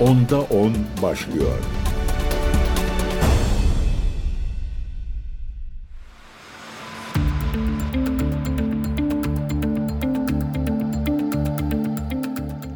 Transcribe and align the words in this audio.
Onda 0.00 0.40
10 0.40 0.72
başlıyor. 1.02 1.58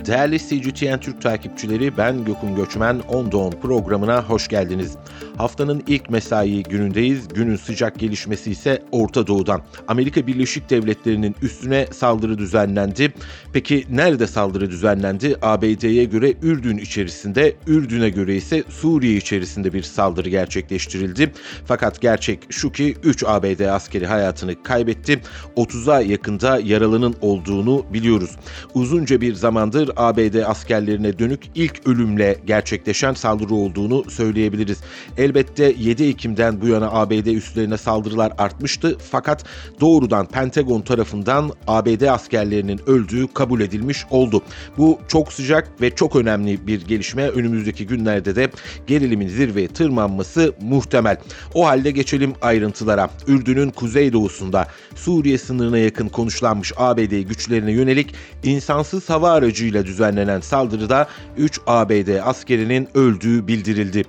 Değerli 0.06 0.38
CGTN 0.38 0.98
Türk 0.98 1.22
takipçileri 1.22 1.96
ben 1.96 2.24
Gökün 2.24 2.56
Göçmen 2.56 3.00
On 3.00 3.32
Doğan 3.32 3.50
programına 3.50 4.22
hoş 4.22 4.48
geldiniz. 4.48 4.96
Haftanın 5.36 5.82
ilk 5.86 6.10
mesai 6.10 6.62
günündeyiz. 6.62 7.28
Günün 7.28 7.56
sıcak 7.56 7.98
gelişmesi 7.98 8.50
ise 8.50 8.82
Orta 8.92 9.26
Doğu'dan. 9.26 9.62
Amerika 9.88 10.26
Birleşik 10.26 10.70
Devletleri'nin 10.70 11.36
üstüne 11.42 11.86
saldırı 11.92 12.38
düzenlendi. 12.38 13.12
Peki 13.52 13.84
nerede 13.90 14.26
saldırı 14.26 14.70
düzenlendi? 14.70 15.36
ABD'ye 15.42 16.04
göre 16.04 16.34
Ürdün 16.42 16.78
içerisinde, 16.78 17.56
Ürdün'e 17.66 18.08
göre 18.10 18.36
ise 18.36 18.64
Suriye 18.68 19.16
içerisinde 19.16 19.72
bir 19.72 19.82
saldırı 19.82 20.28
gerçekleştirildi. 20.28 21.32
Fakat 21.66 22.00
gerçek 22.00 22.38
şu 22.50 22.72
ki 22.72 22.96
3 23.02 23.24
ABD 23.26 23.60
askeri 23.60 24.06
hayatını 24.06 24.62
kaybetti. 24.62 25.20
30'a 25.56 26.00
yakında 26.00 26.60
yaralının 26.64 27.14
olduğunu 27.20 27.84
biliyoruz. 27.92 28.30
Uzunca 28.74 29.20
bir 29.20 29.34
zamandır 29.34 29.90
ABD 29.96 30.34
askerlerine 30.34 31.18
dönük 31.18 31.40
ilk 31.54 31.86
ölümle 31.86 32.36
gerçekleşen 32.46 33.14
saldırı 33.14 33.54
olduğunu 33.54 34.10
söyleyebiliriz. 34.10 34.78
Elbette 35.22 35.74
7 35.78 36.04
Ekim'den 36.04 36.60
bu 36.60 36.68
yana 36.68 36.90
ABD 36.92 37.26
üslerine 37.26 37.76
saldırılar 37.76 38.32
artmıştı 38.38 38.96
fakat 39.10 39.44
doğrudan 39.80 40.26
Pentagon 40.26 40.80
tarafından 40.80 41.50
ABD 41.66 42.02
askerlerinin 42.02 42.80
öldüğü 42.86 43.26
kabul 43.34 43.60
edilmiş 43.60 44.04
oldu. 44.10 44.42
Bu 44.78 44.98
çok 45.08 45.32
sıcak 45.32 45.80
ve 45.80 45.94
çok 45.94 46.16
önemli 46.16 46.66
bir 46.66 46.86
gelişme. 46.86 47.28
Önümüzdeki 47.28 47.86
günlerde 47.86 48.36
de 48.36 48.50
gerilimin 48.86 49.28
zirveye 49.28 49.68
tırmanması 49.68 50.54
muhtemel. 50.60 51.16
O 51.54 51.66
halde 51.66 51.90
geçelim 51.90 52.32
ayrıntılara. 52.42 53.10
Ürdün'ün 53.26 53.70
kuzeydoğusunda 53.70 54.66
Suriye 54.94 55.38
sınırına 55.38 55.78
yakın 55.78 56.08
konuşlanmış 56.08 56.72
ABD 56.76 57.20
güçlerine 57.20 57.72
yönelik 57.72 58.14
insansız 58.42 59.10
hava 59.10 59.30
aracıyla 59.30 59.86
düzenlenen 59.86 60.40
saldırıda 60.40 61.08
3 61.36 61.60
ABD 61.66 62.20
askerinin 62.24 62.88
öldüğü 62.94 63.46
bildirildi. 63.46 64.04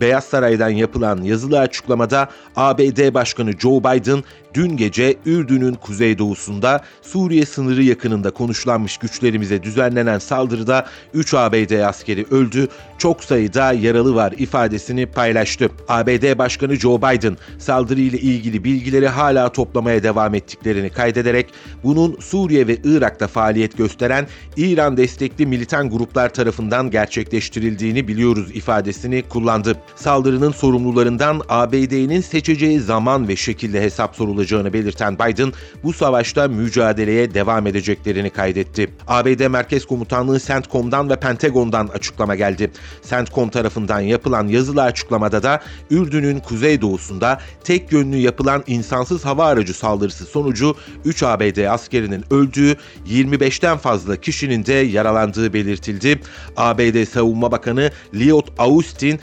Beyaz 0.00 0.24
Saray'dan 0.24 0.68
yapılan 0.68 1.22
yazılı 1.22 1.58
açıklamada 1.58 2.28
ABD 2.56 3.14
Başkanı 3.14 3.52
Joe 3.58 3.80
Biden 3.80 4.24
dün 4.54 4.76
gece 4.76 5.16
Ürdün'ün 5.26 5.74
kuzeydoğusunda 5.74 6.80
Suriye 7.02 7.46
sınırı 7.46 7.82
yakınında 7.82 8.30
konuşlanmış 8.30 8.98
güçlerimize 8.98 9.62
düzenlenen 9.62 10.18
saldırıda 10.18 10.86
3 11.14 11.34
ABD 11.34 11.80
askeri 11.80 12.26
öldü, 12.30 12.68
çok 12.98 13.24
sayıda 13.24 13.72
yaralı 13.72 14.14
var 14.14 14.34
ifadesini 14.38 15.06
paylaştı. 15.06 15.70
ABD 15.88 16.38
Başkanı 16.38 16.76
Joe 16.76 16.98
Biden 16.98 17.36
saldırıyla 17.58 18.18
ilgili 18.18 18.64
bilgileri 18.64 19.08
hala 19.08 19.48
toplamaya 19.52 20.02
devam 20.02 20.34
ettiklerini 20.34 20.90
kaydederek 20.90 21.46
bunun 21.84 22.16
Suriye 22.20 22.66
ve 22.66 22.76
Irak'ta 22.84 23.26
faaliyet 23.26 23.78
gösteren 23.78 24.26
İran 24.56 24.96
destekli 24.96 25.46
militan 25.46 25.90
gruplar 25.90 26.34
tarafından 26.34 26.90
gerçekleştirildiğini 26.90 28.08
biliyoruz 28.08 28.50
ifadesini 28.54 29.22
kullandı. 29.22 29.76
Saldırının 29.94 30.52
sorumlularından 30.52 31.42
ABD'nin 31.48 32.20
seçeceği 32.20 32.80
zaman 32.80 33.28
ve 33.28 33.36
şekilde 33.36 33.82
hesap 33.82 34.16
sorulacağını 34.16 34.72
belirten 34.72 35.14
Biden 35.14 35.52
bu 35.84 35.92
savaşta 35.92 36.48
mücadeleye 36.48 37.34
devam 37.34 37.66
edeceklerini 37.66 38.30
kaydetti. 38.30 38.90
ABD 39.08 39.46
Merkez 39.46 39.86
Komutanlığı 39.86 40.40
CENTCOM'dan 40.40 41.10
ve 41.10 41.16
Pentagon'dan 41.16 41.86
açıklama 41.86 42.34
geldi. 42.34 42.70
CENTCOM 43.08 43.48
tarafından 43.48 44.00
yapılan 44.00 44.48
yazılı 44.48 44.82
açıklamada 44.82 45.42
da 45.42 45.60
Ürdün'ün 45.90 46.40
kuzeydoğusunda 46.40 47.40
tek 47.64 47.92
yönlü 47.92 48.16
yapılan 48.16 48.64
insansız 48.66 49.24
hava 49.24 49.46
aracı 49.46 49.74
saldırısı 49.74 50.24
sonucu 50.24 50.76
3 51.04 51.22
ABD 51.22 51.64
askerinin 51.64 52.24
öldüğü, 52.30 52.76
25'ten 53.08 53.76
fazla 53.76 54.16
kişinin 54.16 54.66
de 54.66 54.72
yaralandığı 54.72 55.52
belirtildi. 55.52 56.20
ABD 56.56 57.04
Savunma 57.04 57.52
Bakanı 57.52 57.90
Lloyd 58.14 58.46
Austin, 58.58 59.20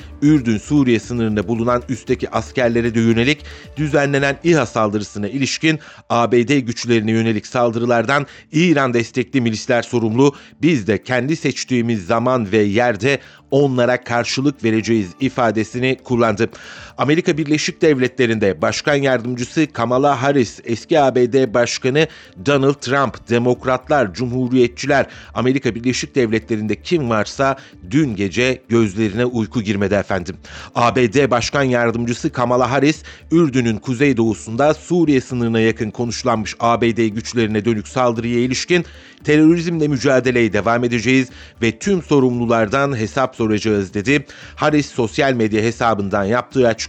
Ürdün-Suriye 0.54 1.00
sınırında 1.00 1.48
bulunan 1.48 1.84
üstteki 1.90 2.30
askerlere 2.30 2.96
de 2.96 3.00
yönelik 3.00 3.46
düzenlenen 3.78 4.40
İHA 4.44 4.66
saldırısına 4.66 5.28
ilişkin 5.28 5.80
ABD 6.10 6.60
güçlerine 6.60 7.12
yönelik 7.12 7.48
saldırılardan 7.48 8.28
İran 8.52 8.94
destekli 8.94 9.42
milisler 9.42 9.82
sorumlu. 9.82 10.36
Biz 10.62 10.88
de 10.88 11.04
kendi 11.04 11.36
seçtiğimiz 11.36 12.06
zaman 12.06 12.52
ve 12.52 12.58
yerde 12.58 13.20
onlara 13.52 14.04
karşılık 14.04 14.64
vereceğiz 14.64 15.08
ifadesini 15.20 15.98
kullandı. 16.04 16.50
Amerika 16.98 17.38
Birleşik 17.38 17.82
Devletleri'nde 17.82 18.62
Başkan 18.62 18.96
Yardımcısı 18.96 19.68
Kamala 19.74 20.22
Harris, 20.22 20.60
eski 20.64 21.00
ABD 21.00 21.54
Başkanı 21.54 22.08
Donald 22.46 22.74
Trump, 22.74 23.30
Demokratlar, 23.30 24.14
Cumhuriyetçiler, 24.14 25.06
Amerika 25.34 25.76
Birleşik 25.76 26.16
Devletleri'nde 26.16 26.76
kim 26.82 27.10
varsa 27.10 27.58
dün 27.92 28.16
gece 28.16 28.62
gözlerine 28.70 29.26
uyku 29.26 29.62
girmedi 29.62 29.94
efendim. 29.94 30.36
ABD 30.76 31.32
Başkan 31.32 31.64
Yardımcısı 31.64 32.30
Kamala 32.32 32.72
Harris, 32.72 33.04
Ürdün'ün 33.32 33.78
kuzeydoğusunda 33.78 34.74
Suriye 34.74 35.22
sınırına 35.22 35.60
yakın 35.60 35.92
konuşlanmış 35.92 36.56
ABD 36.60 37.08
güçlerine 37.08 37.66
dönük 37.66 37.88
saldırıya 37.88 38.40
ilişkin 38.40 38.86
terörizmle 39.24 39.88
mücadeleye 39.88 40.54
devam 40.54 40.84
edeceğiz 40.84 41.30
ve 41.62 41.80
tüm 41.80 42.04
sorumlulardan 42.04 42.98
hesap 42.98 43.36
soracağız 43.36 43.94
dedi. 43.94 44.26
Harris 44.56 44.92
sosyal 44.92 45.34
medya 45.34 45.62
hesabından 45.62 46.24
yaptığı 46.24 46.68
açıklamada 46.68 46.83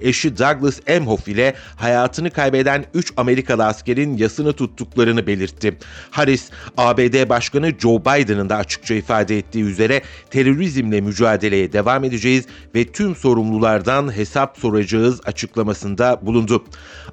eşi 0.00 0.38
Douglas 0.38 0.80
Emhoff 0.86 1.28
ile 1.28 1.54
hayatını 1.76 2.30
kaybeden 2.30 2.84
3 2.94 3.12
Amerikalı 3.16 3.64
askerin 3.64 4.16
yasını 4.16 4.52
tuttuklarını 4.52 5.26
belirtti. 5.26 5.78
Harris, 6.10 6.50
ABD 6.76 7.28
Başkanı 7.28 7.72
Joe 7.78 8.00
Biden'ın 8.00 8.48
da 8.48 8.56
açıkça 8.56 8.94
ifade 8.94 9.38
ettiği 9.38 9.64
üzere 9.64 10.02
terörizmle 10.30 11.00
mücadeleye 11.00 11.72
devam 11.72 12.04
edeceğiz 12.04 12.44
ve 12.74 12.84
tüm 12.84 13.16
sorumlulardan 13.16 14.16
hesap 14.16 14.58
soracağız 14.58 15.20
açıklamasında 15.24 16.20
bulundu. 16.22 16.64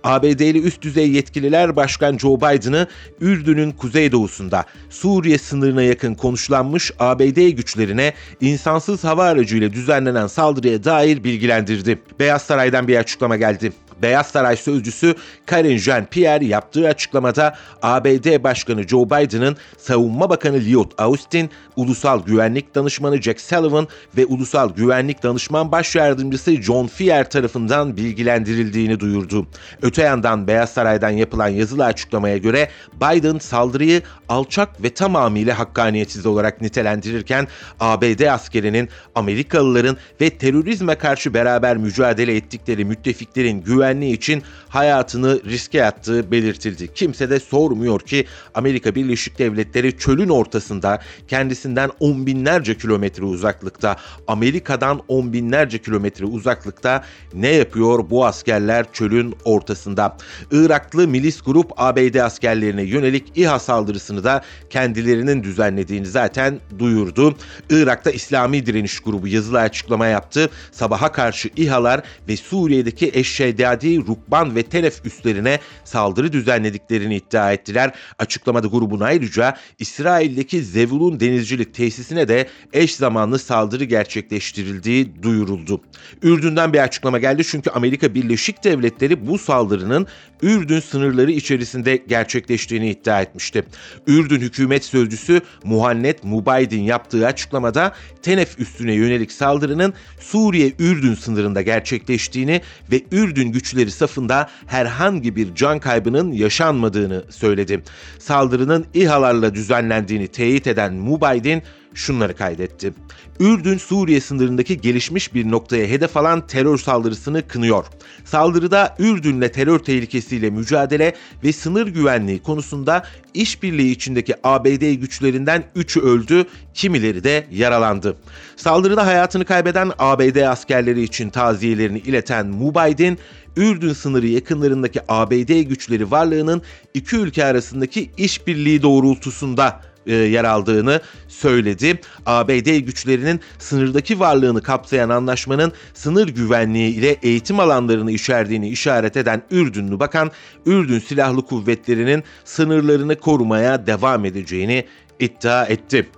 ABD'li 0.04 0.62
üst 0.62 0.82
düzey 0.82 1.12
yetkililer 1.12 1.76
Başkan 1.76 2.18
Joe 2.18 2.38
Biden'ı 2.38 2.88
Ürdün'ün 3.22 3.72
kuzeydoğusunda 3.72 4.66
Suriye 4.90 5.38
sınırına 5.38 5.84
yakın 5.84 6.16
konuşlanmış 6.16 6.92
ABD 7.00 7.50
güçlerine 7.50 8.14
insansız 8.42 9.04
hava 9.04 9.26
aracıyla 9.26 9.74
düzenlenen 9.74 10.28
saldırıya 10.28 10.84
dair 10.84 11.24
bilgilendirdi. 11.24 12.01
Beyaz 12.20 12.42
Saray'dan 12.42 12.88
bir 12.88 12.98
açıklama 12.98 13.38
geldi. 13.38 13.74
Beyaz 14.02 14.28
Saray 14.28 14.56
sözcüsü 14.56 15.16
Karine 15.46 15.74
Jean-Pierre 15.76 16.46
yaptığı 16.46 16.88
açıklamada 16.88 17.56
ABD 17.82 18.44
Başkanı 18.44 18.88
Joe 18.88 19.06
Biden'ın 19.06 19.58
Savunma 19.78 20.30
Bakanı 20.30 20.58
Lloyd 20.58 20.92
Austin, 20.98 21.50
Ulusal 21.76 22.26
Güvenlik 22.26 22.76
Danışmanı 22.76 23.22
Jack 23.22 23.42
Sullivan 23.42 23.88
ve 24.18 24.26
Ulusal 24.26 24.70
Güvenlik 24.76 25.24
Danışman 25.24 25.72
Baş 25.72 25.96
Yardımcısı 25.96 26.62
John 26.62 26.88
Fier 26.88 27.30
tarafından 27.30 27.98
bilgilendirildiğini 27.98 29.00
duyurdu. 29.00 29.48
Öte 29.82 30.02
yandan 30.02 30.48
Beyaz 30.48 30.70
Saray'dan 30.70 31.10
yapılan 31.10 31.48
yazılı 31.48 31.86
açıklamaya 31.86 32.38
göre 32.38 32.70
Biden 32.94 33.38
saldırıyı 33.38 34.02
alçak 34.30 34.84
ve 34.84 34.94
tamamıyla 34.94 35.60
hakkaniyetsiz 35.60 36.26
olarak 36.26 36.62
nitelendirirken 36.62 37.48
ABD 37.80 38.28
askerinin 38.28 38.90
Amerikalıların 39.16 39.98
ve 40.22 40.30
terörizme 40.30 40.96
karşı 40.96 41.34
beraber 41.34 41.78
mücadele 41.78 42.36
ettikleri 42.36 42.86
müttefiklerin 42.86 43.64
güvenliği 43.92 44.14
için 44.14 44.44
hayatını 44.70 45.40
riske 45.46 45.86
attığı 45.86 46.32
belirtildi. 46.32 46.94
Kimse 46.94 47.30
de 47.30 47.40
sormuyor 47.40 48.00
ki 48.00 48.26
Amerika 48.54 48.96
Birleşik 48.96 49.40
Devletleri 49.40 49.98
çölün 49.98 50.30
ortasında 50.30 51.00
kendisinden 51.28 51.90
on 52.00 52.26
binlerce 52.26 52.78
kilometre 52.78 53.24
uzaklıkta 53.24 53.96
Amerika'dan 54.28 55.02
on 55.08 55.34
binlerce 55.34 55.78
kilometre 55.78 56.26
uzaklıkta 56.26 57.04
ne 57.34 57.48
yapıyor 57.48 58.10
bu 58.10 58.26
askerler 58.26 58.86
çölün 58.94 59.36
ortasında? 59.46 60.18
Iraklı 60.52 61.08
milis 61.08 61.42
grup 61.42 61.72
ABD 61.78 62.16
askerlerine 62.16 62.84
yönelik 62.84 63.24
İHA 63.36 63.60
saldırısını 63.60 64.24
da 64.24 64.42
kendilerinin 64.70 65.44
düzenlediğini 65.44 66.06
zaten 66.06 66.60
duyurdu. 66.80 67.36
Irak'ta 67.70 68.12
İslami 68.12 68.66
Direniş 68.66 69.00
Grubu 69.00 69.28
yazılı 69.28 69.60
açıklama 69.60 70.08
yaptı. 70.08 70.50
Sabaha 70.72 71.12
karşı 71.12 71.50
İHA'lar 71.56 72.02
ve 72.28 72.38
Suriye'deki 72.38 73.12
eşşeydade 73.14 73.81
Vadi, 73.82 74.08
Rukban 74.08 74.56
ve 74.56 74.64
Telef 74.64 75.06
üslerine 75.06 75.60
saldırı 75.84 76.34
düzenlediklerini 76.34 77.16
iddia 77.16 77.54
ettiler. 77.54 77.92
Açıklamada 78.20 78.68
grubun 78.68 79.00
ayrıca 79.00 79.58
İsrail'deki 79.80 80.64
Zevulun 80.64 81.20
denizcilik 81.20 81.74
tesisine 81.74 82.28
de 82.28 82.48
eş 82.74 82.96
zamanlı 82.96 83.40
saldırı 83.40 83.84
gerçekleştirildiği 83.84 85.24
duyuruldu. 85.24 85.82
Ürdün'den 86.22 86.74
bir 86.74 86.80
açıklama 86.80 87.20
geldi 87.20 87.44
çünkü 87.44 87.70
Amerika 87.70 88.16
Birleşik 88.16 88.64
Devletleri 88.64 89.28
bu 89.28 89.38
saldırının 89.38 90.08
Ürdün 90.42 90.80
sınırları 90.80 91.32
içerisinde 91.32 92.04
gerçekleştiğini 92.08 92.90
iddia 92.90 93.22
etmişti. 93.22 93.64
Ürdün 94.08 94.42
hükümet 94.42 94.86
sözcüsü 94.86 95.42
Muhannet 95.64 96.24
Mubaydin 96.24 96.82
yaptığı 96.82 97.28
açıklamada 97.28 97.96
Tenef 98.22 98.60
üstüne 98.60 98.94
yönelik 98.94 99.32
saldırının 99.32 99.94
Suriye-Ürdün 100.20 101.16
sınırında 101.16 101.62
gerçekleştiğini 101.62 102.62
ve 102.92 103.02
Ürdün 103.12 103.54
güçleri 103.72 103.92
safında 103.92 104.50
herhangi 104.68 105.36
bir 105.36 105.56
can 105.56 105.80
kaybının 105.80 106.32
yaşanmadığını 106.32 107.24
söyledi. 107.30 107.84
Saldırının 108.20 108.86
İHA'larla 108.94 109.56
düzenlendiğini 109.56 110.28
teyit 110.28 110.68
eden 110.68 110.94
Mubaydin 110.94 111.64
şunları 111.94 112.36
kaydetti. 112.36 112.94
Ürdün 113.40 113.78
Suriye 113.78 114.22
sınırındaki 114.22 114.82
gelişmiş 114.82 115.34
bir 115.34 115.52
noktaya 115.52 115.88
hedef 115.88 116.18
alan 116.18 116.48
terör 116.48 116.78
saldırısını 116.78 117.48
kınıyor. 117.48 117.86
Saldırıda 118.26 118.96
Ürdün'le 119.00 119.48
terör 119.48 119.80
tehlikesiyle 119.80 120.50
mücadele 120.50 121.16
ve 121.44 121.54
sınır 121.54 121.88
güvenliği 121.88 122.40
konusunda 122.40 123.04
işbirliği 123.34 123.92
içindeki 123.92 124.36
ABD 124.44 124.94
güçlerinden 124.94 125.64
3'ü 125.76 126.02
öldü, 126.02 126.46
kimileri 126.74 127.24
de 127.24 127.48
yaralandı. 127.52 128.18
Saldırıda 128.56 129.06
hayatını 129.06 129.46
kaybeden 129.46 129.92
ABD 130.00 130.36
askerleri 130.36 131.04
için 131.04 131.30
taziyelerini 131.30 132.00
ileten 132.00 132.48
Mubaydin, 132.48 133.20
Ürdün 133.58 133.94
sınırı 133.94 134.28
yakınlarındaki 134.28 135.00
ABD 135.08 135.62
güçleri 135.62 136.12
varlığının 136.12 136.62
iki 136.94 137.16
ülke 137.16 137.46
arasındaki 137.46 138.12
işbirliği 138.18 138.82
doğrultusunda 138.82 139.82
e, 140.08 140.14
yer 140.14 140.44
aldığını 140.44 141.02
söyledi. 141.28 142.00
ABD 142.26 142.78
güçlerinin 142.78 143.40
sınırdaki 143.60 144.20
varlığını 144.20 144.62
kapsayan 144.64 145.10
anlaşmanın 145.10 145.72
sınır 145.94 146.28
güvenliği 146.28 146.96
ile 146.96 147.18
eğitim 147.24 147.60
alanlarını 147.60 148.12
içerdiğini 148.12 148.70
işaret 148.70 149.18
eden 149.18 149.44
Ürdünlü 149.52 150.00
Bakan, 150.00 150.32
Ürdün 150.66 151.00
Silahlı 151.00 151.46
Kuvvetleri'nin 151.46 152.24
sınırlarını 152.46 153.16
korumaya 153.16 153.88
devam 153.88 154.26
edeceğini 154.26 154.86
iddia 155.20 155.66
etti. 155.66 156.10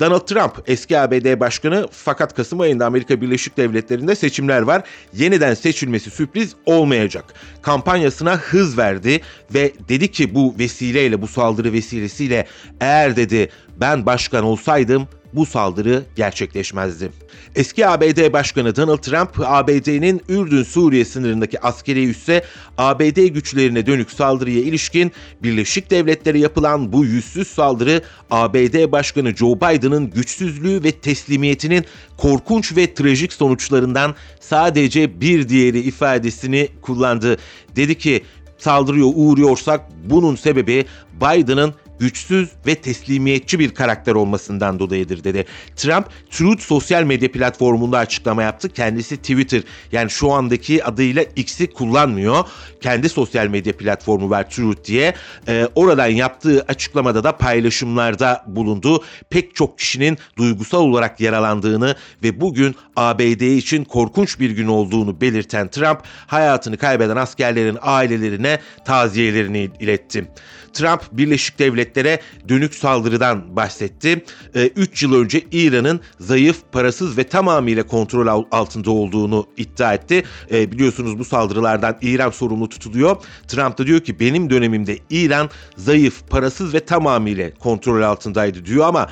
Donald 0.00 0.20
Trump 0.20 0.62
eski 0.66 0.98
ABD 0.98 1.40
başkanı 1.40 1.88
fakat 1.92 2.34
Kasım 2.34 2.60
ayında 2.60 2.86
Amerika 2.86 3.20
Birleşik 3.20 3.56
Devletleri'nde 3.56 4.14
seçimler 4.14 4.62
var. 4.62 4.82
Yeniden 5.12 5.54
seçilmesi 5.54 6.10
sürpriz 6.10 6.54
olmayacak. 6.66 7.24
Kampanyasına 7.62 8.36
hız 8.36 8.78
verdi 8.78 9.20
ve 9.54 9.72
dedi 9.88 10.10
ki 10.10 10.34
bu 10.34 10.54
vesileyle 10.58 11.22
bu 11.22 11.26
saldırı 11.26 11.72
vesilesiyle 11.72 12.46
eğer 12.80 13.16
dedi 13.16 13.48
ben 13.80 14.06
başkan 14.06 14.44
olsaydım 14.44 15.08
bu 15.36 15.46
saldırı 15.46 16.02
gerçekleşmezdi. 16.16 17.10
Eski 17.54 17.86
ABD 17.86 18.32
Başkanı 18.32 18.76
Donald 18.76 18.98
Trump, 18.98 19.30
ABD'nin 19.40 20.22
Ürdün-Suriye 20.28 21.04
sınırındaki 21.04 21.60
askeri 21.60 22.10
üsse 22.10 22.44
ABD 22.78 23.26
güçlerine 23.26 23.86
dönük 23.86 24.10
saldırıya 24.10 24.60
ilişkin 24.60 25.12
Birleşik 25.42 25.90
Devletlere 25.90 26.38
yapılan 26.38 26.92
bu 26.92 27.04
yüzsüz 27.04 27.48
saldırı 27.48 28.02
ABD 28.30 28.92
Başkanı 28.92 29.36
Joe 29.36 29.56
Biden'ın 29.56 30.10
güçsüzlüğü 30.10 30.84
ve 30.84 30.92
teslimiyetinin 30.92 31.84
korkunç 32.16 32.76
ve 32.76 32.94
trajik 32.94 33.32
sonuçlarından 33.32 34.14
sadece 34.40 35.20
bir 35.20 35.48
diğeri 35.48 35.80
ifadesini 35.80 36.68
kullandı. 36.82 37.36
Dedi 37.76 37.98
ki 37.98 38.22
saldırıya 38.58 39.04
uğruyorsak 39.04 39.80
bunun 40.04 40.36
sebebi 40.36 40.84
Biden'ın 41.20 41.74
güçsüz 41.98 42.48
ve 42.66 42.74
teslimiyetçi 42.74 43.58
bir 43.58 43.74
karakter 43.74 44.14
olmasından 44.14 44.78
dolayıdır 44.78 45.24
dedi. 45.24 45.44
Trump 45.76 46.06
Truth 46.30 46.62
sosyal 46.62 47.02
medya 47.02 47.32
platformunda 47.32 47.98
açıklama 47.98 48.42
yaptı. 48.42 48.68
Kendisi 48.68 49.16
Twitter 49.16 49.62
yani 49.92 50.10
şu 50.10 50.32
andaki 50.32 50.84
adıyla 50.84 51.24
X'i 51.36 51.66
kullanmıyor. 51.66 52.44
Kendi 52.80 53.08
sosyal 53.08 53.46
medya 53.46 53.76
platformu 53.76 54.30
var 54.30 54.50
Truth 54.50 54.84
diye. 54.84 55.14
Ee, 55.48 55.68
oradan 55.74 56.06
yaptığı 56.06 56.64
açıklamada 56.68 57.24
da 57.24 57.36
paylaşımlarda 57.36 58.44
bulundu. 58.46 59.04
Pek 59.30 59.54
çok 59.54 59.78
kişinin 59.78 60.18
duygusal 60.36 60.80
olarak 60.80 61.20
yaralandığını 61.20 61.94
ve 62.22 62.40
bugün 62.40 62.74
ABD 62.96 63.56
için 63.56 63.84
korkunç 63.84 64.40
bir 64.40 64.50
gün 64.50 64.66
olduğunu 64.66 65.20
belirten 65.20 65.68
Trump 65.68 66.00
hayatını 66.26 66.76
kaybeden 66.76 67.16
askerlerin 67.16 67.78
ailelerine 67.82 68.60
taziyelerini 68.84 69.70
iletti. 69.80 70.24
Trump 70.72 71.02
Birleşik 71.12 71.58
Devletlere 71.84 72.20
dönük 72.48 72.74
saldırıdan 72.74 73.56
bahsetti. 73.56 74.24
3 74.54 75.02
ee, 75.02 75.06
yıl 75.06 75.14
önce 75.14 75.42
İran'ın 75.52 76.00
zayıf, 76.20 76.56
parasız 76.72 77.18
ve 77.18 77.24
tamamıyla 77.24 77.86
kontrol 77.86 78.44
altında 78.52 78.90
olduğunu 78.90 79.46
iddia 79.56 79.94
etti. 79.94 80.22
Ee, 80.50 80.72
biliyorsunuz 80.72 81.18
bu 81.18 81.24
saldırılardan 81.24 81.96
İran 82.02 82.30
sorumlu 82.30 82.68
tutuluyor. 82.68 83.16
Trump 83.48 83.78
da 83.78 83.86
diyor 83.86 84.00
ki 84.00 84.20
benim 84.20 84.50
dönemimde 84.50 84.98
İran 85.10 85.50
zayıf, 85.76 86.28
parasız 86.30 86.74
ve 86.74 86.80
tamamıyla 86.80 87.50
kontrol 87.54 88.02
altındaydı 88.02 88.64
diyor 88.66 88.86
ama 88.86 89.08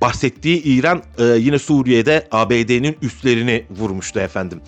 bahsettiği 0.00 0.62
İran 0.62 1.02
e, 1.18 1.24
yine 1.24 1.58
Suriye'de 1.58 2.28
ABD'nin 2.30 2.96
üslerini 3.02 3.64
vurmuştu 3.70 4.20
efendim. 4.20 4.60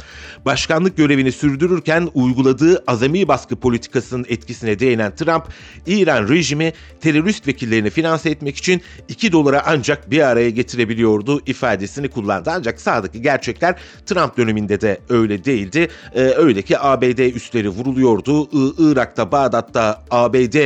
Başkanlık 0.44 0.96
görevini 0.96 1.32
sürdürürken 1.32 2.08
uyguladığı 2.14 2.84
azami 2.86 3.28
baskı 3.28 3.56
politikasının 3.56 4.26
etkisine 4.28 4.78
değinen 4.78 5.16
Trump, 5.16 5.44
İran 5.86 6.28
rejimi 6.28 6.72
terörist 7.00 7.46
vekillerini 7.48 7.90
finanse 7.90 8.30
etmek 8.30 8.56
için 8.56 8.82
2 9.08 9.32
dolara 9.32 9.62
ancak 9.66 10.10
bir 10.10 10.20
araya 10.20 10.50
getirebiliyordu 10.50 11.40
ifadesini 11.46 12.08
kullandı. 12.08 12.50
Ancak 12.54 12.80
sağdaki 12.80 13.22
gerçekler 13.22 13.74
Trump 14.06 14.36
döneminde 14.36 14.80
de 14.80 15.00
öyle 15.08 15.44
değildi. 15.44 15.88
Ee, 16.14 16.20
öyle 16.20 16.62
ki 16.62 16.78
ABD 16.78 17.34
üsleri 17.34 17.68
vuruluyordu. 17.68 18.44
I- 18.44 18.74
Irak'ta, 18.78 19.32
Bağdat'ta 19.32 20.04
ABD 20.10 20.56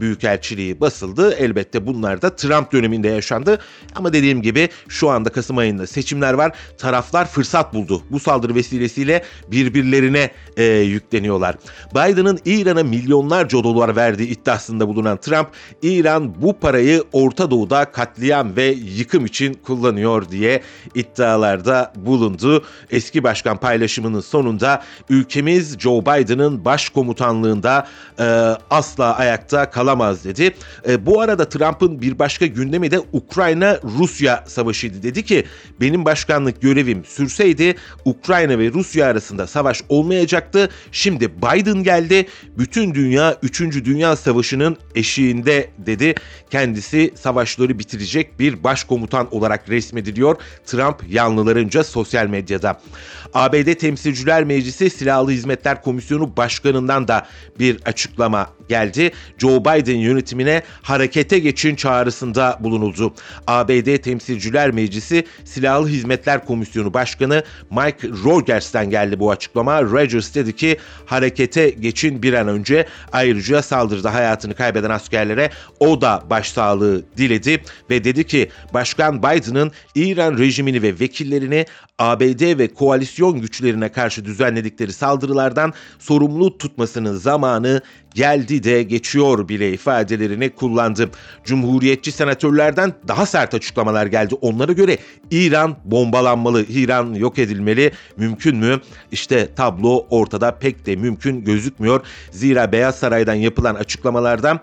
Büyükelçiliği 0.00 0.80
basıldı. 0.80 1.34
Elbette 1.34 1.86
bunlar 1.86 2.22
da 2.22 2.36
Trump 2.36 2.72
döneminde 2.72 3.08
yaşandı. 3.08 3.58
Ama 3.94 4.12
dediğim 4.12 4.42
gibi 4.42 4.68
şu 4.88 5.10
anda 5.10 5.28
Kasım 5.28 5.58
ayında 5.58 5.86
seçimler 5.86 6.34
var. 6.34 6.52
Taraflar 6.78 7.28
fırsat 7.28 7.74
buldu. 7.74 8.02
Bu 8.10 8.20
saldırı 8.20 8.54
vesilesiyle 8.54 9.24
birbirlerine 9.50 10.30
e, 10.56 10.64
yükleniyorlar. 10.64 11.56
Biden'ın 11.94 12.38
İran'a 12.44 12.82
milyonlarca 12.82 13.64
dolar 13.64 13.96
verdiği 13.96 14.28
iddiasında 14.28 14.88
bulunan 14.88 15.16
Trump, 15.16 15.48
İran 15.82 16.42
bu 16.42 16.58
parayı 16.58 17.04
Orta 17.12 17.50
Doğu'da 17.50 17.84
katliam 17.84 18.56
ve 18.56 18.64
yıkım 18.66 19.26
için 19.26 19.54
kullanıyor 19.54 20.28
diye 20.28 20.62
iddialarda 20.94 21.92
bulundu. 21.96 22.64
Eski 22.90 23.22
başkan 23.22 23.56
paylaşımının 23.56 24.20
sonunda 24.20 24.82
ülkemiz 25.08 25.78
Joe 25.78 26.02
Biden'ın 26.02 26.64
başkomutanlığında 26.64 27.86
e, 28.18 28.24
asla 28.70 29.16
ayakta 29.16 29.70
kalamaz 29.70 29.87
alamaz 29.88 30.24
dedi. 30.24 30.54
E, 30.88 31.06
bu 31.06 31.20
arada 31.20 31.48
Trump'ın 31.48 32.02
bir 32.02 32.18
başka 32.18 32.46
gündemi 32.46 32.90
de 32.90 33.00
Ukrayna-Rusya 33.12 34.44
savaşıydı. 34.46 35.02
Dedi 35.02 35.24
ki 35.24 35.44
benim 35.80 36.04
başkanlık 36.04 36.62
görevim 36.62 37.04
sürseydi 37.04 37.74
Ukrayna 38.04 38.58
ve 38.58 38.72
Rusya 38.72 39.06
arasında 39.06 39.46
savaş 39.46 39.82
olmayacaktı. 39.88 40.68
Şimdi 40.92 41.32
Biden 41.36 41.82
geldi. 41.82 42.26
Bütün 42.58 42.94
dünya 42.94 43.36
3. 43.42 43.60
Dünya 43.60 44.16
Savaşı'nın 44.16 44.76
eşiğinde 44.94 45.70
dedi. 45.78 46.14
Kendisi 46.50 47.12
savaşları 47.16 47.78
bitirecek 47.78 48.38
bir 48.38 48.64
başkomutan 48.64 49.34
olarak 49.34 49.68
resmediliyor. 49.68 50.36
Trump 50.66 50.96
yanlılarınca 51.08 51.84
sosyal 51.84 52.26
medyada. 52.26 52.80
ABD 53.34 53.74
Temsilciler 53.74 54.44
Meclisi 54.44 54.90
Silahlı 54.90 55.30
Hizmetler 55.30 55.82
Komisyonu 55.82 56.36
Başkanı'ndan 56.36 57.08
da 57.08 57.26
bir 57.58 57.78
açıklama 57.84 58.57
geldi. 58.68 59.10
Joe 59.38 59.60
Biden 59.60 59.96
yönetimine 59.96 60.62
harekete 60.82 61.38
geçin 61.38 61.76
çağrısında 61.76 62.58
bulunuldu. 62.60 63.14
ABD 63.46 63.96
Temsilciler 63.96 64.70
Meclisi 64.70 65.24
Silahlı 65.44 65.88
Hizmetler 65.88 66.44
Komisyonu 66.44 66.94
Başkanı 66.94 67.42
Mike 67.70 68.08
Rogers'ten 68.24 68.90
geldi 68.90 69.20
bu 69.20 69.30
açıklama. 69.30 69.82
Rogers 69.82 70.34
dedi 70.34 70.56
ki 70.56 70.76
harekete 71.06 71.70
geçin 71.70 72.22
bir 72.22 72.32
an 72.32 72.48
önce. 72.48 72.86
Ayrıca 73.12 73.62
saldırıda 73.62 74.14
hayatını 74.14 74.54
kaybeden 74.54 74.90
askerlere 74.90 75.50
o 75.80 76.00
da 76.00 76.24
başsağlığı 76.30 77.02
diledi 77.16 77.62
ve 77.90 78.04
dedi 78.04 78.24
ki 78.24 78.50
Başkan 78.74 79.22
Biden'ın 79.22 79.72
İran 79.94 80.38
rejimini 80.38 80.82
ve 80.82 81.00
vekillerini 81.00 81.66
ABD 81.98 82.58
ve 82.58 82.68
koalisyon 82.68 83.40
güçlerine 83.40 83.92
karşı 83.92 84.24
düzenledikleri 84.24 84.92
saldırılardan 84.92 85.72
sorumlu 85.98 86.58
tutmasının 86.58 87.16
zamanı 87.16 87.80
geldi 88.18 88.62
de 88.62 88.82
geçiyor 88.82 89.48
bile 89.48 89.72
ifadelerini 89.72 90.50
kullandı. 90.50 91.10
Cumhuriyetçi 91.44 92.12
senatörlerden 92.12 92.92
daha 93.08 93.26
sert 93.26 93.54
açıklamalar 93.54 94.06
geldi. 94.06 94.34
Onlara 94.40 94.72
göre 94.72 94.98
İran 95.30 95.76
bombalanmalı, 95.84 96.64
İran 96.68 97.14
yok 97.14 97.38
edilmeli. 97.38 97.92
Mümkün 98.16 98.56
mü? 98.56 98.80
İşte 99.12 99.48
tablo 99.56 100.06
ortada 100.10 100.58
pek 100.58 100.86
de 100.86 100.96
mümkün 100.96 101.44
gözükmüyor. 101.44 102.00
Zira 102.30 102.72
Beyaz 102.72 102.98
Saray'dan 102.98 103.34
yapılan 103.34 103.74
açıklamalardan 103.74 104.60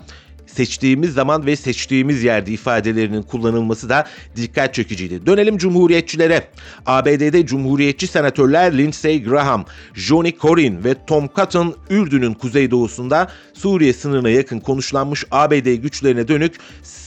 seçtiğimiz 0.55 1.13
zaman 1.13 1.45
ve 1.45 1.55
seçtiğimiz 1.55 2.24
yerde 2.24 2.51
ifadelerinin 2.51 3.24
kullanılması 3.24 3.89
da 3.89 4.07
dikkat 4.35 4.74
çekiciydi. 4.74 5.25
Dönelim 5.25 5.57
Cumhuriyetçilere. 5.57 6.47
ABD'de 6.85 7.45
Cumhuriyetçi 7.45 8.07
senatörler 8.07 8.77
Lindsey 8.77 9.24
Graham, 9.24 9.65
Johnny 9.93 10.35
Corin 10.41 10.83
ve 10.83 10.95
Tom 11.07 11.29
Cotton 11.35 11.75
Ürdün'ün 11.89 12.33
kuzeydoğusunda 12.33 13.31
Suriye 13.53 13.93
sınırına 13.93 14.29
yakın 14.29 14.59
konuşlanmış 14.59 15.25
ABD 15.31 15.75
güçlerine 15.75 16.27
dönük 16.27 16.55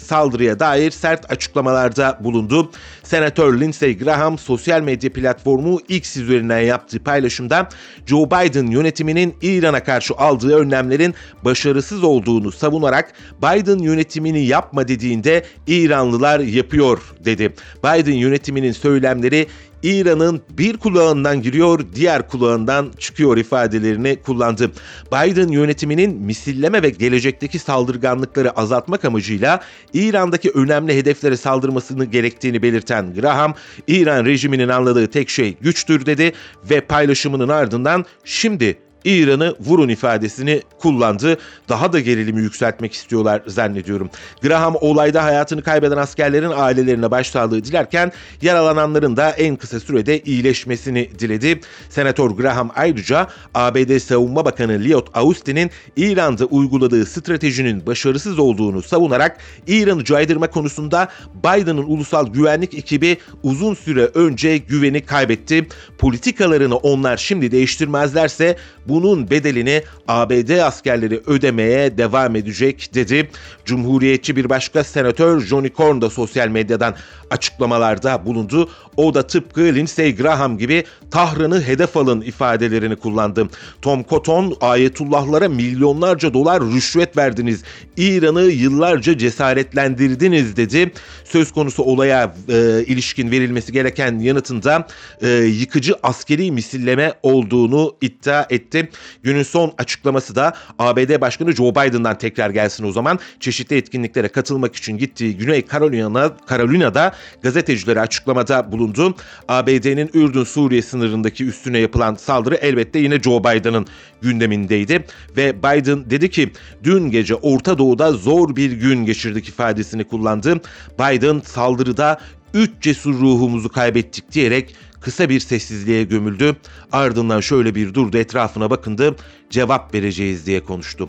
saldırıya 0.09 0.59
dair 0.61 0.91
sert 0.91 1.33
açıklamalarda 1.33 2.19
bulundu. 2.21 2.71
Senatör 3.03 3.61
Lindsey 3.61 3.99
Graham 3.99 4.39
sosyal 4.39 4.81
medya 4.81 5.13
platformu 5.13 5.81
X 5.89 6.17
üzerinden 6.17 6.61
yaptığı 6.61 6.99
paylaşımda 6.99 7.69
Joe 8.07 8.27
Biden 8.27 8.67
yönetiminin 8.67 9.35
İran'a 9.43 9.85
karşı 9.85 10.15
aldığı 10.15 10.57
önlemlerin 10.57 11.15
başarısız 11.45 12.05
olduğunu 12.05 12.53
savunarak 12.53 13.13
Biden 13.43 13.79
yönetimini 13.79 14.45
yapma 14.47 14.89
dediğinde 14.89 15.45
İranlılar 15.67 16.41
yapıyor 16.41 16.99
dedi. 17.25 17.55
Biden 17.85 18.15
yönetiminin 18.15 18.73
söylemleri 18.73 19.47
İran'ın 19.83 20.43
bir 20.51 20.77
kulağından 20.77 21.43
giriyor, 21.43 21.81
diğer 21.95 22.29
kulağından 22.29 22.93
çıkıyor 22.99 23.37
ifadelerini 23.37 24.17
kullandı. 24.23 24.71
Biden 25.13 25.49
yönetiminin 25.49 26.17
misilleme 26.23 26.83
ve 26.83 26.91
gelecekteki 26.91 27.59
saldırganlıkları 27.59 28.51
azaltmak 28.51 29.05
amacıyla 29.05 29.61
İran'daki 29.95 30.51
önemli 30.51 30.97
hedeflere 30.97 31.37
saldırmasını 31.37 32.05
gerektiğini 32.05 32.63
belirten 32.63 33.15
Graham, 33.15 33.55
İran 33.87 34.25
rejiminin 34.25 34.69
anladığı 34.69 35.07
tek 35.07 35.31
şey 35.31 35.57
güçtür 35.61 36.07
dedi 36.07 36.33
ve 36.71 36.81
paylaşımının 36.81 37.49
ardından 37.49 38.05
şimdi 38.25 38.79
İran'ı 39.05 39.55
vurun 39.61 39.89
ifadesini 39.89 40.63
kullandı. 40.79 41.39
Daha 41.69 41.93
da 41.93 42.01
gerilimi 42.01 42.41
yükseltmek 42.41 42.93
istiyorlar 42.93 43.43
zannediyorum. 43.47 44.11
Graham 44.43 44.77
olayda 44.81 45.25
hayatını 45.25 45.63
kaybeden 45.63 45.97
askerlerin 45.97 46.53
ailelerine 46.57 47.11
başsağlığı 47.11 47.65
dilerken 47.65 48.13
yaralananların 48.43 49.17
da 49.17 49.31
en 49.31 49.57
kısa 49.57 49.81
sürede 49.81 50.21
iyileşmesini 50.21 51.11
diledi. 51.19 51.61
Senatör 51.91 52.31
Graham 52.31 52.71
ayrıca 52.75 53.27
ABD 53.55 53.99
Savunma 53.99 54.45
Bakanı 54.45 54.73
Lloyd 54.73 55.07
Austin'in 55.15 55.71
İran'da 55.97 56.45
uyguladığı 56.45 57.07
stratejinin 57.07 57.87
başarısız 57.87 58.39
olduğunu 58.39 58.83
savunarak 58.83 59.39
İran'ı 59.67 60.05
caydırma 60.05 60.51
konusunda 60.51 61.09
Biden'ın 61.35 61.83
ulusal 61.83 62.27
güvenlik 62.27 62.75
ekibi 62.75 63.19
uzun 63.43 63.75
süre 63.75 64.05
önce 64.15 64.59
güveni 64.59 65.01
kaybetti. 65.01 65.67
Politikalarını 65.99 66.77
onlar 66.77 67.17
şimdi 67.17 67.51
değiştirmezlerse 67.51 68.57
bunun 68.89 69.31
bedelini 69.31 69.83
ABD 70.09 70.59
askerleri 70.59 71.21
ödemeye 71.27 71.99
devam 71.99 72.37
edecek 72.37 72.91
dedi. 72.95 73.31
Cumhuriyetçi 73.65 74.37
bir 74.37 74.49
başka 74.49 74.85
senatör 74.85 75.41
Johnny 75.41 75.73
Corn 75.77 76.01
da 76.01 76.11
sosyal 76.11 76.49
medyadan 76.49 76.95
açıklamalarda 77.31 78.27
bulundu. 78.27 78.71
O 78.97 79.15
da 79.15 79.27
tıpkı 79.27 79.61
Lindsey 79.61 80.17
Graham 80.17 80.59
gibi 80.59 80.85
Tahran'ı 81.11 81.63
hedef 81.63 81.97
alın 81.97 82.21
ifadelerini 82.21 82.97
kullandı. 82.97 83.49
Tom 83.83 84.05
Cotton 84.11 84.57
ayetullahlara 84.61 85.49
milyonlarca 85.49 86.35
dolar 86.35 86.63
rüşvet 86.63 87.17
verdiniz. 87.17 87.63
İran'ı 87.97 88.43
yıllarca 88.43 89.19
cesaretlendirdiniz 89.19 90.57
dedi. 90.57 90.93
Söz 91.25 91.53
konusu 91.53 91.83
olaya 91.83 92.35
e, 92.49 92.85
ilişkin 92.87 93.31
verilmesi 93.31 93.73
gereken 93.73 94.19
yanıtında 94.19 94.87
e, 95.23 95.29
yıkıcı 95.29 95.95
askeri 96.03 96.53
misilleme 96.53 97.13
olduğunu 97.23 97.97
iddia 98.01 98.47
etti. 98.51 98.78
Günün 99.23 99.43
son 99.43 99.73
açıklaması 99.79 100.37
da 100.37 100.53
ABD 100.79 101.21
Başkanı 101.21 101.53
Joe 101.53 101.71
Biden'dan 101.71 102.19
tekrar 102.19 102.51
gelsin 102.51 102.85
o 102.85 102.93
zaman. 102.93 103.19
Çeşitli 103.41 103.77
etkinliklere 103.77 104.29
katılmak 104.29 104.77
için 104.77 104.99
gittiği 104.99 105.37
Güney 105.37 105.67
Carolina, 105.73 106.37
Carolina'da 106.51 107.13
gazetecilere 107.43 108.01
açıklamada 108.01 108.73
bulundu. 108.73 109.15
ABD'nin 109.49 110.11
Ürdün-Suriye 110.15 110.83
sınırındaki 110.83 111.45
üstüne 111.45 111.79
yapılan 111.79 112.15
saldırı 112.15 112.55
elbette 112.55 112.99
yine 112.99 113.21
Joe 113.21 113.41
Biden'ın 113.41 113.87
gündemindeydi 114.23 115.05
ve 115.37 115.59
Biden 115.59 116.11
dedi 116.11 116.31
ki 116.31 116.51
dün 116.85 117.11
gece 117.11 117.35
Orta 117.35 117.79
Doğu'da 117.79 118.13
zor 118.13 118.57
bir 118.57 118.73
gün 118.73 119.05
geçirdik 119.05 119.49
ifadesini 119.49 120.05
kullandı. 120.05 120.61
Biden 120.99 121.41
saldırıda 121.41 122.21
üç 122.55 122.71
cesur 122.81 123.15
ruhumuzu 123.15 123.69
kaybettik 123.69 124.33
diyerek 124.33 124.77
kısa 125.09 125.29
bir 125.29 125.41
sessizliğe 125.41 126.05
gömüldü. 126.05 126.57
Ardından 126.93 127.41
şöyle 127.41 127.75
bir 127.75 127.95
durdu 127.95 128.19
etrafına 128.19 128.71
bakındı. 128.71 129.17
Cevap 129.51 129.95
vereceğiz 129.95 130.47
diye 130.47 130.65
konuştu. 130.65 131.09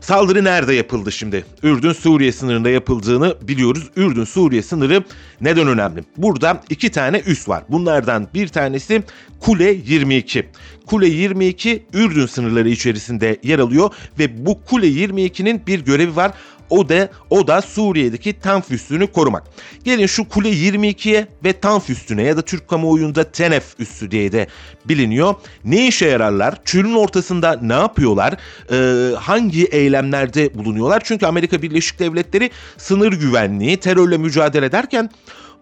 Saldırı 0.00 0.44
nerede 0.44 0.74
yapıldı 0.74 1.12
şimdi? 1.12 1.44
Ürdün-Suriye 1.62 2.32
sınırında 2.32 2.70
yapıldığını 2.70 3.36
biliyoruz. 3.42 3.90
Ürdün-Suriye 3.96 4.62
sınırı 4.62 5.04
neden 5.40 5.68
önemli? 5.68 6.04
Burada 6.16 6.62
iki 6.70 6.90
tane 6.90 7.22
üs 7.26 7.48
var. 7.48 7.64
Bunlardan 7.68 8.28
bir 8.34 8.48
tanesi 8.48 9.02
Kule 9.40 9.70
22. 9.86 10.48
Kule 10.86 11.06
22 11.06 11.86
Ürdün 11.92 12.26
sınırları 12.26 12.68
içerisinde 12.68 13.38
yer 13.42 13.58
alıyor 13.58 13.90
ve 14.18 14.46
bu 14.46 14.64
Kule 14.64 14.86
22'nin 14.86 15.66
bir 15.66 15.80
görevi 15.80 16.16
var. 16.16 16.32
O 16.70 16.88
da 16.88 17.08
o 17.30 17.46
da 17.46 17.62
Suriye'deki 17.62 18.40
Tanf 18.40 18.70
üssünü 18.70 19.06
korumak. 19.06 19.42
Gelin 19.84 20.06
şu 20.06 20.28
Kule 20.28 20.48
22'ye 20.48 21.26
ve 21.44 21.52
Tanf 21.52 21.90
üstüne 21.90 22.22
ya 22.22 22.36
da 22.36 22.42
Türk 22.42 22.68
kamuoyunda 22.68 23.24
Tenef 23.24 23.64
üssü 23.78 24.10
diye 24.10 24.32
de 24.32 24.46
biliniyor. 24.84 25.34
Ne 25.64 25.86
işe 25.86 26.06
yararlar? 26.06 26.64
Çölün 26.64 26.94
ortasında 26.94 27.58
ne 27.62 27.72
yapıyorlar? 27.72 28.36
Ee, 28.72 29.14
hangi 29.16 29.64
eylemlerde 29.64 30.54
bulunuyorlar? 30.54 31.02
Çünkü 31.04 31.26
Amerika 31.26 31.62
Birleşik 31.62 31.98
Devletleri 31.98 32.50
sınır 32.76 33.12
güvenliği, 33.12 33.76
terörle 33.76 34.18
mücadele 34.18 34.66
ederken 34.66 35.10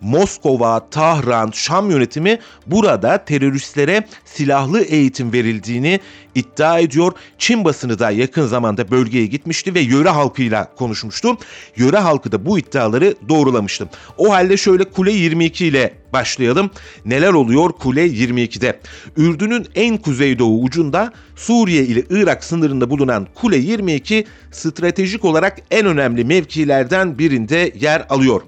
Moskova, 0.00 0.90
Tahran, 0.90 1.50
Şam 1.54 1.90
yönetimi 1.90 2.38
burada 2.66 3.24
teröristlere 3.24 4.06
silahlı 4.24 4.82
eğitim 4.82 5.32
verildiğini 5.32 6.00
iddia 6.34 6.78
ediyor. 6.78 7.12
Çin 7.38 7.64
basını 7.64 7.98
da 7.98 8.10
yakın 8.10 8.46
zamanda 8.46 8.90
bölgeye 8.90 9.26
gitmişti 9.26 9.74
ve 9.74 9.80
yöre 9.80 10.08
halkıyla 10.08 10.74
konuşmuştu. 10.74 11.38
Yöre 11.76 11.98
halkı 11.98 12.32
da 12.32 12.46
bu 12.46 12.58
iddiaları 12.58 13.14
doğrulamıştı. 13.28 13.88
O 14.18 14.32
halde 14.32 14.56
şöyle 14.56 14.84
Kule 14.84 15.12
22 15.12 15.66
ile 15.66 15.94
başlayalım. 16.12 16.70
Neler 17.04 17.32
oluyor 17.32 17.72
Kule 17.72 18.06
22'de? 18.06 18.80
Ürdün'ün 19.16 19.66
en 19.74 19.96
kuzeydoğu 19.96 20.62
ucunda 20.62 21.12
Suriye 21.36 21.84
ile 21.84 22.04
Irak 22.10 22.44
sınırında 22.44 22.90
bulunan 22.90 23.26
Kule 23.34 23.56
22 23.56 24.24
stratejik 24.52 25.24
olarak 25.24 25.58
en 25.70 25.86
önemli 25.86 26.24
mevkilerden 26.24 27.18
birinde 27.18 27.72
yer 27.80 28.06
alıyor. 28.08 28.42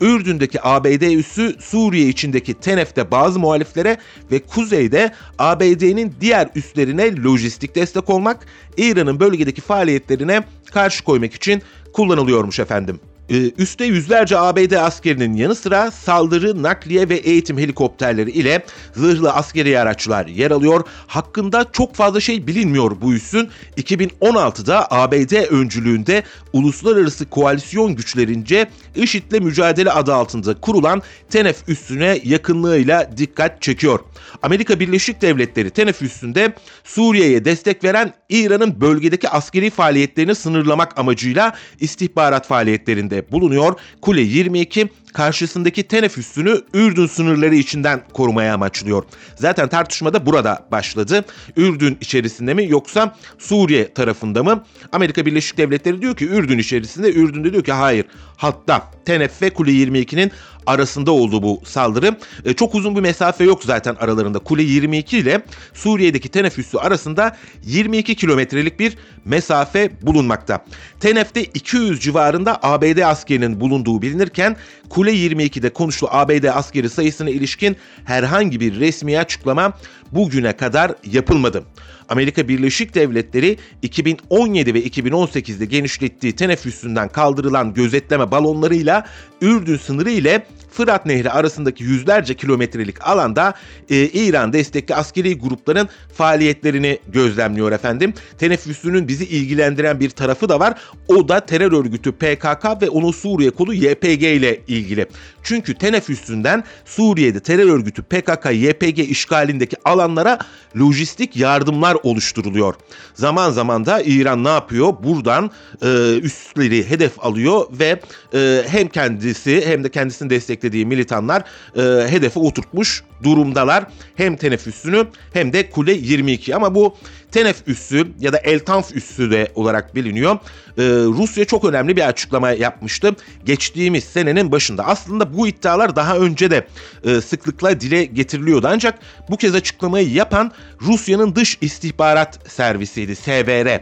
Ürdün'deki 0.00 0.62
ABD 0.62 1.18
üssü 1.18 1.56
Suriye 1.60 2.08
içindeki 2.08 2.54
Tenef'te 2.54 3.10
bazı 3.10 3.38
muhaliflere 3.38 3.96
ve 4.32 4.38
kuzeyde 4.38 5.12
ABD'nin 5.38 6.14
diğer 6.20 6.48
üslerine 6.54 7.22
lojistik 7.22 7.74
destek 7.74 8.10
olmak, 8.10 8.46
İran'ın 8.76 9.20
bölgedeki 9.20 9.60
faaliyetlerine 9.60 10.42
karşı 10.72 11.04
koymak 11.04 11.34
için 11.34 11.62
kullanılıyormuş 11.92 12.60
efendim. 12.60 13.00
Ee, 13.30 13.50
üste 13.58 13.84
yüzlerce 13.84 14.38
ABD 14.38 14.72
askerinin 14.72 15.34
yanı 15.34 15.54
sıra 15.54 15.90
saldırı, 15.90 16.62
nakliye 16.62 17.08
ve 17.08 17.14
eğitim 17.16 17.58
helikopterleri 17.58 18.30
ile 18.30 18.64
zırhlı 18.94 19.32
askeri 19.32 19.78
araçlar 19.78 20.26
yer 20.26 20.50
alıyor. 20.50 20.84
Hakkında 21.06 21.66
çok 21.72 21.94
fazla 21.94 22.20
şey 22.20 22.46
bilinmiyor 22.46 23.00
bu 23.00 23.14
üssün. 23.14 23.48
2016'da 23.76 24.86
ABD 24.90 25.50
öncülüğünde 25.50 26.22
uluslararası 26.52 27.30
koalisyon 27.30 27.96
güçlerince 27.96 28.66
IŞİD'le 28.96 29.40
mücadele 29.40 29.90
adı 29.90 30.14
altında 30.14 30.54
kurulan 30.60 31.02
Tenef 31.30 31.68
üssüne 31.68 32.20
yakınlığıyla 32.24 33.10
dikkat 33.16 33.62
çekiyor. 33.62 34.00
Amerika 34.42 34.80
Birleşik 34.80 35.22
Devletleri 35.22 35.70
Tenef 35.70 36.02
üssünde 36.02 36.52
Suriye'ye 36.84 37.44
destek 37.44 37.84
veren 37.84 38.12
İran'ın 38.28 38.80
bölgedeki 38.80 39.28
askeri 39.28 39.70
faaliyetlerini 39.70 40.34
sınırlamak 40.34 40.98
amacıyla 40.98 41.54
istihbarat 41.80 42.46
faaliyetlerinde 42.46 43.17
bulunuyor. 43.32 43.74
Kule 44.00 44.20
22 44.20 44.88
karşısındaki 45.12 45.82
Tenef 45.82 46.18
üssünü 46.18 46.62
Ürdün 46.74 47.06
sınırları 47.06 47.54
içinden 47.54 48.02
korumaya 48.12 48.54
amaçlıyor. 48.54 49.04
Zaten 49.36 49.68
tartışma 49.68 50.12
da 50.12 50.26
burada 50.26 50.66
başladı. 50.72 51.24
Ürdün 51.56 51.98
içerisinde 52.00 52.54
mi 52.54 52.66
yoksa 52.68 53.16
Suriye 53.38 53.94
tarafında 53.94 54.42
mı? 54.42 54.64
Amerika 54.92 55.26
Birleşik 55.26 55.58
Devletleri 55.58 56.02
diyor 56.02 56.16
ki 56.16 56.28
Ürdün 56.28 56.58
içerisinde, 56.58 57.12
Ürdün 57.12 57.44
de 57.44 57.52
diyor 57.52 57.64
ki 57.64 57.72
hayır. 57.72 58.06
Hatta 58.36 58.90
Tenef 59.04 59.42
ve 59.42 59.50
Kule 59.50 59.70
22'nin 59.70 60.32
arasında 60.68 61.12
oldu 61.12 61.42
bu 61.42 61.62
saldırı. 61.64 62.16
E, 62.44 62.52
çok 62.52 62.74
uzun 62.74 62.96
bir 62.96 63.00
mesafe 63.00 63.44
yok 63.44 63.64
zaten 63.64 63.94
aralarında. 64.00 64.38
Kule 64.38 64.62
22 64.62 65.18
ile 65.18 65.42
Suriye'deki 65.74 66.28
Tenef 66.28 66.58
üssü 66.58 66.78
arasında 66.78 67.36
22 67.64 68.14
kilometrelik 68.14 68.80
bir 68.80 68.96
mesafe 69.24 69.90
bulunmakta. 70.02 70.64
Tenef'te 71.00 71.44
200 71.44 72.00
civarında 72.00 72.58
ABD 72.62 72.98
askerinin 72.98 73.60
bulunduğu 73.60 74.02
bilinirken 74.02 74.56
Kule 74.98 75.12
22'de 75.12 75.70
konuşulu 75.72 76.10
ABD 76.12 76.44
askeri 76.44 76.90
sayısına 76.90 77.30
ilişkin 77.30 77.76
herhangi 78.04 78.60
bir 78.60 78.80
resmi 78.80 79.18
açıklama 79.18 79.72
bugüne 80.12 80.56
kadar 80.56 80.92
yapılmadı. 81.04 81.62
Amerika 82.08 82.48
Birleşik 82.48 82.94
Devletleri 82.94 83.56
2017 83.82 84.74
ve 84.74 84.82
2018'de 84.82 85.64
genişlettiği 85.64 86.36
teneffüsünden 86.36 87.08
kaldırılan 87.08 87.74
gözetleme 87.74 88.30
balonlarıyla 88.30 89.06
Ürdün 89.40 89.76
sınırı 89.76 90.10
ile 90.10 90.46
Fırat 90.70 91.06
Nehri 91.06 91.30
arasındaki 91.30 91.84
yüzlerce 91.84 92.34
kilometrelik 92.34 93.08
alanda 93.08 93.54
e, 93.90 93.96
İran 93.96 94.52
destekli 94.52 94.94
askeri 94.94 95.38
grupların 95.38 95.88
faaliyetlerini 96.14 96.98
gözlemliyor 97.08 97.72
efendim. 97.72 98.14
Teneffüsünün 98.38 99.08
bizi 99.08 99.24
ilgilendiren 99.24 100.00
bir 100.00 100.10
tarafı 100.10 100.48
da 100.48 100.60
var. 100.60 100.80
O 101.08 101.28
da 101.28 101.40
terör 101.40 101.72
örgütü 101.72 102.12
PKK 102.12 102.82
ve 102.82 102.90
onun 102.90 103.12
Suriye 103.12 103.50
kolu 103.50 103.74
YPG 103.74 104.22
ile 104.22 104.60
ilgili. 104.68 105.06
Çünkü 105.48 105.74
teneffüsünden 105.74 106.64
Suriye'de 106.84 107.40
terör 107.40 107.68
örgütü 107.68 108.02
PKK 108.02 108.46
YPG 108.52 108.98
işgalindeki 108.98 109.76
alanlara 109.84 110.38
lojistik 110.78 111.36
yardımlar 111.36 111.96
oluşturuluyor. 112.02 112.74
Zaman 113.14 113.50
zaman 113.50 113.86
da 113.86 114.02
İran 114.02 114.44
ne 114.44 114.48
yapıyor? 114.48 114.94
Buradan 115.02 115.50
e, 115.82 116.18
üstleri 116.18 116.90
hedef 116.90 117.24
alıyor 117.24 117.66
ve 117.72 118.00
e, 118.34 118.62
hem 118.68 118.88
kendisi 118.88 119.66
hem 119.66 119.84
de 119.84 119.90
kendisini 119.90 120.30
desteklediği 120.30 120.86
militanlar 120.86 121.44
e, 121.76 122.10
hedefe 122.10 122.40
oturtmuş 122.40 123.02
durumdalar. 123.22 123.84
Hem 124.16 124.36
teneffüsünü 124.36 125.06
hem 125.32 125.52
de 125.52 125.70
kule 125.70 125.92
22 125.92 126.56
ama 126.56 126.74
bu 126.74 126.96
Tenef 127.32 127.56
üssü 127.66 128.08
ya 128.20 128.32
da 128.32 128.38
Eltanf 128.38 128.96
üssü 128.96 129.30
de 129.30 129.52
olarak 129.54 129.94
biliniyor. 129.94 130.34
Ee, 130.34 130.82
Rusya 130.88 131.44
çok 131.44 131.64
önemli 131.64 131.96
bir 131.96 132.08
açıklama 132.08 132.50
yapmıştı 132.50 133.16
geçtiğimiz 133.44 134.04
senenin 134.04 134.52
başında. 134.52 134.86
Aslında 134.86 135.36
bu 135.38 135.48
iddialar 135.48 135.96
daha 135.96 136.18
önce 136.18 136.50
de 136.50 136.66
e, 137.04 137.20
sıklıkla 137.20 137.80
dile 137.80 138.04
getiriliyordu. 138.04 138.68
Ancak 138.70 138.98
bu 139.30 139.36
kez 139.36 139.54
açıklamayı 139.54 140.12
yapan 140.12 140.52
Rusya'nın 140.82 141.34
dış 141.34 141.58
istihbarat 141.60 142.50
servisiydi 142.50 143.16
SVR. 143.16 143.80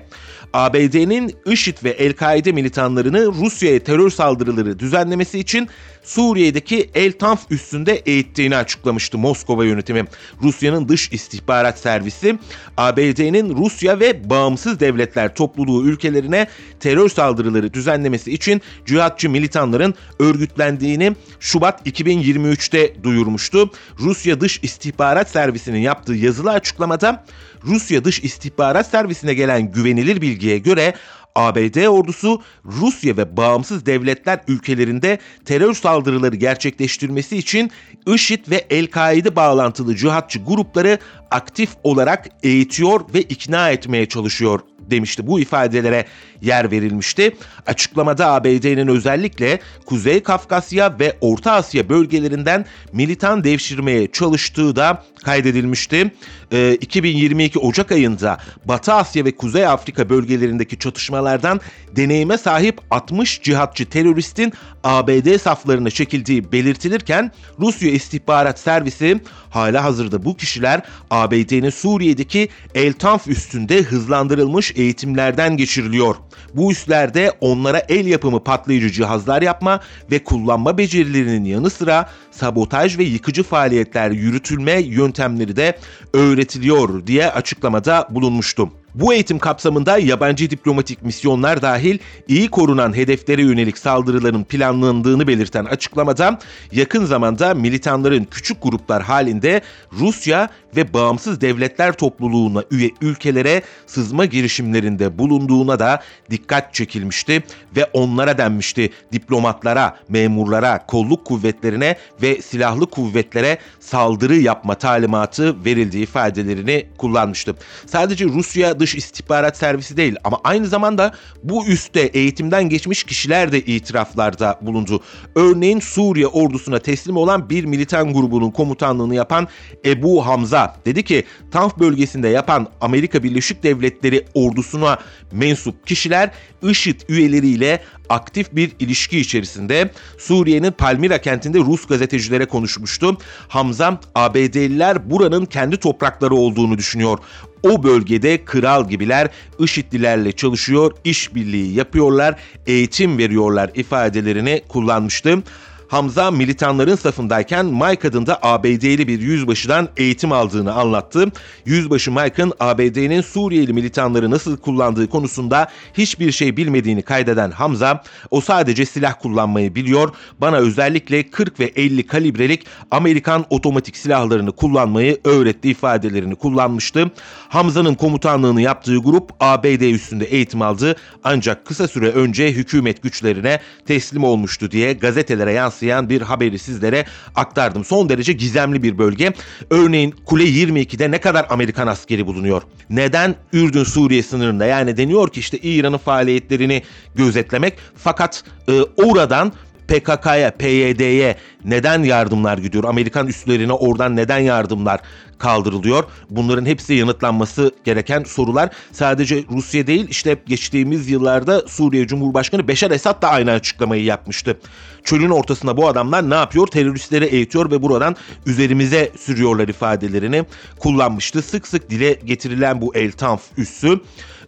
ABD'nin 0.57 1.35
IŞİD 1.47 1.77
ve 1.85 1.91
El-Kaide 1.91 2.53
militanlarını 2.53 3.27
Rusya'ya 3.27 3.79
terör 3.79 4.11
saldırıları 4.11 4.79
düzenlemesi 4.79 5.39
için 5.39 5.69
Suriye'deki 6.03 6.91
El 6.95 7.13
Tanf 7.13 7.41
üssünde 7.51 7.93
eğittiğini 7.93 8.57
açıklamıştı 8.57 9.19
Moskova 9.19 9.65
yönetimi. 9.65 10.05
Rusya'nın 10.43 10.89
dış 10.89 11.13
istihbarat 11.13 11.79
servisi 11.79 12.39
ABD'nin 12.77 13.57
Rusya 13.57 14.01
ve 14.01 14.31
bağımsız 14.31 14.81
devletler 14.81 15.35
topluluğu 15.35 15.85
ülkelerine 15.85 16.47
terör 16.81 17.09
saldırıları 17.09 17.75
düzenlemesi 17.75 18.33
için 18.33 18.63
cihatçı 18.87 19.31
militanların 19.31 19.95
örgütlendiğini 20.19 21.17
Şubat 21.41 21.87
2023'te 21.87 23.05
duyurmuştu. 23.05 23.71
Rusya 24.01 24.41
Dış 24.41 24.61
İstihbarat 24.63 25.31
Servisi'nin 25.31 25.81
yaptığı 25.81 26.15
yazılı 26.15 26.51
açıklamada 26.51 27.25
Rusya 27.65 28.05
Dış 28.05 28.21
İstihbarat 28.21 28.87
Servisine 28.87 29.35
gelen 29.35 29.73
güvenilir 29.73 30.21
bilgiye 30.23 30.59
göre 30.59 30.95
ABD 31.37 31.87
ordusu 31.87 32.43
Rusya 32.65 33.17
ve 33.17 33.37
bağımsız 33.37 33.87
devletler 33.87 34.41
ülkelerinde 34.49 35.19
terör 35.45 35.75
saldırıları 35.75 36.37
gerçekleştirmesi 36.37 37.37
için 37.37 37.71
IŞİD 38.07 38.51
ve 38.51 38.67
El-Kaide 38.71 39.37
bağlantılı 39.37 39.97
cihatçı 39.97 40.39
grupları 40.39 40.99
aktif 41.31 41.71
olarak 41.85 42.29
eğitiyor 42.43 43.01
ve 43.15 43.23
ikna 43.23 43.71
etmeye 43.71 44.07
çalışıyor 44.07 44.61
demişti. 44.91 45.27
Bu 45.27 45.41
ifadelere 45.41 46.05
yer 46.43 46.71
verilmişti. 46.71 47.37
Açıklamada 47.67 48.33
ABD'nin 48.33 48.89
özellikle 48.89 49.61
Kuzey 49.87 50.23
Kafkasya 50.23 50.99
ve 51.01 51.17
Orta 51.21 51.53
Asya 51.53 51.89
bölgelerinden 51.89 52.67
militan 52.93 53.45
devşirmeye 53.45 54.13
çalıştığı 54.13 54.77
da 54.77 55.05
kaydedilmişti. 55.25 56.13
Ee, 56.53 56.75
2022 56.81 57.59
Ocak 57.59 57.93
ayında 57.93 58.39
Batı 58.65 58.93
Asya 58.93 59.25
ve 59.25 59.37
Kuzey 59.37 59.67
Afrika 59.67 60.09
bölgelerindeki 60.09 60.79
çatışmalardan 60.79 61.61
deneyime 61.97 62.39
sahip 62.39 62.81
60 62.91 63.43
cihatçı 63.43 63.87
teröristin 63.91 64.53
ABD 64.85 65.39
saflarına 65.39 65.91
çekildiği 65.91 66.53
belirtilirken 66.53 67.33
Rusya 67.61 67.91
İstihbarat 67.91 68.59
Servisi 68.59 69.21
hala 69.51 69.85
hazırda 69.85 70.25
bu 70.25 70.37
kişiler 70.37 70.81
ABD'nin 71.11 71.71
Suriye'deki 71.71 72.49
El 72.75 72.93
Tanf 72.93 73.29
üstünde 73.29 73.83
hızlandırılmış 73.83 74.73
eğitimlerden 74.77 75.57
geçiriliyor. 75.57 76.17
Bu 76.55 76.73
üslerde 76.73 77.33
onlara 77.41 77.79
el 77.79 78.07
yapımı 78.07 78.45
patlayıcı 78.45 78.91
cihazlar 78.91 79.43
yapma 79.43 79.81
ve 80.11 80.25
kullanma 80.25 80.79
becerilerinin 80.79 81.45
yanı 81.45 81.71
sıra 81.71 82.09
sabotaj 82.37 82.99
ve 82.99 83.05
yıkıcı 83.05 83.43
faaliyetler 83.43 84.11
yürütülme 84.11 84.81
yöntemleri 84.81 85.57
de 85.57 85.79
öğretiliyor 86.13 87.07
diye 87.07 87.31
açıklamada 87.31 88.09
bulunmuştum. 88.11 88.71
Bu 88.97 89.15
eğitim 89.15 89.39
kapsamında 89.39 89.99
yabancı 89.99 90.51
diplomatik 90.51 91.03
misyonlar 91.03 91.63
dahil 91.63 91.99
iyi 92.29 92.49
korunan 92.49 92.97
hedeflere 92.97 93.43
yönelik 93.43 93.79
saldırıların 93.79 94.45
planlandığını 94.45 95.27
belirten 95.27 95.65
açıklamada 95.65 96.39
yakın 96.73 97.05
zamanda 97.05 97.55
militanların 97.55 98.25
küçük 98.25 98.63
gruplar 98.63 99.03
halinde 99.03 99.61
Rusya 99.93 100.49
ve 100.77 100.93
bağımsız 100.93 101.41
devletler 101.41 101.93
topluluğuna 101.93 102.63
üye 102.71 102.91
ülkelere 103.01 103.63
sızma 103.87 104.25
girişimlerinde 104.25 105.19
bulunduğuna 105.19 105.79
da 105.79 106.03
dikkat 106.31 106.75
çekilmişti 106.75 107.43
ve 107.77 107.85
onlara 107.93 108.39
denmişti 108.39 108.91
diplomatlara, 109.13 109.97
memurlara, 110.09 110.87
kolluk 110.87 111.25
kuvvetlerine 111.25 111.97
ve 112.23 112.43
silahlı 112.43 112.87
kuvvetlere 112.87 113.59
saldırı 113.81 114.37
yapma 114.37 114.75
talimatı 114.75 115.65
verildiği 115.65 116.03
ifadelerini 116.03 116.87
kullanmıştı. 116.99 117.55
Sadece 117.87 118.25
Rusya 118.25 118.81
Dış 118.81 118.86
İstihbarat 118.95 119.57
Servisi 119.57 119.97
değil 119.97 120.17
ama 120.25 120.41
aynı 120.45 120.67
zamanda 120.67 121.13
bu 121.43 121.67
üste 121.67 122.01
eğitimden 122.01 122.69
geçmiş 122.69 123.05
kişiler 123.05 123.53
de 123.53 123.61
itiraflarda 123.61 124.59
bulundu. 124.63 125.01
Örneğin 125.35 125.81
Suriye 125.81 126.27
ordusuna 126.27 126.79
teslim 126.79 127.17
olan 127.17 127.51
bir 127.51 127.65
militan 127.65 128.13
grubunun 128.13 128.51
komutanlığını 128.51 129.15
yapan 129.15 129.49
Ebu 129.85 130.27
Hamza 130.27 130.77
dedi 130.87 131.05
ki 131.05 131.25
Tanf 131.51 131.79
bölgesinde 131.79 132.29
yapan 132.29 132.69
Amerika 132.81 133.23
Birleşik 133.23 133.63
Devletleri 133.63 134.25
ordusuna 134.35 134.99
mensup 135.33 135.87
kişiler 135.87 136.31
IŞİD 136.63 137.01
üyeleriyle 137.09 137.83
aktif 138.09 138.57
bir 138.57 138.73
ilişki 138.81 139.21
içerisinde 139.21 139.91
Suriye'nin 140.19 140.73
Palmira 140.73 141.19
kentinde 141.19 141.59
Rus 141.59 141.87
gazetecilere 141.87 142.47
konuşmuştu. 142.47 143.19
Hamza 143.49 144.01
ABD'liler 144.15 145.11
buranın 145.11 145.45
kendi 145.45 145.77
toprakları 145.77 146.35
olduğunu 146.35 146.79
düşünüyor. 146.79 147.19
O 147.63 147.83
bölgede 147.83 148.45
kral 148.45 148.89
gibiler 148.89 149.29
IŞİD'lilerle 149.59 150.33
çalışıyor, 150.33 150.93
işbirliği 151.05 151.75
yapıyorlar, 151.75 152.35
eğitim 152.67 153.19
veriyorlar 153.19 153.71
ifadelerini 153.75 154.63
kullanmıştı. 154.69 155.43
Hamza 155.89 156.31
militanların 156.31 156.97
safındayken 156.97 157.67
Mike 157.67 158.09
adında 158.09 158.39
ABD'li 158.43 159.09
bir 159.09 159.21
yüzbaşıdan 159.21 159.89
eğitim 159.97 160.33
aldığını 160.33 160.73
anlattı. 160.73 161.27
Yüzbaşı 161.67 162.13
Mike'ın 162.13 162.53
ABD'nin 162.61 163.21
Suriyeli 163.21 163.73
militanları 163.73 164.31
nasıl 164.31 164.57
kullandığı 164.57 165.07
konusunda 165.11 165.69
hiçbir 165.95 166.33
şey 166.33 166.57
bilmediğini 166.57 167.03
kaydeden 167.03 167.51
Hamza, 167.51 168.03
o 168.31 168.41
sadece 168.41 168.87
silah 168.87 169.15
kullanmayı 169.21 169.75
biliyor, 169.75 170.15
bana 170.39 170.57
özellikle 170.57 171.31
40 171.31 171.61
ve 171.61 171.65
50 171.65 172.07
kalibrelik 172.07 172.67
Amerikan 172.91 173.45
otomatik 173.51 173.97
silahlarını 173.97 174.53
kullanmayı 174.53 175.21
öğretti 175.25 175.71
ifadelerini 175.71 176.35
kullanmıştı. 176.35 177.11
Hamza'nın 177.49 177.95
komutanlığını 177.95 178.63
yaptığı 178.63 178.97
grup 178.97 179.31
ABD 179.41 179.81
üstünde 179.81 180.25
eğitim 180.25 180.63
aldı 180.63 180.97
ancak 181.25 181.67
kısa 181.67 181.89
süre 181.89 182.11
önce 182.11 182.53
hükümet 182.53 183.03
güçlerine 183.03 183.61
teslim 183.87 184.25
olmuştu 184.25 184.71
diye 184.71 184.93
gazetelere 184.93 185.53
yansıdı 185.53 185.76
yansıyan 185.77 186.11
bir 186.11 186.23
haberi 186.23 186.59
sizlere 186.59 187.05
aktardım. 187.35 187.85
Son 187.85 188.09
derece 188.09 188.33
gizemli 188.33 188.83
bir 188.83 188.99
bölge. 188.99 189.33
Örneğin 189.71 190.15
Kule 190.25 190.45
22'de 190.45 191.11
ne 191.11 191.19
kadar 191.19 191.47
Amerikan 191.51 191.87
askeri 191.87 192.27
bulunuyor? 192.27 192.63
Neden 192.91 193.35
Ürdün 193.53 193.85
Suriye 193.85 194.23
sınırında? 194.23 194.67
Yani 194.67 194.97
deniyor 194.97 195.29
ki 195.29 195.41
işte 195.41 195.59
İran'ın 195.59 195.99
faaliyetlerini 195.99 196.83
gözetlemek 197.15 197.75
fakat 197.97 198.45
e, 198.69 198.73
oradan 198.97 199.53
PKK'ya, 199.89 200.51
PYD'ye 200.51 201.37
neden 201.65 202.03
yardımlar 202.03 202.59
gidiyor? 202.59 202.85
Amerikan 202.85 203.27
üslerine 203.27 203.73
oradan 203.73 204.17
neden 204.17 204.39
yardımlar 204.39 205.01
kaldırılıyor? 205.39 206.05
Bunların 206.31 206.67
hepsi 206.67 206.95
yanıtlanması 206.95 207.73
gereken 207.85 208.25
sorular. 208.25 208.71
Sadece 208.93 209.45
Rusya 209.51 209.87
değil 209.87 210.07
işte 210.11 210.37
geçtiğimiz 210.47 211.09
yıllarda 211.09 211.69
Suriye 211.69 212.07
Cumhurbaşkanı 212.07 212.69
Beşar 212.69 212.91
Esad 212.91 213.23
da 213.23 213.29
aynı 213.29 213.51
açıklamayı 213.51 214.05
yapmıştı. 214.05 214.59
Çölün 215.05 215.31
ortasında 215.31 215.77
bu 215.77 215.89
adamlar 215.89 216.31
ne 216.31 216.35
yapıyor? 216.35 216.67
Teröristleri 216.67 217.25
eğitiyor 217.25 217.71
ve 217.71 217.83
buradan 217.83 218.17
üzerimize 218.47 219.13
sürüyorlar 219.19 219.69
ifadelerini 219.69 220.45
kullanmıştı. 220.79 221.43
Sık 221.43 221.69
sık 221.69 221.91
dile 221.91 222.13
getirilen 222.13 222.81
bu 222.81 222.95
El 222.95 223.13
Tanf 223.13 223.43
üssü 223.59 224.01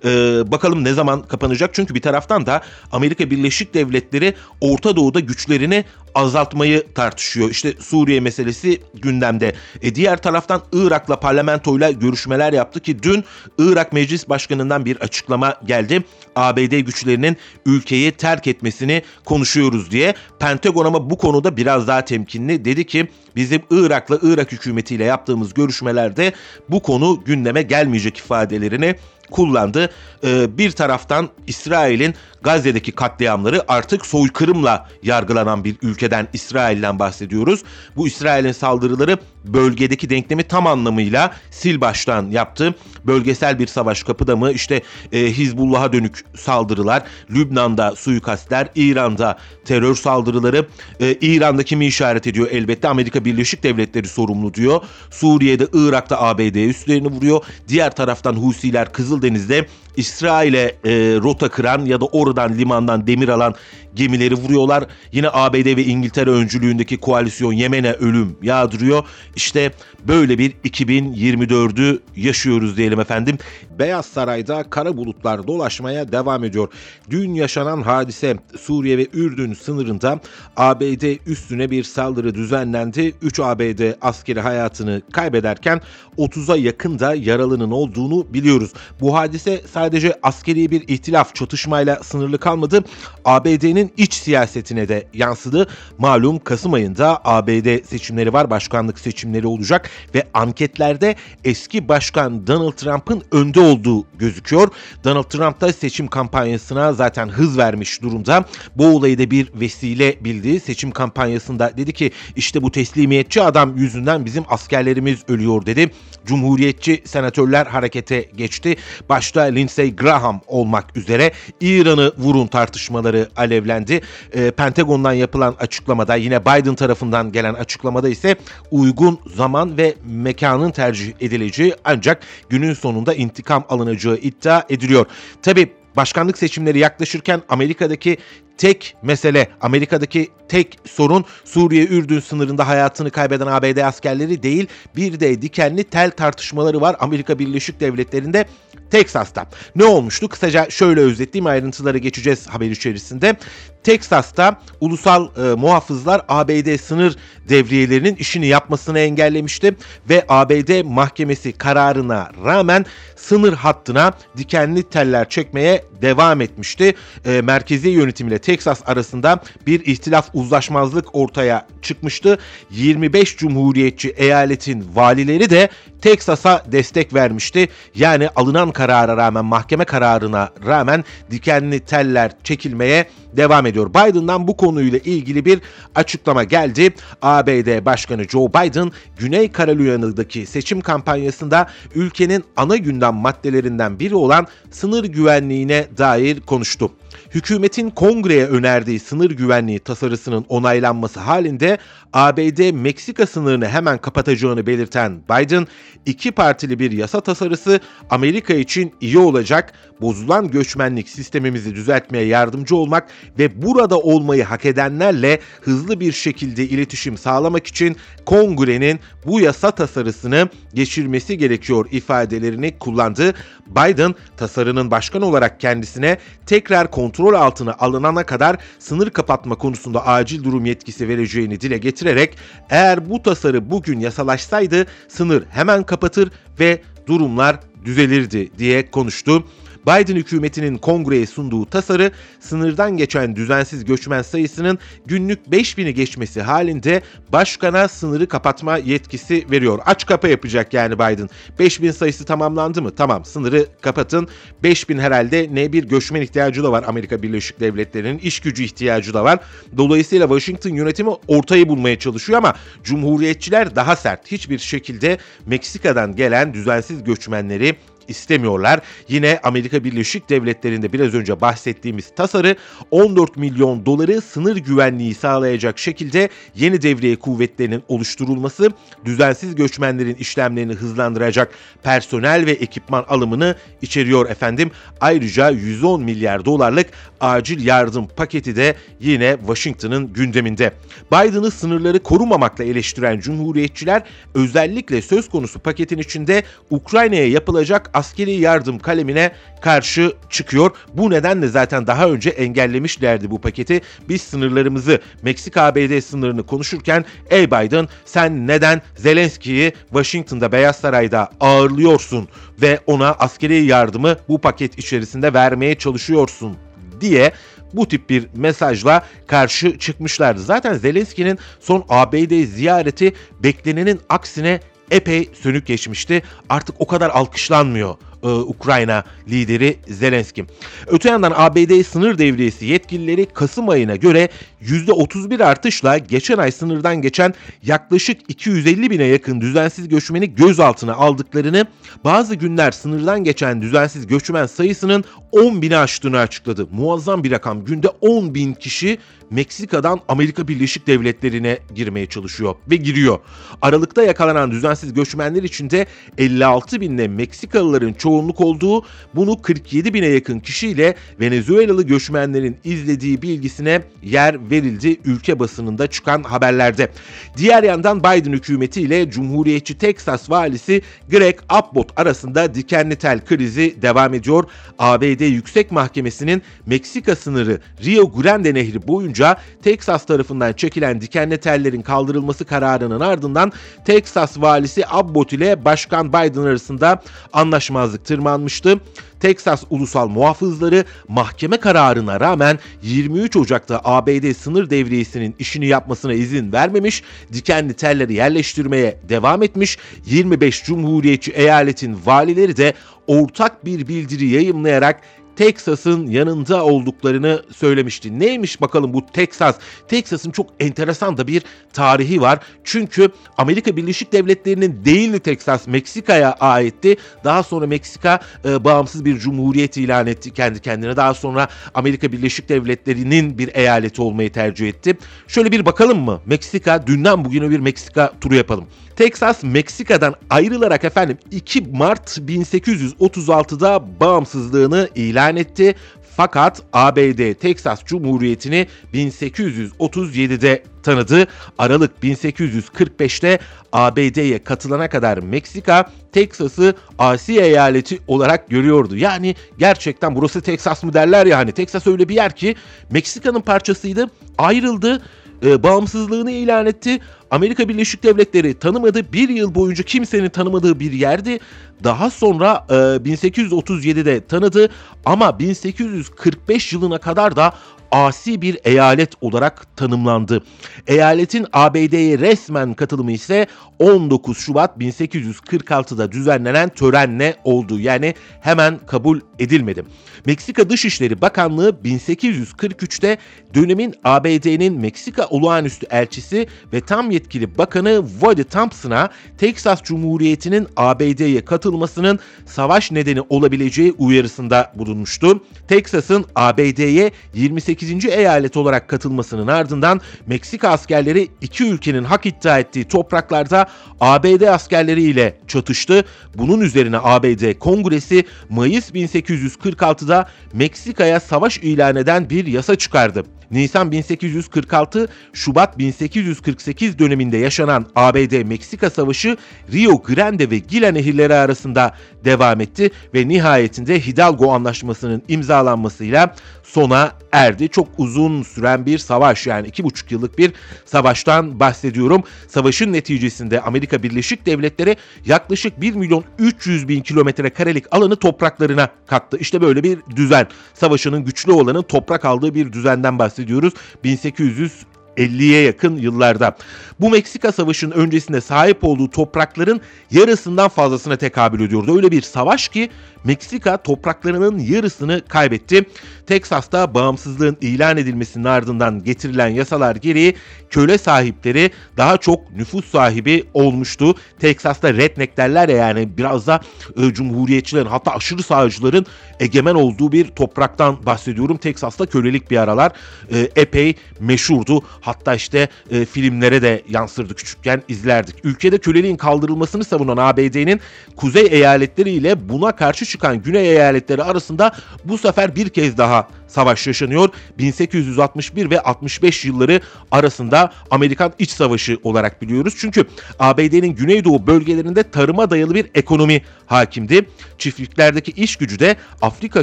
ee, 0.05 0.42
bakalım 0.46 0.85
ne 0.85 0.92
zaman 0.92 1.22
kapanacak? 1.22 1.70
Çünkü 1.74 1.94
bir 1.94 2.03
taraftan 2.03 2.46
da 2.46 2.62
Amerika 2.92 3.31
Birleşik 3.31 3.74
Devletleri 3.74 4.35
Orta 4.61 4.96
Doğu'da 4.96 5.20
güçlerini 5.20 5.85
azaltmayı 6.14 6.87
tartışıyor. 6.94 7.51
İşte 7.51 7.73
Suriye 7.81 8.21
meselesi 8.21 8.81
gündemde. 8.94 9.53
E 9.83 9.94
diğer 9.94 10.23
taraftan 10.23 10.62
Irak'la 10.73 11.21
parlamentoyla 11.21 11.90
görüşmeler 11.90 12.53
yaptı 12.53 12.81
ki 12.81 13.03
dün 13.03 13.25
Irak 13.59 13.92
Meclis 13.92 14.29
Başkanı'ndan 14.29 14.85
bir 14.85 14.97
açıklama 14.97 15.55
geldi. 15.64 16.05
ABD 16.37 16.79
güçlerinin 16.81 17.37
ülkeyi 17.66 18.12
terk 18.12 18.47
etmesini 18.47 19.03
konuşuyoruz 19.25 19.90
diye. 19.90 20.14
Pentagon 20.38 20.85
ama 20.85 21.11
bu 21.11 21.18
konuda 21.18 21.57
biraz 21.57 21.88
daha 21.88 22.05
temkinli. 22.05 22.64
Dedi 22.64 22.87
ki 22.87 23.09
bizim 23.38 23.62
Irak'la 23.70 24.18
Irak 24.22 24.53
hükümetiyle 24.53 25.05
yaptığımız 25.05 25.55
görüşmelerde 25.55 26.33
bu 26.68 26.83
konu 26.83 27.22
gündeme 27.24 27.62
gelmeyecek 27.62 28.18
ifadelerini 28.18 28.94
kullandı. 29.31 29.90
Ee, 30.24 30.59
bir 30.59 30.70
taraftan 30.70 31.29
İsrail'in 31.46 32.14
Gazze'deki 32.42 32.92
katliamları 32.92 33.72
artık 33.72 34.07
soykırımla 34.07 34.88
yargılanan 35.03 35.64
bir 35.64 35.77
ülkeden 35.83 36.29
İsrail'den 36.33 36.98
bahsediyoruz. 36.98 37.62
Bu 37.96 38.07
İsrail'in 38.07 38.53
saldırıları 38.53 39.18
bölgedeki 39.55 40.11
denklemi 40.11 40.43
tam 40.43 40.67
anlamıyla 40.67 41.33
sil 41.59 41.77
baştan 41.81 42.31
yaptı. 42.31 42.75
Bölgesel 43.05 43.59
bir 43.59 43.67
savaş 43.67 44.03
kapıda 44.03 44.37
mı? 44.37 44.53
İşte 44.53 44.83
e, 45.13 45.27
Hizbullah'a 45.33 45.93
dönük 45.93 46.25
saldırılar, 46.37 47.03
Lübnan'da 47.31 47.97
suikastler, 47.97 48.69
İran'da 48.75 49.39
terör 49.65 49.95
saldırıları. 49.95 50.67
E, 51.01 51.13
İran'da 51.13 51.63
kimi 51.63 51.87
işaret 51.87 52.27
ediyor? 52.27 52.49
Elbette 52.51 52.89
Amerika 52.89 53.25
Birleşik 53.25 53.63
Devletleri 53.63 54.09
sorumlu 54.09 54.55
diyor. 54.55 54.83
Suriye'de, 55.11 55.67
Irak'ta 55.73 56.23
ABD 56.23 56.69
üstlerini 56.69 57.09
vuruyor. 57.09 57.45
Diğer 57.69 57.97
taraftan 57.97 58.35
Husiler 58.35 58.93
Kızıldeniz'de 58.93 59.67
İsrail'e 59.99 60.77
e, 60.85 60.91
rota 61.23 61.49
kıran 61.49 61.85
ya 61.85 62.01
da 62.01 62.05
oradan 62.05 62.59
limandan 62.59 63.07
demir 63.07 63.29
alan 63.29 63.55
gemileri 63.95 64.35
vuruyorlar. 64.35 64.85
Yine 65.13 65.29
ABD 65.33 65.77
ve 65.77 65.85
İngiltere 65.85 66.31
öncülüğündeki 66.31 66.97
koalisyon 66.97 67.53
Yemen'e 67.53 67.93
ölüm 67.93 68.37
yağdırıyor. 68.43 69.05
İşte 69.37 69.73
böyle 70.09 70.39
bir 70.39 70.51
2024'ü 70.51 71.99
yaşıyoruz 72.17 72.77
diyelim 72.77 73.01
efendim. 73.01 73.39
Beyaz 73.79 74.07
Saray'da 74.07 74.63
kara 74.71 74.97
bulutlar 74.97 75.47
dolaşmaya 75.47 76.13
devam 76.13 76.45
ediyor. 76.45 76.69
Dün 77.11 77.35
yaşanan 77.35 77.83
hadise 77.83 78.37
Suriye 78.61 78.99
ve 78.99 79.07
Ürdün 79.13 79.55
sınırında 79.55 80.21
ABD 80.57 81.27
üstüne 81.27 81.71
bir 81.71 81.85
saldırı 81.85 82.35
düzenlendi. 82.35 83.15
3 83.23 83.41
ABD 83.41 83.93
askeri 84.03 84.41
hayatını 84.41 85.03
kaybederken 85.13 85.81
30'a 86.19 86.57
yakın 86.57 86.99
da 86.99 87.15
yaralının 87.15 87.71
olduğunu 87.71 88.27
biliyoruz. 88.35 88.73
Bu 89.01 89.15
hadise 89.15 89.63
sadece 89.73 89.88
askeri 90.22 90.70
bir 90.70 90.88
ihtilaf 90.88 91.35
çatışmayla 91.35 91.96
sınırlı 92.03 92.38
kalmadı. 92.38 92.85
ABD'nin 93.24 93.92
iç 93.96 94.14
siyasetine 94.14 94.88
de 94.88 95.07
yansıdı. 95.14 95.68
Malum 95.98 96.38
Kasım 96.38 96.74
ayında 96.74 97.20
ABD 97.24 97.85
seçimleri 97.85 98.33
var, 98.33 98.51
başkanlık 98.51 98.98
seçimleri 98.98 99.46
olacak 99.46 99.90
ve 100.14 100.24
anketlerde 100.35 101.16
eski 101.44 101.88
başkan 101.88 102.46
Donald 102.46 102.72
Trump'ın 102.72 103.22
önde 103.33 103.61
olduğu 103.61 104.05
gözüküyor. 104.18 104.68
Donald 105.05 105.24
Trump 105.24 105.61
da 105.61 105.72
seçim 105.72 106.09
kampanyasına 106.09 106.92
zaten 106.92 107.29
hız 107.29 107.59
vermiş 107.59 108.03
durumda. 108.03 108.44
Bu 108.77 108.87
olayı 108.87 109.18
da 109.18 109.31
bir 109.31 109.53
vesile 109.55 110.24
bildi. 110.24 110.61
Seçim 110.61 110.90
kampanyasında 110.90 111.72
dedi 111.77 111.92
ki 111.92 112.11
işte 112.37 112.62
bu 112.62 112.70
teslimiyetçi 112.70 113.42
adam 113.42 113.77
yüzünden 113.77 114.24
bizim 114.24 114.44
askerlerimiz 114.48 115.18
ölüyor 115.29 115.66
dedi. 115.66 115.90
Cumhuriyetçi 116.27 117.03
senatörler 117.05 117.66
harekete 117.66 118.29
geçti. 118.37 118.77
Başta 119.09 119.42
Lindsey 119.42 119.78
Graham 119.87 120.41
olmak 120.47 120.97
üzere 120.97 121.33
İran'ı 121.61 122.12
vurun 122.19 122.47
tartışmaları 122.47 123.29
alevlendi. 123.37 124.01
E, 124.33 124.51
Pentagon'dan 124.51 125.12
yapılan 125.12 125.55
açıklamada 125.61 126.14
yine 126.14 126.41
Biden 126.41 126.75
tarafından 126.75 127.33
gelen 127.33 127.55
açıklamada 127.55 128.09
ise 128.09 128.37
uygun 128.71 129.19
zaman 129.35 129.79
ve 129.79 129.95
mekanın 130.05 130.71
tercih 130.71 131.12
edileceği 131.21 131.75
ancak 131.85 132.23
günün 132.49 132.75
sonunda 132.75 133.14
intikam 133.14 133.64
alınacağı 133.69 134.17
iddia 134.17 134.62
ediliyor. 134.69 135.07
Tabi 135.43 135.73
başkanlık 135.97 136.38
seçimleri 136.38 136.79
yaklaşırken 136.79 137.43
Amerika'daki 137.49 138.17
tek 138.59 138.97
mesele, 139.03 139.49
Amerika'daki 139.61 140.29
tek 140.49 140.79
sorun 140.85 141.25
Suriye-Ürdün 141.44 142.21
sınırında 142.21 142.68
hayatını 142.68 143.11
kaybeden 143.11 143.47
ABD 143.47 143.77
askerleri 143.77 144.42
değil, 144.42 144.66
bir 144.97 145.21
de 145.21 145.42
dikenli 145.42 145.85
tel 145.85 146.11
tartışmaları 146.11 146.81
var 146.81 146.97
Amerika 147.01 147.38
Birleşik 147.38 147.81
Devletleri'nde 147.81 148.44
Teksas'ta. 148.90 149.47
Ne 149.77 149.85
olmuştu? 149.85 150.29
Kısaca 150.29 150.71
şöyle 150.71 151.01
özetleyeyim 151.01 151.47
ayrıntılara 151.47 151.99
geçeceğiz 151.99 152.47
haber 152.47 152.71
içerisinde. 152.71 153.37
Teksas'ta 153.83 154.61
ulusal 154.81 155.29
e, 155.37 155.55
muhafızlar 155.55 156.23
ABD 156.29 156.79
sınır 156.79 157.16
devriyelerinin 157.49 158.16
işini 158.16 158.47
yapmasını 158.47 158.99
engellemişti 158.99 159.77
ve 160.11 160.25
ABD 160.29 160.85
mahkemesi 160.85 161.53
kararına 161.53 162.31
rağmen 162.44 162.87
sınır 163.16 163.53
hattına 163.53 164.12
dikenli 164.37 164.83
teller 164.83 165.29
çekmeye 165.29 165.85
devam 166.03 166.41
etmişti. 166.41 166.95
E, 167.25 167.41
merkezi 167.41 167.89
yönetim 167.89 168.29
ile 168.29 168.39
Teksas 168.39 168.81
arasında 168.87 169.41
bir 169.67 169.87
ihtilaf 169.87 170.31
uzlaşmazlık 170.35 171.15
ortaya 171.15 171.67
çıkmıştı. 171.83 172.39
25 172.71 173.37
cumhuriyetçi 173.37 174.09
eyaletin 174.09 174.87
valileri 174.95 175.51
de 175.51 175.69
Teksas'a 176.03 176.63
destek 176.73 177.15
vermişti. 177.15 177.69
Yani 177.95 178.29
alınan 178.37 178.71
karara 178.71 179.17
rağmen 179.17 179.45
mahkeme 179.45 179.85
kararına 179.85 180.51
rağmen 180.67 181.05
dikenli 181.31 181.81
teller 181.81 182.33
çekilmeye 182.45 183.07
devam 183.37 183.67
ediyor. 183.67 183.91
Biden'dan 183.91 184.49
bu 184.49 184.57
konuyla 184.57 184.99
ilgili 184.99 185.45
bir 185.45 185.61
açıklama 185.95 186.45
geldi. 186.45 186.95
ABD 187.23 187.85
Başkanı 187.85 188.25
Joe 188.29 188.49
Biden 188.49 188.93
Güney 189.19 189.53
Carolina'daki 189.53 190.47
seçim 190.47 190.81
kampanyasında 190.81 191.67
ülkenin 191.95 192.45
ana 192.57 192.77
gündem 192.77 193.15
maddelerinden 193.15 194.01
biri 194.01 194.15
olan 194.15 194.47
sınır 194.71 195.05
güvenliğine 195.05 195.88
dair 195.96 196.40
konuştu 196.40 196.92
hükümetin 197.35 197.90
kongreye 197.90 198.46
önerdiği 198.46 199.00
sınır 199.00 199.31
güvenliği 199.31 199.78
tasarısının 199.78 200.46
onaylanması 200.48 201.20
halinde 201.20 201.78
ABD 202.12 202.72
Meksika 202.72 203.26
sınırını 203.26 203.68
hemen 203.68 203.98
kapatacağını 203.98 204.66
belirten 204.66 205.22
Biden, 205.31 205.66
iki 206.07 206.33
partili 206.33 206.78
bir 206.78 206.92
yasa 206.92 207.20
tasarısı 207.20 207.81
Amerika 208.11 208.54
için 208.54 208.94
iyi 209.00 209.18
olacak, 209.18 209.72
bozulan 210.00 210.50
göçmenlik 210.50 211.09
sistemimizi 211.09 211.74
düzeltmeye 211.74 212.24
yardımcı 212.24 212.76
olmak 212.76 213.09
ve 213.38 213.62
burada 213.62 213.98
olmayı 213.98 214.44
hak 214.44 214.64
edenlerle 214.64 215.40
hızlı 215.61 216.00
bir 216.00 216.12
şekilde 216.12 216.64
iletişim 216.64 217.18
sağlamak 217.18 217.66
için 217.66 217.96
kongrenin 218.26 219.00
bu 219.26 219.40
yasa 219.40 219.70
tasarısını 219.70 220.48
geçirmesi 220.74 221.38
gerekiyor 221.38 221.87
ifadelerini 221.90 222.78
kullandı. 222.78 223.35
Biden 223.66 224.14
tasarının 224.37 224.90
başkan 224.90 225.22
olarak 225.22 225.61
kendisine 225.61 226.18
tekrar 226.46 226.90
kontrol 227.09 227.35
altına 227.35 227.77
alınana 227.79 228.27
kadar 228.27 228.57
sınır 228.79 229.11
kapatma 229.11 229.55
konusunda 229.55 230.07
acil 230.07 230.44
durum 230.44 230.64
yetkisi 230.64 231.09
vereceğini 231.09 231.61
dile 231.61 231.79
getirerek 231.79 232.37
eğer 232.71 233.11
bu 233.11 233.23
tasarı 233.23 233.71
bugün 233.71 234.01
yasalaşsaydı 234.01 234.87
sınır 235.09 235.44
hemen 235.51 235.83
kapatır 235.83 236.31
ve 236.61 236.83
durumlar 237.07 237.57
düzelirdi 237.85 238.51
diye 238.59 238.90
konuştu. 238.90 239.44
Biden 239.87 240.17
hükümetinin 240.17 240.79
kongreye 240.79 241.27
sunduğu 241.27 241.67
tasarı 241.67 242.11
sınırdan 242.41 242.97
geçen 242.97 243.37
düzensiz 243.37 243.85
göçmen 243.85 244.23
sayısının 244.23 244.79
günlük 245.07 245.38
5000'i 245.47 245.95
geçmesi 245.95 246.43
halinde 246.43 247.03
başkana 247.33 247.88
sınırı 247.88 248.29
kapatma 248.29 248.79
yetkisi 248.79 249.45
veriyor. 249.51 249.79
Aç 249.87 250.07
kapa 250.07 250.29
yapacak 250.29 250.75
yani 250.75 250.95
Biden. 250.95 251.29
5000 251.59 251.91
sayısı 251.91 252.25
tamamlandı 252.25 252.83
mı? 252.83 252.95
Tamam 252.95 253.25
sınırı 253.25 253.67
kapatın. 253.81 254.29
5000 254.62 254.99
herhalde 254.99 255.49
ne 255.53 255.73
bir 255.73 255.85
göçmen 255.85 256.23
ihtiyacı 256.23 256.64
da 256.64 256.73
var 256.73 256.85
Amerika 256.87 257.23
Birleşik 257.23 257.61
Devletleri'nin 257.61 258.19
iş 258.19 258.41
gücü 258.41 258.64
ihtiyacı 258.64 259.14
da 259.14 259.25
var. 259.25 259.38
Dolayısıyla 259.77 260.27
Washington 260.29 260.71
yönetimi 260.71 261.11
ortayı 261.29 261.69
bulmaya 261.69 261.99
çalışıyor 261.99 262.38
ama 262.38 262.55
Cumhuriyetçiler 262.85 263.77
daha 263.77 263.97
sert. 263.97 264.33
Hiçbir 264.33 264.59
şekilde 264.59 265.19
Meksika'dan 265.47 266.17
gelen 266.17 266.55
düzensiz 266.55 267.05
göçmenleri 267.05 267.77
istemiyorlar. 268.09 268.81
Yine 269.09 269.40
Amerika 269.42 269.85
Birleşik 269.85 270.31
Devletleri'nde 270.31 270.92
biraz 270.92 271.14
önce 271.14 271.40
bahsettiğimiz 271.40 272.14
tasarı 272.16 272.57
14 272.90 273.37
milyon 273.37 273.87
doları 273.87 274.21
sınır 274.21 274.57
güvenliği 274.57 275.14
sağlayacak 275.14 275.79
şekilde 275.79 276.29
yeni 276.55 276.83
devriye 276.83 277.16
kuvvetlerinin 277.16 277.83
oluşturulması, 277.88 278.71
düzensiz 279.05 279.55
göçmenlerin 279.55 280.14
işlemlerini 280.14 280.73
hızlandıracak 280.73 281.51
personel 281.83 282.47
ve 282.47 282.53
ekipman 282.53 283.05
alımını 283.09 283.55
içeriyor 283.83 284.31
efendim. 284.31 284.71
Ayrıca 285.01 285.51
110 285.51 286.03
milyar 286.03 286.44
dolarlık 286.44 286.87
acil 287.21 287.66
yardım 287.66 288.09
paketi 288.09 288.57
de 288.57 288.77
yine 289.01 289.37
Washington'ın 289.38 290.12
gündeminde. 290.12 290.73
Biden'ı 291.12 291.51
sınırları 291.51 292.03
korumamakla 292.03 292.64
eleştiren 292.64 293.21
Cumhuriyetçiler 293.21 294.03
özellikle 294.35 295.03
söz 295.03 295.29
konusu 295.29 295.59
paketin 295.59 295.99
içinde 295.99 296.42
Ukrayna'ya 296.71 297.29
yapılacak 297.29 297.90
askeri 297.99 298.33
yardım 298.33 298.79
kalemine 298.79 299.33
karşı 299.61 300.13
çıkıyor. 300.31 300.71
Bu 300.95 301.11
nedenle 301.11 301.49
zaten 301.49 301.87
daha 301.87 302.09
önce 302.09 302.31
engellemişlerdi 302.31 303.31
bu 303.31 303.41
paketi. 303.41 303.81
Biz 304.09 304.23
sınırlarımızı 304.23 305.01
Meksika-ABD 305.23 306.01
sınırını 306.01 306.47
konuşurken 306.47 307.05
ey 307.31 307.47
Biden 307.47 307.89
sen 308.05 308.47
neden 308.47 308.83
Zelenski'yi 308.97 309.73
Washington'da 309.89 310.53
Beyaz 310.53 310.77
Saray'da 310.77 311.31
ağırlıyorsun 311.41 312.29
ve 312.63 312.81
ona 312.87 313.13
askeri 313.13 313.65
yardımı 313.65 314.17
bu 314.29 314.41
paket 314.41 314.79
içerisinde 314.79 315.35
vermeye 315.35 315.75
çalışıyorsun 315.75 316.57
diye 317.01 317.33
bu 317.73 317.89
tip 317.89 318.11
bir 318.11 318.27
mesajla 318.35 319.05
karşı 319.27 319.79
çıkmışlardı. 319.79 320.41
Zaten 320.41 320.75
Zelenski'nin 320.75 321.39
son 321.61 321.85
ABD 321.89 322.45
ziyareti 322.45 323.13
beklenenin 323.43 324.01
aksine 324.09 324.61
epey 324.90 325.29
sönük 325.42 325.66
geçmişti. 325.66 326.22
Artık 326.48 326.74
o 326.79 326.87
kadar 326.87 327.11
alkışlanmıyor 327.11 327.94
e, 328.22 328.29
Ukrayna 328.29 329.05
lideri 329.29 329.77
Zelenski. 329.88 330.44
Öte 330.87 331.09
yandan 331.09 331.33
ABD 331.37 331.83
sınır 331.83 332.18
devriyesi 332.18 332.66
yetkilileri 332.66 333.27
Kasım 333.27 333.68
ayına 333.68 333.96
göre 333.96 334.29
%31 334.62 335.44
artışla 335.44 335.99
geçen 335.99 336.38
ay 336.38 336.53
sınırdan 336.53 337.03
geçen 337.03 337.35
yaklaşık 337.62 338.21
250 338.29 338.90
bine 338.90 339.05
yakın 339.05 339.40
düzensiz 339.40 339.88
göçmeni 339.88 340.35
gözaltına 340.35 340.94
aldıklarını, 340.94 341.66
bazı 342.05 342.35
günler 342.35 342.71
sınırdan 342.71 343.25
geçen 343.25 343.62
düzensiz 343.62 344.07
göçmen 344.07 344.47
sayısının 344.47 345.05
10 345.33 345.62
bini 345.62 345.77
aştığını 345.77 346.18
açıkladı. 346.18 346.68
Muazzam 346.73 347.25
bir 347.25 347.31
rakam. 347.31 347.64
Günde 347.64 347.88
10 347.88 348.35
bin 348.35 348.55
kişi 348.55 348.99
Meksika'dan 349.31 350.01
Amerika 350.09 350.49
Birleşik 350.49 350.87
Devletleri'ne 350.87 351.59
girmeye 351.75 352.07
çalışıyor 352.07 352.55
ve 352.71 352.77
giriyor. 352.77 353.18
Aralıkta 353.62 354.03
yakalanan 354.03 354.51
düzensiz 354.51 354.94
göçmenler 354.94 355.42
içinde 355.42 355.87
56 356.18 356.81
binle 356.81 357.09
Meksikalıların 357.09 357.92
çoğunluk 357.92 358.40
olduğu, 358.40 358.85
bunu 359.14 359.42
47 359.42 359.94
bine 359.94 360.07
yakın 360.07 360.40
kişiyle 360.40 360.94
Venezuelalı 361.21 361.83
göçmenlerin 361.83 362.57
izlediği 362.64 363.23
bilgisine 363.23 363.83
yer 364.03 364.48
verildi 364.51 365.01
ülke 365.05 365.39
basınında 365.39 365.87
çıkan 365.87 366.23
haberlerde. 366.23 366.91
Diğer 367.37 367.63
yandan 367.63 368.01
Biden 368.01 368.33
hükümeti 368.33 368.83
ile 368.83 369.11
Cumhuriyetçi 369.11 369.79
Texas 369.79 370.31
valisi 370.31 370.83
Greg 371.11 371.39
Abbott 371.49 372.01
arasında 372.01 372.55
dikenli 372.55 372.97
tel 372.97 373.25
krizi 373.25 373.83
devam 373.83 374.15
ediyor. 374.15 374.45
ABD 374.79 375.21
Yüksek 375.21 375.73
Mahkemesi'nin 375.73 376.43
Meksika 376.67 377.17
sınırı 377.17 377.61
Rio 377.85 378.13
Grande 378.13 378.55
Nehri 378.55 378.89
boyunca 378.89 379.37
Texas 379.63 380.07
tarafından 380.07 380.53
çekilen 380.53 381.01
dikenli 381.01 381.39
tellerin 381.39 381.83
kaldırılması 381.83 382.45
kararının 382.45 383.01
ardından 383.01 383.53
Texas 383.85 384.41
valisi 384.41 384.85
Abbott 384.89 385.33
ile 385.33 385.65
Başkan 385.65 386.09
Biden 386.09 386.43
arasında 386.43 387.03
anlaşmazlık 387.33 388.05
tırmanmıştı. 388.05 388.81
Texas 389.20 389.64
Ulusal 389.70 390.09
Muhafızları 390.09 390.85
mahkeme 391.09 391.57
kararına 391.57 392.20
rağmen 392.20 392.59
23 392.83 393.37
Ocak'ta 393.37 393.81
ABD 393.85 394.33
sınır 394.35 394.70
devriyesinin 394.70 395.35
işini 395.38 395.66
yapmasına 395.66 396.12
izin 396.12 396.52
vermemiş, 396.52 397.02
dikenli 397.33 397.74
telleri 397.74 398.14
yerleştirmeye 398.14 398.98
devam 399.09 399.42
etmiş. 399.42 399.78
25 400.07 400.64
Cumhuriyetçi 400.64 401.31
eyaletin 401.33 401.98
valileri 402.07 402.57
de 402.57 402.74
ortak 403.07 403.64
bir 403.64 403.88
bildiri 403.88 404.26
yayımlayarak 404.26 405.00
Texas'ın 405.38 406.07
yanında 406.07 406.64
olduklarını 406.64 407.42
söylemişti. 407.57 408.18
Neymiş 408.18 408.61
bakalım 408.61 408.92
bu 408.92 409.07
Texas? 409.07 409.57
Texas'ın 409.88 410.31
çok 410.31 410.51
enteresan 410.61 411.16
da 411.16 411.27
bir 411.27 411.42
tarihi 411.72 412.20
var. 412.20 412.38
Çünkü 412.64 413.09
Amerika 413.37 413.77
Birleşik 413.77 414.12
Devletleri'nin 414.12 414.85
değildi 414.85 415.20
Texas, 415.20 415.66
Meksika'ya 415.66 416.33
aitti. 416.33 416.96
Daha 417.24 417.42
sonra 417.42 417.66
Meksika 417.66 418.20
e, 418.44 418.64
bağımsız 418.64 419.05
bir 419.05 419.18
cumhuriyet 419.18 419.77
ilan 419.77 420.07
etti 420.07 420.31
kendi 420.31 420.61
kendine. 420.61 420.96
Daha 420.96 421.14
sonra 421.14 421.48
Amerika 421.74 422.12
Birleşik 422.12 422.48
Devletleri'nin 422.48 423.38
bir 423.38 423.51
eyaleti 423.55 424.03
olmayı 424.03 424.33
tercih 424.33 424.68
etti. 424.68 424.98
Şöyle 425.29 425.53
bir 425.53 425.66
bakalım 425.66 426.01
mı? 426.01 426.20
Meksika, 426.27 426.87
dünden 426.87 427.24
bugüne 427.24 427.51
bir 427.51 427.61
Meksika 427.61 428.12
turu 428.20 428.35
yapalım. 428.35 428.66
Texas 428.99 429.43
Meksika'dan 429.43 430.15
ayrılarak 430.31 430.85
efendim 430.85 431.19
2 431.31 431.61
Mart 431.61 432.19
1836'da 432.19 434.01
bağımsızlığını 434.01 434.89
ilan 434.95 435.37
etti. 435.37 435.75
Fakat 436.17 436.63
ABD 436.73 437.35
Texas 437.35 437.85
Cumhuriyeti'ni 437.85 438.67
1837'de 438.95 440.63
tanıdı. 440.83 441.27
Aralık 441.59 441.93
1845'te 442.03 443.39
ABD'ye 443.73 444.45
katılana 444.45 444.89
kadar 444.89 445.19
Meksika 445.19 445.91
Texas'ı 446.13 446.75
Asi 446.99 447.41
eyaleti 447.41 447.99
olarak 448.07 448.49
görüyordu. 448.49 448.97
Yani 448.97 449.35
gerçekten 449.59 450.17
burası 450.17 450.41
Texas 450.41 450.83
mı 450.83 450.93
derler 450.93 451.27
ya 451.27 451.39
hani 451.39 451.53
Texas 451.53 451.87
öyle 451.87 452.09
bir 452.09 452.15
yer 452.15 452.37
ki 452.37 452.55
Meksika'nın 452.91 453.41
parçasıydı. 453.41 454.11
Ayrıldı 454.39 455.03
e, 455.42 455.62
bağımsızlığını 455.62 456.31
ilan 456.31 456.66
etti. 456.66 457.01
Amerika 457.31 457.68
Birleşik 457.68 458.03
Devletleri 458.03 458.59
tanımadı. 458.59 459.12
Bir 459.12 459.29
yıl 459.29 459.55
boyunca 459.55 459.85
kimsenin 459.85 460.29
tanımadığı 460.29 460.81
bir 460.81 460.92
yerdi. 460.92 461.38
Daha 461.85 462.11
sonra 462.11 462.66
e, 462.70 462.74
1837'de 462.74 464.27
tanıdı 464.27 464.68
ama 465.05 465.38
1845 465.38 466.72
yılına 466.72 466.98
kadar 466.98 467.37
da 467.37 467.55
asi 467.90 468.42
bir 468.42 468.59
eyalet 468.64 469.11
olarak 469.20 469.77
tanımlandı. 469.77 470.44
Eyaletin 470.87 471.46
ABD'ye 471.53 472.18
resmen 472.18 472.74
katılımı 472.74 473.12
ise 473.12 473.46
19 473.79 474.38
Şubat 474.38 474.77
1846'da 474.79 476.12
düzenlenen 476.12 476.68
törenle 476.68 477.37
oldu. 477.44 477.81
Yani 477.81 478.14
hemen 478.40 478.79
kabul 478.87 479.20
edilmedi. 479.38 479.85
Meksika 480.27 480.70
Dışişleri 480.70 481.20
Bakanlığı 481.20 481.70
1843'te 481.85 483.18
dönemin 483.55 483.94
ABD'nin 484.05 484.81
Meksika 484.81 485.27
olağanüstü 485.27 485.87
elçisi 485.90 486.46
ve 486.72 486.81
tam 486.81 487.11
yetkili 487.11 487.59
bakanı 487.59 488.05
Woody 488.11 488.42
Thompson'a 488.42 489.11
Texas 489.38 489.83
Cumhuriyeti'nin 489.83 490.68
ABD'ye 490.77 491.44
katılmasının 491.44 492.18
savaş 492.46 492.90
nedeni 492.90 493.20
olabileceği 493.29 493.92
uyarısında 493.92 494.72
bulunmuştu. 494.74 495.42
Texas'ın 495.68 496.24
ABD'ye 496.35 497.11
28. 497.35 497.78
eyalet 498.09 498.57
olarak 498.57 498.88
katılmasının 498.88 499.47
ardından 499.47 500.01
Meksika 500.27 500.69
askerleri 500.69 501.29
iki 501.41 501.64
ülkenin 501.64 502.05
hak 502.05 502.27
iddia 502.27 502.59
ettiği 502.59 502.85
topraklarda 502.85 503.67
ABD 504.01 504.41
askerleriyle 504.41 505.38
çatıştı. 505.47 506.05
Bunun 506.35 506.61
üzerine 506.61 506.99
ABD 507.03 507.59
Kongresi 507.59 508.25
Mayıs 508.49 508.91
1846'da 508.91 510.29
Meksika'ya 510.53 511.21
savaş 511.21 511.59
ilan 511.59 511.97
eden 511.97 512.31
bir 512.31 512.47
yasa 512.47 512.77
çıkardı. 512.77 513.25
Nisan 513.51 513.93
1846, 513.93 515.09
Şubat 515.33 515.79
1848 515.79 516.99
döneminde 516.99 517.37
yaşanan 517.37 517.87
ABD-Meksika 517.97 518.91
Savaşı 518.91 519.37
Rio 519.73 520.03
Grande 520.03 520.51
ve 520.51 520.59
Gila 520.59 520.91
nehirleri 520.93 521.35
arasında 521.35 521.95
devam 522.25 522.61
etti 522.61 522.91
ve 523.14 523.29
nihayetinde 523.29 524.07
Hidalgo 524.07 524.53
Anlaşması'nın 524.53 525.23
imzalanmasıyla 525.29 526.35
sona 526.68 527.12
erdi. 527.33 527.68
Çok 527.68 527.88
uzun 527.98 528.42
süren 528.42 528.87
bir 528.87 528.98
savaş 528.98 529.46
yani 529.46 529.66
iki 529.66 529.85
buçuk 529.85 530.12
yıllık 530.12 530.38
bir 530.38 530.52
savaştan 530.85 531.61
bahsediyorum. 531.61 532.22
Savaşın 532.48 532.92
neticesinde 532.92 533.61
Amerika 533.61 534.02
Birleşik 534.02 534.46
Devletleri 534.46 534.96
yaklaşık 535.26 535.81
1 535.81 535.94
milyon 535.94 536.24
300 536.38 536.88
bin 536.88 537.00
kilometre 537.00 537.50
karelik 537.50 537.85
alanı 537.90 538.16
topraklarına 538.16 538.88
kattı. 539.07 539.37
İşte 539.38 539.61
böyle 539.61 539.83
bir 539.83 539.98
düzen. 540.16 540.46
Savaşının 540.74 541.24
güçlü 541.24 541.52
olanın 541.52 541.83
toprak 541.83 542.24
aldığı 542.24 542.54
bir 542.54 542.72
düzenden 542.72 543.18
bahsediyoruz. 543.18 543.74
1800 544.04 544.72
50'ye 545.18 545.62
yakın 545.62 545.96
yıllarda. 545.96 546.57
Bu 547.00 547.11
Meksika 547.11 547.52
Savaşı'nın 547.52 547.92
öncesinde 547.92 548.40
sahip 548.40 548.85
olduğu 548.85 549.11
toprakların 549.11 549.81
yarısından 550.11 550.68
fazlasına 550.68 551.16
tekabül 551.16 551.61
ediyordu. 551.61 551.96
Öyle 551.96 552.11
bir 552.11 552.22
savaş 552.22 552.68
ki 552.68 552.90
Meksika 553.29 553.77
topraklarının 553.77 554.59
yarısını 554.59 555.23
kaybetti. 555.29 555.87
Teksas'ta 556.27 556.95
bağımsızlığın 556.95 557.57
ilan 557.61 557.97
edilmesinin 557.97 558.45
ardından 558.45 559.05
getirilen 559.05 559.49
yasalar 559.49 559.97
gereği 559.97 560.35
köle 560.71 560.99
sahipleri 560.99 561.71
daha 561.97 562.17
çok 562.17 562.51
nüfus 562.51 562.85
sahibi 562.91 563.45
olmuştu. 563.55 564.14
Teksas'ta 564.38 564.95
redneck 564.95 565.37
derler 565.37 565.69
ya 565.69 565.77
yani 565.77 566.19
biraz 566.19 566.47
da 566.47 566.61
e, 566.97 567.14
cumhuriyetçilerin 567.14 567.87
hatta 567.87 568.12
aşırı 568.12 568.43
sağcıların 568.43 569.07
egemen 569.41 569.75
olduğu 569.75 570.12
bir 570.12 570.27
topraktan 570.27 571.07
bahsediyorum. 571.07 571.57
Teksas'ta 571.57 572.07
kölelik 572.07 572.51
bir 572.51 572.57
aralar 572.57 572.93
e, 573.33 573.38
epey 573.57 573.95
meşhurdu. 574.21 574.83
Hatta 575.01 575.35
işte 575.35 575.69
e, 575.91 576.05
filmlere 576.05 576.62
de 576.62 576.83
yansırdı 576.88 577.35
küçükken 577.35 577.83
izlerdik. 577.88 578.45
Ülkede 578.45 578.79
köleliğin 578.79 579.17
kaldırılmasını 579.17 579.85
savunan 579.85 580.17
ABD'nin 580.17 580.81
kuzey 581.17 581.47
eyaletleri 581.51 582.11
ile 582.11 582.49
buna 582.49 582.77
karşı 582.77 583.05
çıkan 583.05 583.17
güney 583.42 583.70
eyaletleri 583.70 584.22
arasında 584.22 584.72
bu 585.04 585.18
sefer 585.18 585.57
bir 585.57 585.68
kez 585.68 585.98
daha 585.98 586.28
savaş 586.49 586.87
yaşanıyor. 586.87 587.29
1861 587.59 588.71
ve 588.71 588.81
65 588.81 589.45
yılları 589.45 589.81
arasında 590.11 590.73
Amerikan 590.91 591.33
İç 591.39 591.51
Savaşı 591.51 591.99
olarak 592.03 592.43
biliyoruz. 592.43 592.75
Çünkü 592.79 593.05
ABD'nin 593.39 593.95
güneydoğu 593.95 594.47
bölgelerinde 594.47 595.03
tarıma 595.03 595.51
dayalı 595.51 595.75
bir 595.75 595.87
ekonomi 595.95 596.43
hakimdi. 596.67 597.29
Çiftliklerdeki 597.59 598.31
iş 598.31 598.57
gücü 598.57 598.79
de 598.79 598.97
Afrika 599.23 599.63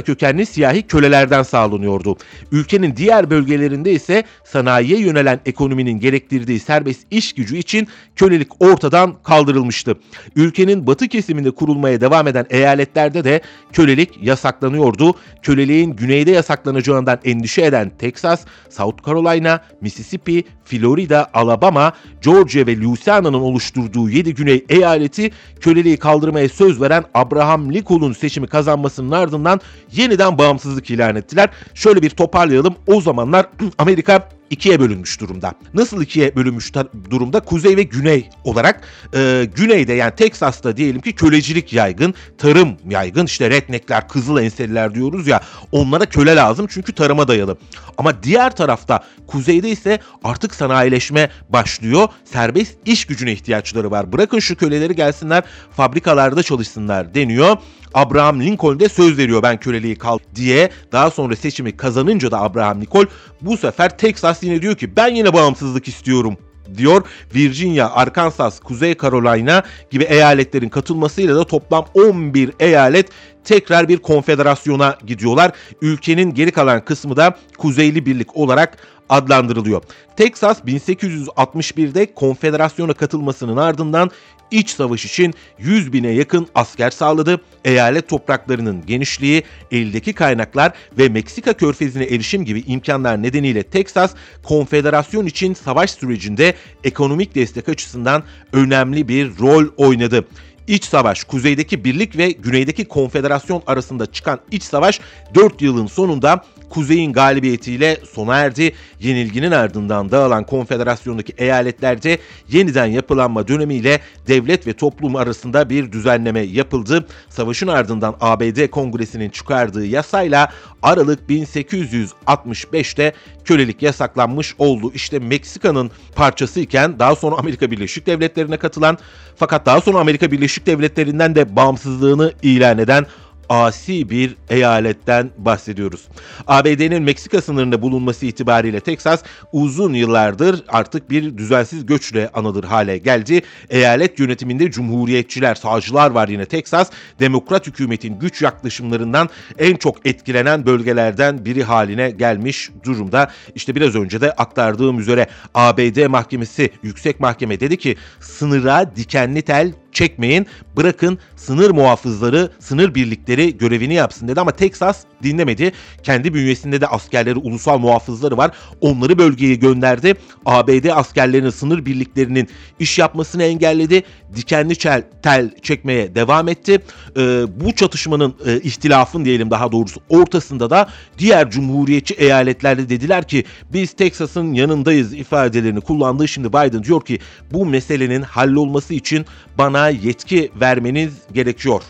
kökenli 0.00 0.46
siyahi 0.46 0.82
kölelerden 0.82 1.42
sağlanıyordu. 1.42 2.16
Ülkenin 2.52 2.96
diğer 2.96 3.30
bölgelerinde 3.30 3.92
ise 3.92 4.24
sanayiye 4.44 5.00
yönelen 5.00 5.40
ekonominin 5.46 6.00
gerektirdiği 6.00 6.60
serbest 6.60 7.00
iş 7.10 7.32
gücü 7.32 7.56
için 7.56 7.88
kölelik 8.16 8.62
ortadan 8.62 9.14
kaldırılmıştı. 9.22 9.94
Ülkenin 10.36 10.86
batı 10.86 11.08
kesiminde 11.08 11.50
kurulmaya 11.50 12.00
devam 12.00 12.28
eden 12.28 12.46
eyaletlerde 12.50 13.24
de 13.24 13.40
kölelik 13.72 14.22
yasaklanıyordu. 14.22 15.14
Köleliğin 15.42 15.96
güneyde 15.96 16.30
yasaklanacağından 16.76 17.18
endişe 17.24 17.62
eden 17.62 17.90
Texas, 17.98 18.44
South 18.70 19.06
Carolina, 19.06 19.60
Mississippi, 19.80 20.44
Florida, 20.64 21.30
Alabama, 21.34 21.92
Georgia 22.22 22.66
ve 22.66 22.80
Louisiana'nın 22.80 23.40
oluşturduğu 23.40 24.10
7 24.10 24.34
güney 24.34 24.64
eyaleti 24.68 25.30
köleliği 25.60 25.96
kaldırmaya 25.96 26.48
söz 26.48 26.80
veren 26.80 27.04
Abraham 27.14 27.72
Lincoln'un 27.72 28.12
seçimi 28.12 28.46
kazanmasının 28.46 29.10
ardından 29.10 29.60
yeniden 29.92 30.38
bağımsızlık 30.38 30.90
ilan 30.90 31.16
ettiler. 31.16 31.48
Şöyle 31.74 32.02
bir 32.02 32.10
toparlayalım. 32.10 32.74
O 32.86 33.00
zamanlar 33.00 33.46
Amerika 33.78 34.28
ikiye 34.50 34.80
bölünmüş 34.80 35.20
durumda. 35.20 35.52
Nasıl 35.74 36.02
ikiye 36.02 36.36
bölünmüş 36.36 36.72
durumda? 37.10 37.40
Kuzey 37.40 37.76
ve 37.76 37.82
güney 37.82 38.28
olarak. 38.44 38.80
E, 39.14 39.48
güneyde 39.56 39.92
yani 39.92 40.14
Teksas'ta 40.14 40.76
diyelim 40.76 41.00
ki 41.00 41.12
kölecilik 41.12 41.72
yaygın, 41.72 42.14
tarım 42.38 42.76
yaygın. 42.88 43.26
İşte 43.26 43.50
redneckler, 43.50 44.08
kızıl 44.08 44.38
enseliler 44.38 44.94
diyoruz 44.94 45.26
ya 45.26 45.40
onlara 45.72 46.06
köle 46.06 46.36
lazım 46.36 46.66
çünkü 46.70 46.92
tarıma 46.92 47.28
dayalı. 47.28 47.56
Ama 47.98 48.22
diğer 48.22 48.56
tarafta 48.56 49.04
kuzeyde 49.26 49.68
ise 49.68 49.98
artık 50.24 50.54
sanayileşme 50.54 51.30
başlıyor. 51.48 52.08
Serbest 52.24 52.74
iş 52.84 53.04
gücüne 53.04 53.32
ihtiyaçları 53.32 53.90
var. 53.90 54.12
Bırakın 54.12 54.38
şu 54.38 54.56
köleleri 54.56 54.96
gelsinler 54.96 55.44
fabrikalarda 55.76 56.42
çalışsınlar 56.42 57.14
deniyor. 57.14 57.56
Abraham 57.94 58.40
Lincoln 58.40 58.80
de 58.80 58.88
söz 58.88 59.18
veriyor 59.18 59.42
ben 59.42 59.60
köleliği 59.60 59.96
kal 59.96 60.18
diye. 60.34 60.70
Daha 60.92 61.10
sonra 61.10 61.36
seçimi 61.36 61.76
kazanınca 61.76 62.30
da 62.30 62.40
Abraham 62.40 62.80
Lincoln 62.80 63.08
bu 63.40 63.56
sefer 63.56 63.98
Texas 63.98 64.42
yine 64.42 64.62
diyor 64.62 64.74
ki 64.74 64.96
ben 64.96 65.14
yine 65.14 65.32
bağımsızlık 65.32 65.88
istiyorum 65.88 66.36
diyor. 66.76 67.02
Virginia, 67.34 67.90
Arkansas, 67.90 68.60
Kuzey 68.60 68.96
Carolina 68.96 69.62
gibi 69.90 70.04
eyaletlerin 70.04 70.68
katılmasıyla 70.68 71.36
da 71.36 71.44
toplam 71.44 71.86
11 71.94 72.50
eyalet 72.60 73.08
tekrar 73.44 73.88
bir 73.88 73.96
konfederasyona 73.96 74.98
gidiyorlar. 75.06 75.52
Ülkenin 75.82 76.34
geri 76.34 76.52
kalan 76.52 76.84
kısmı 76.84 77.16
da 77.16 77.36
Kuzeyli 77.58 78.06
Birlik 78.06 78.36
olarak 78.36 78.78
adlandırılıyor. 79.08 79.82
Texas 80.16 80.60
1861'de 80.60 82.14
konfederasyona 82.14 82.94
katılmasının 82.94 83.56
ardından 83.56 84.10
iç 84.50 84.70
savaş 84.70 85.04
için 85.04 85.34
100 85.58 85.92
bine 85.92 86.08
yakın 86.08 86.46
asker 86.54 86.90
sağladı. 86.90 87.40
Eyalet 87.64 88.08
topraklarının 88.08 88.86
genişliği, 88.86 89.42
eldeki 89.72 90.12
kaynaklar 90.12 90.72
ve 90.98 91.08
Meksika 91.08 91.52
körfezine 91.52 92.04
erişim 92.04 92.44
gibi 92.44 92.64
imkanlar 92.66 93.22
nedeniyle 93.22 93.62
Texas, 93.62 94.14
konfederasyon 94.42 95.26
için 95.26 95.54
savaş 95.54 95.90
sürecinde 95.90 96.54
ekonomik 96.84 97.34
destek 97.34 97.68
açısından 97.68 98.22
önemli 98.52 99.08
bir 99.08 99.38
rol 99.38 99.64
oynadı. 99.76 100.24
İç 100.66 100.84
savaş, 100.84 101.24
kuzeydeki 101.24 101.84
birlik 101.84 102.16
ve 102.16 102.30
güneydeki 102.30 102.84
konfederasyon 102.84 103.62
arasında 103.66 104.06
çıkan 104.06 104.40
iç 104.50 104.62
savaş 104.62 105.00
4 105.34 105.62
yılın 105.62 105.86
sonunda 105.86 106.44
kuzeyin 106.70 107.12
galibiyetiyle 107.12 108.00
sona 108.12 108.36
erdi. 108.36 108.72
Yenilginin 109.00 109.50
ardından 109.50 110.10
dağılan 110.10 110.44
konfederasyondaki 110.44 111.32
eyaletlerde 111.38 112.18
yeniden 112.48 112.86
yapılanma 112.86 113.48
dönemiyle 113.48 114.00
devlet 114.26 114.66
ve 114.66 114.72
toplum 114.72 115.16
arasında 115.16 115.70
bir 115.70 115.92
düzenleme 115.92 116.40
yapıldı. 116.40 117.06
Savaşın 117.28 117.68
ardından 117.68 118.16
ABD 118.20 118.68
Kongresi'nin 118.68 119.30
çıkardığı 119.30 119.86
yasayla 119.86 120.52
Aralık 120.82 121.30
1865'te 121.30 123.12
kölelik 123.44 123.82
yasaklanmış 123.82 124.54
oldu. 124.58 124.92
İşte 124.94 125.18
Meksika'nın 125.18 125.90
parçası 126.14 126.60
iken 126.60 126.98
daha 126.98 127.16
sonra 127.16 127.36
Amerika 127.36 127.70
Birleşik 127.70 128.06
Devletleri'ne 128.06 128.56
katılan 128.56 128.98
fakat 129.36 129.66
daha 129.66 129.80
sonra 129.80 129.98
Amerika 129.98 130.30
Birleşik 130.30 130.55
Devletleri'nden 130.64 131.34
de 131.34 131.56
bağımsızlığını 131.56 132.32
ilan 132.42 132.78
eden 132.78 133.06
asi 133.48 134.10
bir 134.10 134.36
eyaletten 134.50 135.30
bahsediyoruz. 135.38 136.08
ABD'nin 136.46 137.02
Meksika 137.02 137.42
sınırında 137.42 137.82
bulunması 137.82 138.26
itibariyle 138.26 138.80
Teksas 138.80 139.22
uzun 139.52 139.94
yıllardır 139.94 140.64
artık 140.68 141.10
bir 141.10 141.38
düzensiz 141.38 141.86
göçle 141.86 142.30
anılır 142.34 142.64
hale 142.64 142.98
geldi. 142.98 143.42
Eyalet 143.70 144.18
yönetiminde 144.18 144.70
cumhuriyetçiler, 144.70 145.54
sağcılar 145.54 146.10
var 146.10 146.28
yine 146.28 146.46
Teksas. 146.46 146.90
Demokrat 147.20 147.66
hükümetin 147.66 148.18
güç 148.18 148.42
yaklaşımlarından 148.42 149.28
en 149.58 149.76
çok 149.76 150.06
etkilenen 150.06 150.66
bölgelerden 150.66 151.44
biri 151.44 151.64
haline 151.64 152.10
gelmiş 152.10 152.70
durumda. 152.84 153.30
İşte 153.54 153.74
biraz 153.74 153.94
önce 153.94 154.20
de 154.20 154.32
aktardığım 154.32 154.98
üzere 154.98 155.26
ABD 155.54 156.06
mahkemesi, 156.06 156.70
yüksek 156.82 157.20
mahkeme 157.20 157.60
dedi 157.60 157.76
ki 157.76 157.96
sınıra 158.20 158.96
dikenli 158.96 159.42
tel 159.42 159.72
çekmeyin. 159.96 160.46
Bırakın 160.76 161.18
sınır 161.36 161.70
muhafızları, 161.70 162.50
sınır 162.58 162.94
birlikleri 162.94 163.58
görevini 163.58 163.94
yapsın 163.94 164.28
dedi 164.28 164.40
ama 164.40 164.50
Texas 164.50 165.04
dinlemedi. 165.22 165.72
Kendi 166.02 166.34
bünyesinde 166.34 166.80
de 166.80 166.86
askerleri, 166.86 167.38
ulusal 167.38 167.78
muhafızları 167.78 168.36
var. 168.36 168.50
Onları 168.80 169.18
bölgeye 169.18 169.54
gönderdi. 169.54 170.14
ABD 170.46 170.84
askerlerinin, 170.94 171.50
sınır 171.50 171.86
birliklerinin 171.86 172.48
iş 172.78 172.98
yapmasını 172.98 173.42
engelledi. 173.42 174.02
Dikenli 174.36 174.76
çel, 174.76 175.02
tel 175.22 175.50
çekmeye 175.62 176.14
devam 176.14 176.48
etti. 176.48 176.78
Ee, 177.16 177.44
bu 177.60 177.72
çatışmanın 177.72 178.34
e, 178.46 178.60
ihtilafın 178.60 179.24
diyelim 179.24 179.50
daha 179.50 179.72
doğrusu 179.72 180.00
ortasında 180.08 180.70
da 180.70 180.88
diğer 181.18 181.50
cumhuriyetçi 181.50 182.14
eyaletlerde 182.14 182.88
dediler 182.88 183.28
ki 183.28 183.44
biz 183.72 183.92
Texas'ın 183.92 184.52
yanındayız 184.52 185.14
ifadelerini 185.14 185.80
kullandığı 185.80 186.28
şimdi 186.28 186.48
Biden 186.48 186.84
diyor 186.84 187.04
ki 187.04 187.18
bu 187.52 187.66
meselenin 187.66 188.22
hallolması 188.22 188.94
için 188.94 189.26
bana 189.58 189.85
yetki 189.90 190.50
vermeniz 190.60 191.12
gerekiyor 191.32 191.82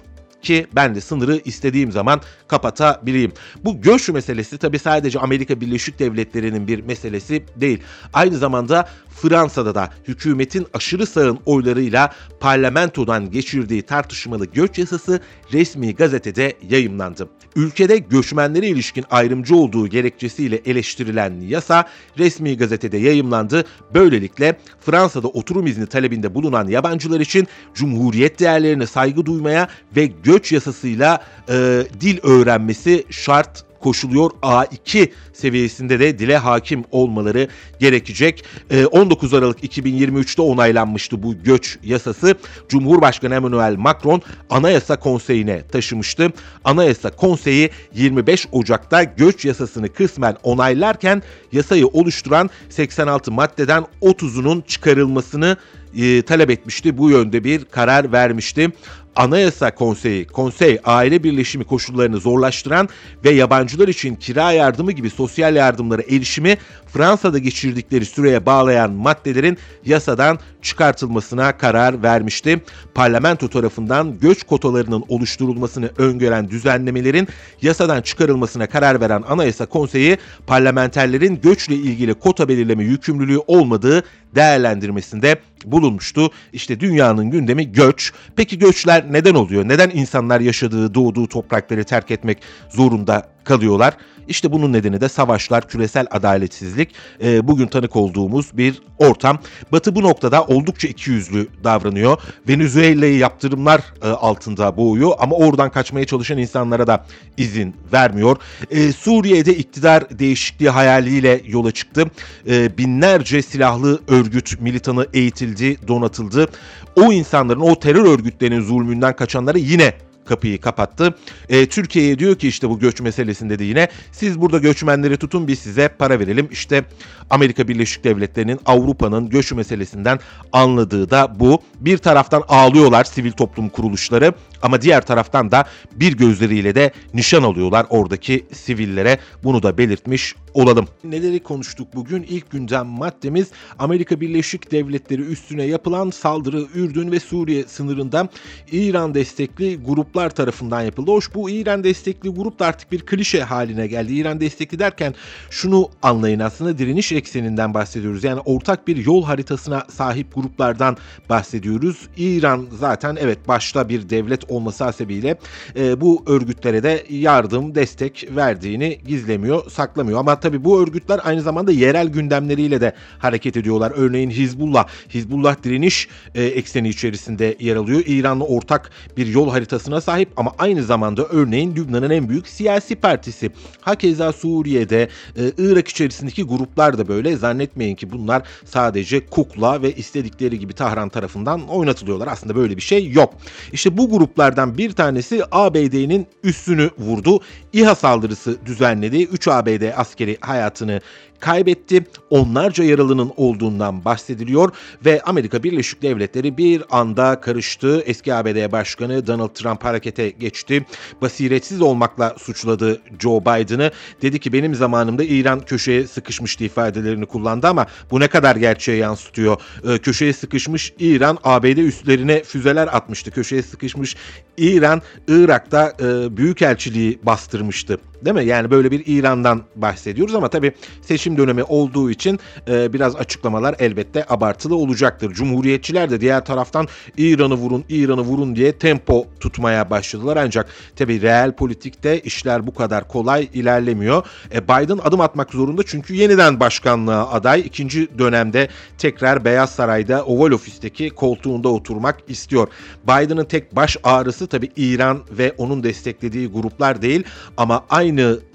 ki 0.47 0.67
ben 0.75 0.95
de 0.95 1.01
sınırı 1.01 1.41
istediğim 1.45 1.93
zaman 1.93 2.21
kapatabileyim. 2.49 3.33
Bu 3.65 3.81
göç 3.81 4.09
meselesi 4.09 4.59
tabi 4.59 4.79
sadece 4.79 5.19
Amerika 5.19 5.61
Birleşik 5.61 5.99
Devletleri'nin 5.99 6.69
bir 6.69 6.81
meselesi 6.81 7.45
değil. 7.57 7.83
Aynı 8.13 8.39
zamanda 8.39 8.89
Fransa'da 9.23 9.75
da 9.75 9.91
hükümetin 10.09 10.67
aşırı 10.75 11.07
sağın 11.07 11.39
oylarıyla 11.47 12.13
parlamentodan 12.41 13.31
geçirdiği 13.31 13.83
tartışmalı 13.83 14.47
göç 14.47 14.79
yasası 14.79 15.21
resmi 15.53 15.95
gazetede 15.95 16.57
yayımlandı. 16.71 17.29
Ülkede 17.57 17.99
göçmenlere 17.99 18.69
ilişkin 18.69 19.05
ayrımcı 19.11 19.57
olduğu 19.57 19.89
gerekçesiyle 19.89 20.57
eleştirilen 20.67 21.41
yasa 21.41 21.85
resmi 22.19 22.57
gazetede 22.57 22.97
yayımlandı. 22.97 23.65
Böylelikle 23.95 24.59
Fransa'da 24.81 25.29
oturum 25.29 25.67
izni 25.67 25.87
talebinde 25.87 26.35
bulunan 26.35 26.69
yabancılar 26.69 27.21
için 27.21 27.47
cumhuriyet 27.75 28.41
değerlerine 28.41 28.87
saygı 28.87 29.27
duymaya 29.27 29.69
ve 29.97 30.07
göç 30.07 30.36
yasasıyla 30.53 31.25
e, 31.49 31.83
dil 32.01 32.19
öğrenmesi 32.23 33.05
şart 33.11 33.67
koşuluyor. 33.81 34.31
A2 34.31 35.11
seviyesinde 35.33 36.01
de 36.01 36.19
dile 36.19 36.37
hakim 36.37 36.85
olmaları 36.91 37.49
gerekecek. 37.81 38.45
19 38.91 39.33
ee, 39.33 39.37
Aralık 39.37 39.65
2023'te 39.65 40.43
onaylanmıştı 40.43 41.23
bu 41.23 41.43
göç 41.43 41.79
yasası. 41.83 42.35
Cumhurbaşkanı 42.69 43.35
Emmanuel 43.35 43.77
Macron 43.77 44.23
Anayasa 44.51 44.97
Konseyi'ne 44.97 45.63
taşımıştı. 45.63 46.33
Anayasa 46.65 47.11
Konseyi 47.11 47.71
25 47.95 48.49
Ocak'ta 48.53 49.03
göç 49.03 49.45
yasasını 49.45 49.93
kısmen 49.93 50.37
onaylarken 50.43 51.23
yasayı 51.53 51.87
oluşturan 51.87 52.51
86 52.69 53.33
maddeden 53.33 53.87
30'unun 54.03 54.67
çıkarılmasını 54.67 55.57
e, 55.97 56.23
talep 56.23 56.51
etmişti. 56.51 56.99
Bu 56.99 57.11
yönde 57.11 57.45
bir 57.45 57.65
karar 57.65 58.13
vermişti. 58.13 58.73
Anayasa 59.17 59.75
Konseyi, 59.75 60.27
konsey 60.27 60.79
aile 60.85 61.23
birleşimi 61.23 61.65
koşullarını 61.65 62.21
zorlaştıran 62.21 62.89
ve 63.25 63.31
yabancılar 63.31 63.89
için 63.89 64.15
kira 64.17 64.53
yardımı 64.53 64.93
gibi 64.93 65.11
sosyal 65.11 65.57
yardımlara 65.57 66.03
erişimi 66.03 66.59
Fransa'da 66.87 67.39
geçirdikleri 67.39 68.05
süreye 68.05 68.47
bağlayan 68.47 68.93
maddelerin 68.93 69.59
yasadan 69.85 70.39
çıkartılmasına 70.63 71.59
karar 71.59 72.03
vermişti. 72.03 72.63
Parlamento 72.95 73.49
tarafından 73.49 74.19
göç 74.19 74.43
kotalarının 74.43 75.05
oluşturulmasını 75.09 75.91
öngören 75.99 76.51
düzenlemelerin 76.51 77.29
yasadan 77.63 78.03
çıkarılmasına 78.03 78.67
karar 78.67 79.01
veren 79.01 79.23
Anayasa 79.29 79.67
Konseyi 79.67 80.19
parlamenterlerin 80.47 81.41
göçle 81.43 81.75
ilgili 81.75 82.15
kota 82.15 82.49
belirleme 82.49 82.85
yükümlülüğü 82.85 83.39
olmadığı 83.47 84.03
değerlendirmesinde 84.35 85.41
bulunmuştu. 85.65 86.31
İşte 86.53 86.81
dünyanın 86.81 87.31
gündemi 87.31 87.73
göç. 87.73 88.13
Peki 88.37 88.59
göçler 88.59 89.06
neden 89.13 89.35
oluyor? 89.35 89.69
Neden 89.69 89.91
insanlar 89.91 90.41
yaşadığı, 90.41 90.95
doğduğu 90.95 91.27
toprakları 91.27 91.85
terk 91.85 92.11
etmek 92.11 92.39
zorunda 92.69 93.29
kalıyorlar? 93.45 93.95
İşte 94.29 94.53
bunun 94.53 94.73
nedeni 94.73 95.01
de 95.01 95.09
savaşlar, 95.09 95.69
küresel 95.69 96.07
adaletsizlik, 96.11 96.95
e, 97.25 97.49
bugün 97.49 97.67
tanık 97.67 97.97
olduğumuz 97.97 98.57
bir 98.57 98.83
ortam. 98.99 99.39
Batı 99.73 99.95
bu 99.95 100.03
noktada 100.03 100.45
oldukça 100.45 100.89
ikiyüzlü 100.89 101.49
davranıyor. 101.65 102.19
Venezuela'yı 102.49 103.19
yaptırımlar 103.19 103.81
e, 104.03 104.09
altında 104.09 104.77
boğuyor 104.77 105.13
ama 105.19 105.37
oradan 105.37 105.71
kaçmaya 105.71 106.05
çalışan 106.05 106.39
insanlara 106.39 106.87
da 106.87 107.07
izin 107.37 107.77
vermiyor. 107.93 108.37
E, 108.71 108.93
Suriye'de 108.93 109.57
iktidar 109.57 110.19
değişikliği 110.19 110.71
hayaliyle 110.71 111.41
yola 111.47 111.71
çıktı. 111.71 112.05
E, 112.49 112.79
binlerce 112.79 113.43
silahlı 113.43 114.01
örgüt 114.09 114.61
militanı 114.61 115.07
eğitildi, 115.13 115.89
donatıldı. 115.89 116.49
O 116.97 117.13
insanların, 117.13 117.61
o 117.61 117.79
terör 117.79 118.05
örgütlerinin 118.05 118.61
zulmünden 118.61 119.17
kaçanları 119.17 119.59
yine 119.59 119.95
kapıyı 120.27 120.61
kapattı. 120.61 121.15
E, 121.49 121.67
Türkiye'ye 121.67 122.19
diyor 122.19 122.35
ki 122.35 122.49
işte 122.49 122.69
bu 122.69 122.79
göç 122.79 123.01
meselesinde 123.01 123.59
de 123.59 123.65
yine 123.65 123.89
siz 124.13 124.41
burada 124.41 124.59
göçmenleri 124.59 125.17
tutun 125.17 125.49
biz 125.49 125.59
size 125.59 125.89
para 125.89 126.21
verelim. 126.21 126.49
İşte 126.51 126.85
Amerika 127.31 127.69
Birleşik 127.69 128.05
Devletleri'nin 128.05 128.61
Avrupa'nın 128.67 129.29
göç 129.29 129.53
meselesinden 129.53 130.19
anladığı 130.53 131.11
da 131.11 131.41
bu. 131.41 131.63
Bir 131.81 131.99
taraftan 131.99 132.43
ağlıyorlar 132.49 133.05
sivil 133.05 133.33
toplum 133.33 133.69
kuruluşları 133.69 134.33
ama 134.63 134.81
diğer 134.81 135.07
taraftan 135.07 135.51
da 135.51 135.65
bir 135.95 136.17
gözleriyle 136.17 136.75
de 136.75 136.91
nişan 137.15 137.43
alıyorlar 137.43 137.87
oradaki 137.91 138.47
sivillere. 138.53 139.19
Bunu 139.45 139.63
da 139.63 139.79
belirtmiş 139.79 140.35
olalım. 140.55 140.89
Neleri 141.05 141.43
konuştuk 141.43 141.89
bugün? 141.95 142.23
İlk 142.23 142.51
gündem 142.51 142.87
maddemiz 142.87 143.49
Amerika 143.79 144.21
Birleşik 144.21 144.73
Devletleri 144.73 145.23
üstüne 145.23 145.65
yapılan 145.65 146.11
saldırı 146.11 146.67
Ürdün 146.75 147.13
ve 147.13 147.21
Suriye 147.21 147.65
sınırında 147.65 148.29
İran 148.73 149.15
destekli 149.15 149.77
gruplar 149.77 150.31
tarafından 150.31 150.83
yapıldı. 150.83 151.11
Hoş 151.11 151.35
bu 151.35 151.51
İran 151.51 151.85
destekli 151.85 152.29
grup 152.29 152.59
da 152.59 152.67
artık 152.67 152.93
bir 152.93 153.01
klişe 153.01 153.43
haline 153.43 153.87
geldi. 153.87 154.15
İran 154.15 154.41
destekli 154.41 154.79
derken 154.79 155.15
şunu 155.51 155.91
anlayın 156.03 156.41
aslında 156.41 156.79
direniş 156.79 157.13
ekseninden 157.13 157.75
bahsediyoruz. 157.75 158.25
Yani 158.25 158.41
ortak 158.41 158.89
bir 158.89 158.97
yol 158.97 159.25
haritasına 159.25 159.87
sahip 159.91 160.35
gruplardan 160.35 160.97
bahsediyoruz. 161.29 162.09
İran 162.17 162.67
zaten 162.79 163.17
evet 163.21 163.49
başta 163.49 163.89
bir 163.89 164.11
devlet 164.11 164.46
olması 164.49 164.85
hasebiyle 164.85 165.39
e, 165.77 166.01
bu 166.01 166.25
örgütlere 166.27 166.83
de 166.83 167.05
yardım, 167.11 167.75
destek 167.75 168.29
verdiğini 168.37 168.99
gizlemiyor, 169.07 169.71
saklamıyor. 169.71 170.19
Ama 170.19 170.41
tabii 170.41 170.65
bu 170.65 170.81
örgütler 170.83 171.21
aynı 171.25 171.43
zamanda 171.43 171.73
yerel 171.73 172.09
gündemleriyle 172.09 172.81
de 172.81 172.93
hareket 173.19 173.57
ediyorlar. 173.57 173.93
Örneğin 173.97 174.31
Hizbullah, 174.31 174.87
Hizbullah 175.15 175.63
direniş 175.65 176.09
e, 176.35 176.45
ekseni 176.45 176.89
içerisinde 176.89 177.57
yer 177.61 177.77
alıyor. 177.77 178.03
İran'la 178.07 178.45
ortak 178.45 178.91
bir 179.17 179.27
yol 179.27 179.51
haritasına 179.51 180.01
sahip 180.01 180.29
ama 180.37 180.53
aynı 180.59 180.83
zamanda 180.83 181.25
örneğin 181.25 181.77
Lübnan'ın 181.77 182.11
en 182.11 182.29
büyük 182.29 182.49
siyasi 182.49 182.97
partisi. 182.97 183.51
Hakeza 183.81 184.33
Suriye'de, 184.33 185.09
e, 185.37 185.53
Irak 185.59 185.89
içerisindeki 185.89 186.43
gruplar 186.43 186.99
da 186.99 187.09
böyle. 187.09 187.37
Zannetmeyin 187.37 187.95
ki 187.97 188.13
bunlar 188.13 188.43
sadece 188.65 189.27
kukla 189.27 189.83
ve 189.83 189.93
istedikleri 189.93 190.59
gibi 190.59 190.73
Tahran 190.73 191.09
tarafından 191.09 191.69
oynatılıyorlar. 191.69 192.29
Aslında 192.29 192.57
böyle 192.57 192.77
bir 192.77 192.83
şey 192.83 193.11
yok. 193.11 193.35
İşte 193.73 193.97
bu 193.97 194.11
gruplardan 194.37 194.79
bir 194.79 194.93
tanesi 194.93 195.43
ABD'nin 195.53 196.27
üstünü 196.45 196.91
vurdu. 196.99 197.41
İHA 197.73 197.95
saldırısı 197.95 198.57
düzenledi. 198.67 199.25
3 199.25 199.49
ABD 199.49 199.93
askeri 199.97 200.37
hayatını 200.41 201.01
kaybetti. 201.41 202.05
Onlarca 202.31 202.85
yaralının 202.85 203.33
olduğundan 203.37 204.05
bahsediliyor 204.05 204.73
ve 205.05 205.21
Amerika 205.21 205.63
Birleşik 205.63 206.03
Devletleri 206.03 206.57
bir 206.59 206.83
anda 206.91 207.41
karıştı. 207.41 208.03
Eski 208.07 208.35
ABD 208.35 208.73
Başkanı 208.73 209.27
Donald 209.27 209.49
Trump 209.55 209.85
harekete 209.85 210.31
geçti. 210.31 210.87
Basiretsiz 211.23 211.81
olmakla 211.81 212.35
suçladı 212.39 213.01
Joe 213.19 213.41
Biden'ı. 213.41 213.91
Dedi 214.23 214.39
ki 214.39 214.53
benim 214.53 214.75
zamanımda 214.75 215.25
İran 215.25 215.61
köşeye 215.61 216.07
sıkışmıştı 216.07 216.65
ifadelerini 216.65 217.27
kullandı 217.27 217.67
ama 217.67 217.87
bu 218.11 218.21
ne 218.21 218.29
kadar 218.29 218.57
gerçeğe 218.57 218.99
yansıtıyor? 218.99 219.61
Ee, 219.89 219.99
köşeye 219.99 220.33
sıkışmış 220.33 220.93
İran 220.99 221.39
ABD 221.45 221.77
üstlerine 221.77 222.43
füzeler 222.43 222.87
atmıştı. 222.87 223.31
Köşeye 223.31 223.63
sıkışmış 223.63 224.17
İran 224.59 225.03
Irak'ta 225.29 225.93
e, 226.01 226.37
büyükelçiliği 226.37 227.19
bastırmıştı. 227.23 227.99
Değil 228.25 228.37
mi? 228.37 228.45
Yani 228.45 228.71
böyle 228.71 228.91
bir 228.91 229.03
İran'dan 229.07 229.63
bahsediyoruz 229.77 230.35
ama 230.35 230.49
tabii 230.49 230.73
seçim 231.03 231.39
dönemi 231.39 231.63
olduğu 231.63 232.11
için 232.11 232.41
e, 232.69 232.93
biraz 232.93 233.17
açıklamalar 233.17 233.77
elbette 233.79 234.25
abartılı 234.29 234.77
olacaktır. 234.77 235.33
Cumhuriyetçiler 235.33 236.11
de 236.11 236.21
diğer 236.21 236.45
taraftan 236.45 236.89
İran'ı 237.17 237.55
vurun, 237.55 237.85
İran'ı 237.89 238.21
vurun 238.21 238.57
diye 238.57 238.73
tempo 238.73 239.27
tutmaya 239.41 239.91
başladılar. 239.91 240.37
Ancak 240.37 240.67
tabii 240.97 241.23
reel 241.23 241.53
politikte 241.53 242.21
işler 242.21 242.67
bu 242.67 242.75
kadar 242.75 243.09
kolay 243.09 243.49
ilerlemiyor. 243.55 244.27
E, 244.55 244.65
Biden 244.65 244.99
adım 245.05 245.21
atmak 245.21 245.51
zorunda 245.51 245.83
çünkü 245.87 246.15
yeniden 246.15 246.61
başkanlığa 246.61 247.33
aday. 247.33 247.61
ikinci 247.61 248.19
dönemde 248.19 248.69
tekrar 248.99 249.45
Beyaz 249.45 249.71
Saray'da 249.71 250.25
Oval 250.25 250.51
Ofis'teki 250.51 251.11
koltuğunda 251.11 251.69
oturmak 251.69 252.17
istiyor. 252.29 252.69
Biden'ın 253.05 253.45
tek 253.45 253.77
baş 253.77 253.97
ağrısı 254.05 254.47
tabii 254.47 254.71
İran 254.77 255.23
ve 255.31 255.55
onun 255.59 255.83
desteklediği 255.83 256.49
gruplar 256.49 257.03
değil 257.03 257.25
ama 257.57 257.85
aynı 257.91 258.06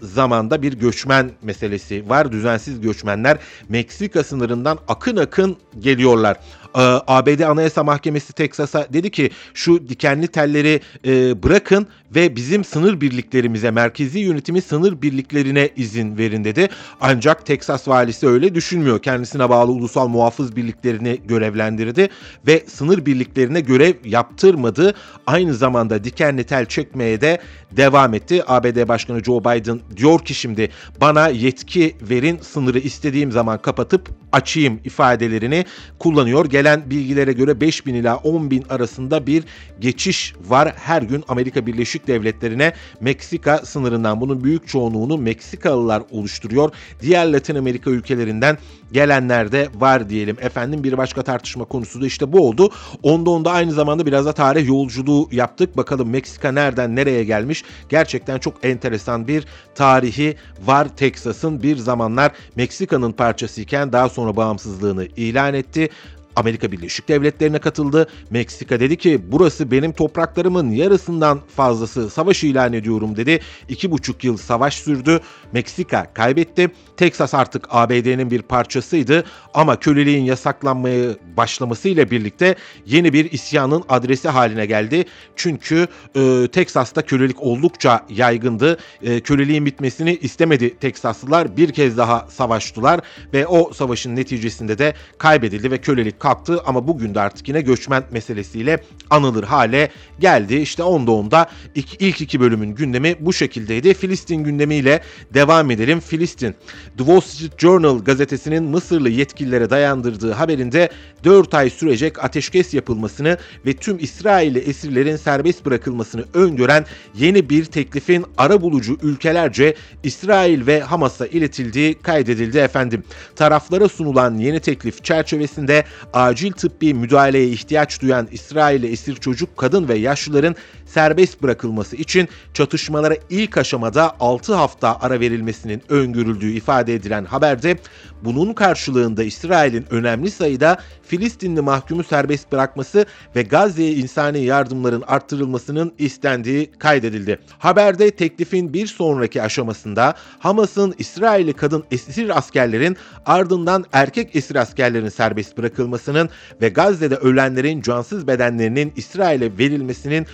zamanda 0.02 0.62
bir 0.62 0.74
göçmen 0.74 1.32
meselesi 1.42 2.10
var. 2.10 2.32
Düzensiz 2.32 2.82
göçmenler 2.82 3.38
Meksika 3.70 4.24
sınırından 4.24 4.80
akın 4.88 5.18
akın 5.18 5.58
geliyorlar. 5.80 6.38
Ee, 6.76 6.80
ABD 7.08 7.40
Anayasa 7.40 7.84
Mahkemesi 7.84 8.34
Teksas'a 8.34 8.88
dedi 8.94 9.12
ki 9.12 9.30
şu 9.54 9.90
dikenli 9.90 10.28
telleri 10.28 10.82
e, 11.06 11.44
bırakın 11.44 11.88
ve 12.16 12.36
bizim 12.36 12.64
sınır 12.64 13.02
birliklerimize, 13.02 13.72
merkezi 13.72 14.20
yönetimi 14.20 14.62
sınır 14.62 15.02
birliklerine 15.02 15.70
izin 15.76 16.18
verin 16.18 16.44
dedi. 16.44 16.70
Ancak 17.02 17.46
Teksas 17.46 17.88
valisi 17.88 18.28
öyle 18.28 18.56
düşünmüyor. 18.56 19.02
Kendisine 19.02 19.50
bağlı 19.50 19.72
ulusal 19.72 20.08
muhafız 20.08 20.56
birliklerini 20.56 21.20
görevlendirdi 21.26 22.10
ve 22.48 22.64
sınır 22.68 23.06
birliklerine 23.06 23.60
görev 23.60 23.94
yaptırmadı. 24.06 24.94
Aynı 25.28 25.54
zamanda 25.54 26.04
dikenli 26.04 26.44
tel 26.44 26.66
çekmeye 26.66 27.22
de 27.22 27.40
devam 27.72 28.14
etti. 28.14 28.44
ABD 28.48 28.88
Başkanı 28.88 29.24
Joe 29.24 29.40
Biden 29.40 29.80
diyor 29.98 30.20
ki 30.20 30.34
şimdi 30.34 30.70
bana 31.02 31.28
yetki 31.28 31.96
verin 32.02 32.40
sınırı 32.42 32.80
istediğim 32.80 33.32
zaman 33.32 33.62
kapatıp 33.62 34.10
açayım 34.32 34.80
ifadelerini 34.86 35.66
kullanıyor. 36.00 36.46
Gelen 36.62 36.90
bilgilere 36.90 37.34
göre 37.34 37.62
5 37.62 37.86
bin 37.86 37.96
ila 37.96 38.18
10 38.18 38.52
bin 38.52 38.64
arasında 38.70 39.28
bir 39.28 39.44
geçiş 39.80 40.34
var 40.48 40.74
her 40.76 41.02
gün 41.02 41.24
Amerika 41.28 41.66
Birleşik 41.66 42.08
Devletleri'ne 42.08 42.74
Meksika 43.00 43.58
sınırından. 43.58 44.22
Bunun 44.22 44.44
büyük 44.44 44.68
çoğunluğunu 44.68 45.18
Meksikalılar 45.18 46.04
oluşturuyor. 46.12 46.72
Diğer 47.02 47.34
Latin 47.34 47.56
Amerika 47.56 47.92
ülkelerinden 47.92 48.58
gelenler 48.92 49.52
de 49.52 49.68
var 49.76 50.10
diyelim. 50.10 50.38
Efendim 50.42 50.84
bir 50.84 50.98
başka 50.98 51.22
tartışma 51.22 51.66
konusu 51.66 52.02
da 52.02 52.06
işte 52.06 52.34
bu 52.34 52.48
oldu. 52.48 52.70
Onda 53.04 53.30
onda 53.30 53.52
aynı 53.52 53.72
zamanda 53.72 54.06
biraz 54.06 54.26
da 54.26 54.34
tarih 54.34 54.68
yolculuğu 54.68 55.30
yaptık. 55.32 55.78
Bakalım 55.78 56.10
Meksika 56.10 56.52
nereden 56.52 56.96
nereye 56.96 57.24
gelmiş? 57.24 57.64
Gerçekten 57.90 58.40
çok 58.40 58.66
enteresan 58.66 59.28
bir 59.28 59.46
tarihi 59.76 60.36
var 60.66 60.88
Teksas'ın. 60.98 61.64
Bir 61.64 61.78
zamanlar 61.78 62.32
Meksika'nın 62.56 63.12
parçasıyken 63.12 63.94
daha 63.94 64.10
sonra 64.10 64.36
bağımsızlığını 64.36 65.06
ilan 65.06 65.54
etti. 65.54 65.90
Amerika 66.36 66.72
Birleşik 66.72 67.08
Devletleri'ne 67.08 67.60
katıldı. 67.60 68.08
Meksika 68.30 68.80
dedi 68.80 68.98
ki 68.98 69.22
burası 69.28 69.72
benim 69.72 69.92
topraklarımın 69.94 70.72
yarısından 70.72 71.40
fazlası 71.56 72.10
savaş 72.10 72.44
ilan 72.44 72.74
ediyorum 72.74 73.16
dedi. 73.16 73.40
İki 73.70 73.92
buçuk 73.92 74.24
yıl 74.24 74.38
savaş 74.38 74.76
sürdü. 74.76 75.20
Meksika 75.52 76.14
kaybetti. 76.14 76.72
Texas 76.98 77.34
artık 77.34 77.68
ABD'nin 77.70 78.32
bir 78.32 78.42
parçasıydı 78.42 79.24
ama 79.54 79.80
köleliğin 79.80 80.24
yasaklanmaya 80.24 81.10
başlamasıyla 81.38 82.12
birlikte 82.12 82.56
yeni 82.86 83.14
bir 83.14 83.32
isyanın 83.32 83.84
adresi 83.90 84.30
haline 84.30 84.66
geldi. 84.66 85.06
Çünkü 85.36 85.88
e, 86.16 86.48
Teksas'ta 86.52 87.02
kölelik 87.02 87.42
oldukça 87.42 88.06
yaygındı. 88.10 88.78
E, 89.02 89.20
köleliğin 89.20 89.66
bitmesini 89.66 90.16
istemedi 90.16 90.78
Teksaslılar. 90.78 91.58
Bir 91.58 91.74
kez 91.74 91.98
daha 91.98 92.28
savaştılar 92.30 93.00
ve 93.34 93.48
o 93.48 93.74
savaşın 93.74 94.16
neticesinde 94.16 94.78
de 94.78 94.94
kaybedildi 95.18 95.72
ve 95.72 95.78
kölelik 95.78 96.20
kalktı 96.22 96.62
ama 96.66 96.88
bugün 96.88 97.16
de 97.16 97.20
artık 97.20 97.48
yine 97.48 97.62
göçmen 97.62 98.04
meselesiyle 98.12 98.84
anılır 99.10 99.44
hale 99.44 99.92
geldi. 100.20 100.56
İşte 100.56 100.84
onda 100.84 101.12
onda 101.12 101.50
ilk, 101.76 102.02
ilk 102.02 102.22
iki 102.22 102.40
bölümün 102.40 102.76
gündemi 102.76 103.16
bu 103.20 103.34
şekildeydi. 103.34 103.94
Filistin 103.94 104.36
gündemiyle 104.36 105.02
devam 105.34 105.72
edelim. 105.72 106.00
Filistin. 106.00 106.56
The 106.98 107.04
Wall 107.04 107.22
Street 107.22 107.60
Journal 107.60 108.00
gazetesinin 108.00 108.64
Mısırlı 108.64 109.10
yetkililere 109.10 109.70
dayandırdığı 109.70 110.32
haberinde 110.32 110.90
4 111.24 111.54
ay 111.54 111.70
sürecek 111.70 112.24
ateşkes 112.24 112.74
yapılmasını 112.74 113.38
ve 113.66 113.74
tüm 113.74 114.00
İsrailli 114.00 114.60
esirlerin 114.60 115.16
serbest 115.16 115.66
bırakılmasını 115.66 116.26
öngören 116.34 116.86
yeni 117.16 117.50
bir 117.50 117.66
teklifin 117.66 118.26
ara 118.38 118.62
bulucu 118.62 118.98
ülkelerce 119.04 119.76
İsrail 120.04 120.68
ve 120.68 120.82
Hamas'a 120.82 121.28
iletildiği 121.28 121.94
kaydedildi 121.94 122.58
efendim. 122.58 123.04
Taraflara 123.36 123.90
sunulan 123.90 124.38
yeni 124.38 124.60
teklif 124.60 125.04
çerçevesinde 125.04 125.84
acil 126.14 126.52
tıbbi 126.52 126.94
müdahaleye 126.94 127.48
ihtiyaç 127.48 128.02
duyan 128.02 128.28
İsrail'e 128.32 128.88
esir 128.88 129.16
çocuk, 129.16 129.58
kadın 129.58 129.88
ve 129.88 129.98
yaşlıların 129.98 130.56
serbest 130.94 131.44
bırakılması 131.44 131.96
için 131.96 132.28
çatışmalara 132.54 133.16
ilk 133.30 133.58
aşamada 133.58 134.16
6 134.20 134.54
hafta 134.54 134.98
ara 135.02 135.20
verilmesinin 135.20 135.82
öngörüldüğü 135.90 136.52
ifade 136.52 136.96
edilen 136.96 137.26
haberde 137.26 137.78
bunun 138.24 138.54
karşılığında 138.54 139.24
İsrail'in 139.24 139.86
önemli 139.90 140.32
sayıda 140.32 140.78
Filistinli 141.04 141.62
mahkumu 141.62 142.04
serbest 142.04 142.52
bırakması 142.52 143.06
ve 143.36 143.42
Gazze'ye 143.42 143.94
insani 143.94 144.40
yardımların 144.40 145.04
arttırılmasının 145.08 145.94
istendiği 145.98 146.72
kaydedildi. 146.80 147.40
Haberde 147.60 148.12
teklifin 148.12 148.74
bir 148.74 148.88
sonraki 148.88 149.42
aşamasında 149.42 150.14
Hamas'ın 150.40 150.96
İsrailli 150.98 151.54
kadın 151.54 151.84
esir 151.92 152.38
askerlerin 152.38 152.98
ardından 153.26 153.86
erkek 153.94 154.36
esir 154.36 154.56
askerlerin 154.56 155.10
serbest 155.10 155.58
bırakılmasının 155.58 156.30
ve 156.62 156.70
Gazze'de 156.70 157.16
ölenlerin 157.16 157.82
cansız 157.82 158.28
bedenlerinin 158.28 158.94
İsrail'e 158.96 159.58
verilmesinin 159.58 160.26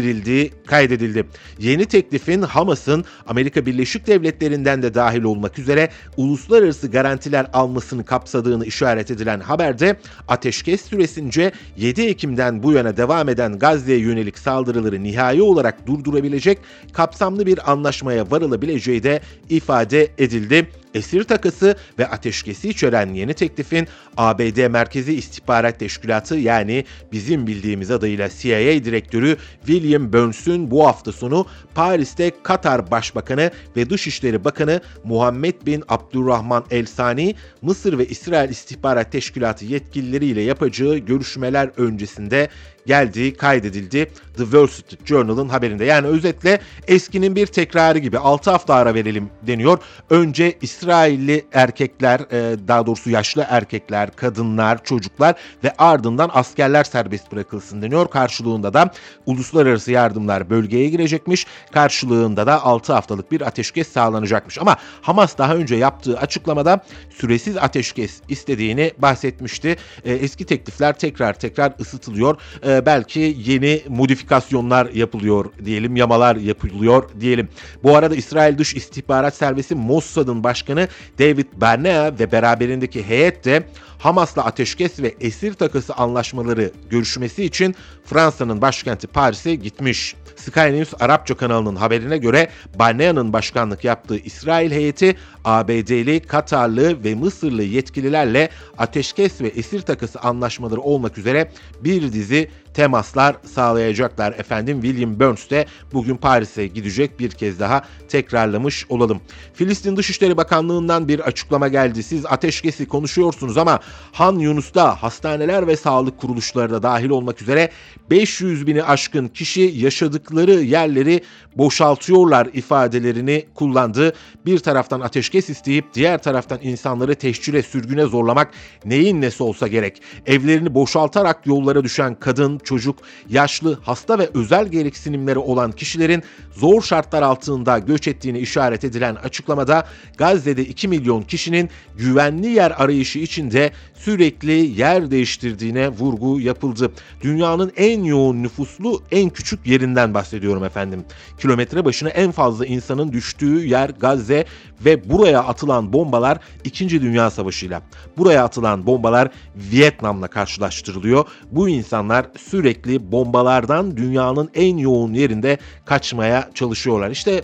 önerildiği 0.00 0.52
kaydedildi. 0.66 1.26
Yeni 1.58 1.86
teklifin 1.86 2.42
Hamas'ın 2.42 3.04
Amerika 3.26 3.66
Birleşik 3.66 4.06
Devletleri'nden 4.06 4.82
de 4.82 4.94
dahil 4.94 5.22
olmak 5.22 5.58
üzere 5.58 5.88
uluslararası 6.16 6.90
garantiler 6.90 7.46
almasını 7.52 8.04
kapsadığını 8.04 8.66
işaret 8.66 9.10
edilen 9.10 9.40
haberde 9.40 9.96
ateşkes 10.28 10.84
süresince 10.84 11.52
7 11.76 12.02
Ekim'den 12.02 12.62
bu 12.62 12.72
yana 12.72 12.96
devam 12.96 13.28
eden 13.28 13.58
Gazze'ye 13.58 13.98
yönelik 13.98 14.38
saldırıları 14.38 15.02
nihai 15.02 15.42
olarak 15.42 15.86
durdurabilecek 15.86 16.58
kapsamlı 16.92 17.46
bir 17.46 17.70
anlaşmaya 17.72 18.30
varılabileceği 18.30 19.02
de 19.02 19.20
ifade 19.48 20.08
edildi. 20.18 20.66
Esir 20.94 21.24
takası 21.24 21.76
ve 21.98 22.06
ateşkesi 22.06 22.68
içeren 22.68 23.14
yeni 23.14 23.34
teklifin 23.34 23.88
ABD 24.16 24.68
Merkezi 24.68 25.14
İstihbarat 25.14 25.78
Teşkilatı 25.78 26.36
yani 26.36 26.84
bizim 27.12 27.46
bildiğimiz 27.46 27.90
adıyla 27.90 28.28
CIA 28.28 28.84
Direktörü 28.84 29.36
William 29.66 30.12
Burns'ün 30.12 30.70
bu 30.70 30.86
hafta 30.86 31.12
sonu 31.12 31.46
Paris'te 31.74 32.32
Katar 32.42 32.90
Başbakanı 32.90 33.50
ve 33.76 33.90
Dışişleri 33.90 34.44
Bakanı 34.44 34.80
Muhammed 35.04 35.54
bin 35.66 35.84
Abdurrahman 35.88 36.64
El 36.70 36.86
Sani, 36.86 37.34
Mısır 37.62 37.98
ve 37.98 38.06
İsrail 38.06 38.50
İstihbarat 38.50 39.12
Teşkilatı 39.12 39.64
yetkilileriyle 39.64 40.40
yapacağı 40.40 40.96
görüşmeler 40.96 41.70
öncesinde 41.76 42.48
geldiği 42.86 43.34
kaydedildi 43.34 44.10
The 44.36 44.44
Wall 44.44 44.66
Street 44.66 45.06
Journal'ın 45.06 45.48
haberinde. 45.48 45.84
Yani 45.84 46.06
özetle 46.06 46.60
eskinin 46.88 47.36
bir 47.36 47.46
tekrarı 47.46 47.98
gibi 47.98 48.18
6 48.18 48.50
hafta 48.50 48.74
ara 48.74 48.94
verelim 48.94 49.30
deniyor. 49.42 49.78
Önce 50.10 50.58
İsrailli 50.62 51.44
erkekler, 51.52 52.20
e, 52.20 52.68
daha 52.68 52.86
doğrusu 52.86 53.10
yaşlı 53.10 53.46
erkekler, 53.48 54.16
kadınlar, 54.16 54.84
çocuklar 54.84 55.34
ve 55.64 55.72
ardından 55.78 56.30
askerler 56.32 56.84
serbest 56.84 57.32
bırakılsın 57.32 57.82
deniyor. 57.82 58.10
Karşılığında 58.10 58.74
da 58.74 58.90
uluslararası 59.26 59.92
yardımlar 59.92 60.50
bölgeye 60.50 60.88
girecekmiş. 60.88 61.46
Karşılığında 61.72 62.46
da 62.46 62.64
6 62.64 62.92
haftalık 62.92 63.32
bir 63.32 63.40
ateşkes 63.40 63.88
sağlanacakmış. 63.88 64.58
Ama 64.58 64.76
Hamas 65.02 65.38
daha 65.38 65.54
önce 65.54 65.74
yaptığı 65.74 66.18
açıklamada 66.18 66.84
süresiz 67.10 67.56
ateşkes 67.56 68.20
istediğini 68.28 68.92
bahsetmişti. 68.98 69.76
E, 70.04 70.12
eski 70.12 70.46
teklifler 70.46 70.98
tekrar 70.98 71.32
tekrar 71.32 71.72
ısıtılıyor. 71.80 72.36
E, 72.70 72.86
belki 72.86 73.36
yeni 73.44 73.82
modifikasyonlar 73.88 74.90
yapılıyor 74.90 75.44
diyelim, 75.64 75.96
yamalar 75.96 76.36
yapılıyor 76.36 77.10
diyelim. 77.20 77.48
Bu 77.82 77.96
arada 77.96 78.14
İsrail 78.14 78.58
Dış 78.58 78.74
İstihbarat 78.74 79.34
Servisi 79.34 79.74
Mossad'ın 79.74 80.44
başkanı 80.44 80.88
David 81.18 81.46
Barnea 81.56 82.18
ve 82.18 82.32
beraberindeki 82.32 83.08
heyet 83.08 83.44
de 83.44 83.62
Hamas'la 83.98 84.44
ateşkes 84.44 85.00
ve 85.00 85.14
esir 85.20 85.54
takası 85.54 85.94
anlaşmaları 85.94 86.70
görüşmesi 86.90 87.44
için 87.44 87.74
Fransa'nın 88.04 88.62
başkenti 88.62 89.06
Paris'e 89.06 89.54
gitmiş. 89.54 90.16
Sky 90.36 90.60
News 90.60 90.94
Arapça 91.00 91.36
kanalının 91.36 91.76
haberine 91.76 92.18
göre 92.18 92.48
Barnea'nın 92.78 93.32
başkanlık 93.32 93.84
yaptığı 93.84 94.16
İsrail 94.16 94.70
heyeti 94.72 95.16
ABD'li, 95.44 96.20
Katarlı 96.20 97.04
ve 97.04 97.14
Mısırlı 97.14 97.62
yetkililerle 97.62 98.48
ateşkes 98.78 99.40
ve 99.40 99.48
esir 99.48 99.80
takası 99.80 100.20
anlaşmaları 100.20 100.80
olmak 100.80 101.18
üzere 101.18 101.52
bir 101.80 102.12
dizi 102.12 102.50
temaslar 102.74 103.36
sağlayacaklar. 103.54 104.32
Efendim 104.32 104.82
William 104.82 105.20
Burns 105.20 105.50
de 105.50 105.66
bugün 105.92 106.16
Paris'e 106.16 106.66
gidecek 106.66 107.20
bir 107.20 107.30
kez 107.30 107.60
daha 107.60 107.82
tekrarlamış 108.08 108.86
olalım. 108.88 109.20
Filistin 109.54 109.96
Dışişleri 109.96 110.36
Bakanlığı'ndan 110.36 111.08
bir 111.08 111.20
açıklama 111.20 111.68
geldi. 111.68 112.02
Siz 112.02 112.26
ateşkesi 112.26 112.88
konuşuyorsunuz 112.88 113.56
ama 113.58 113.80
Han 114.12 114.38
Yunus'ta 114.38 115.02
hastaneler 115.02 115.66
ve 115.66 115.76
sağlık 115.76 116.18
kuruluşları 116.18 116.70
da 116.70 116.82
dahil 116.82 117.10
olmak 117.10 117.42
üzere 117.42 117.70
500 118.10 118.66
bini 118.66 118.84
aşkın 118.84 119.28
kişi 119.28 119.60
yaşadıkları 119.60 120.52
yerleri 120.52 121.22
boşaltıyorlar 121.56 122.48
ifadelerini 122.52 123.46
kullandı. 123.54 124.12
Bir 124.46 124.58
taraftan 124.58 125.00
ateşkes 125.00 125.50
isteyip 125.50 125.94
diğer 125.94 126.22
taraftan 126.22 126.58
insanları 126.62 127.14
teşkile 127.14 127.62
sürgüne 127.62 128.04
zorlamak 128.04 128.50
neyin 128.84 129.20
nesi 129.20 129.42
olsa 129.42 129.68
gerek. 129.68 130.02
Evlerini 130.26 130.74
boşaltarak 130.74 131.46
yollara 131.46 131.84
düşen 131.84 132.14
kadın, 132.14 132.59
çocuk, 132.64 132.98
yaşlı, 133.28 133.78
hasta 133.82 134.18
ve 134.18 134.30
özel 134.34 134.68
gereksinimleri 134.68 135.38
olan 135.38 135.72
kişilerin 135.72 136.22
zor 136.56 136.82
şartlar 136.82 137.22
altında 137.22 137.78
göç 137.78 138.08
ettiğini 138.08 138.38
işaret 138.38 138.84
edilen 138.84 139.14
açıklamada 139.14 139.86
Gazze'de 140.18 140.62
2 140.64 140.88
milyon 140.88 141.22
kişinin 141.22 141.70
güvenli 141.98 142.46
yer 142.46 142.70
arayışı 142.76 143.18
içinde 143.18 143.70
sürekli 143.94 144.52
yer 144.52 145.10
değiştirdiğine 145.10 145.88
vurgu 145.88 146.40
yapıldı. 146.40 146.92
Dünyanın 147.22 147.72
en 147.76 148.04
yoğun 148.04 148.42
nüfuslu 148.42 149.02
en 149.10 149.30
küçük 149.30 149.66
yerinden 149.66 150.14
bahsediyorum 150.14 150.64
efendim. 150.64 151.04
Kilometre 151.38 151.84
başına 151.84 152.08
en 152.08 152.30
fazla 152.30 152.66
insanın 152.66 153.12
düştüğü 153.12 153.66
yer 153.66 153.90
Gazze 153.90 154.44
ve 154.84 155.10
buraya 155.10 155.42
atılan 155.42 155.92
bombalar 155.92 156.38
2. 156.64 157.02
Dünya 157.02 157.30
Savaşı'yla. 157.30 157.82
Buraya 158.18 158.44
atılan 158.44 158.86
bombalar 158.86 159.28
Vietnam'la 159.56 160.28
karşılaştırılıyor. 160.28 161.24
Bu 161.50 161.68
insanlar 161.68 162.26
sürekli 162.50 163.12
bombalardan 163.12 163.96
dünyanın 163.96 164.50
en 164.54 164.76
yoğun 164.76 165.14
yerinde 165.14 165.58
kaçmaya 165.84 166.50
çalışıyorlar. 166.54 167.10
İşte 167.10 167.42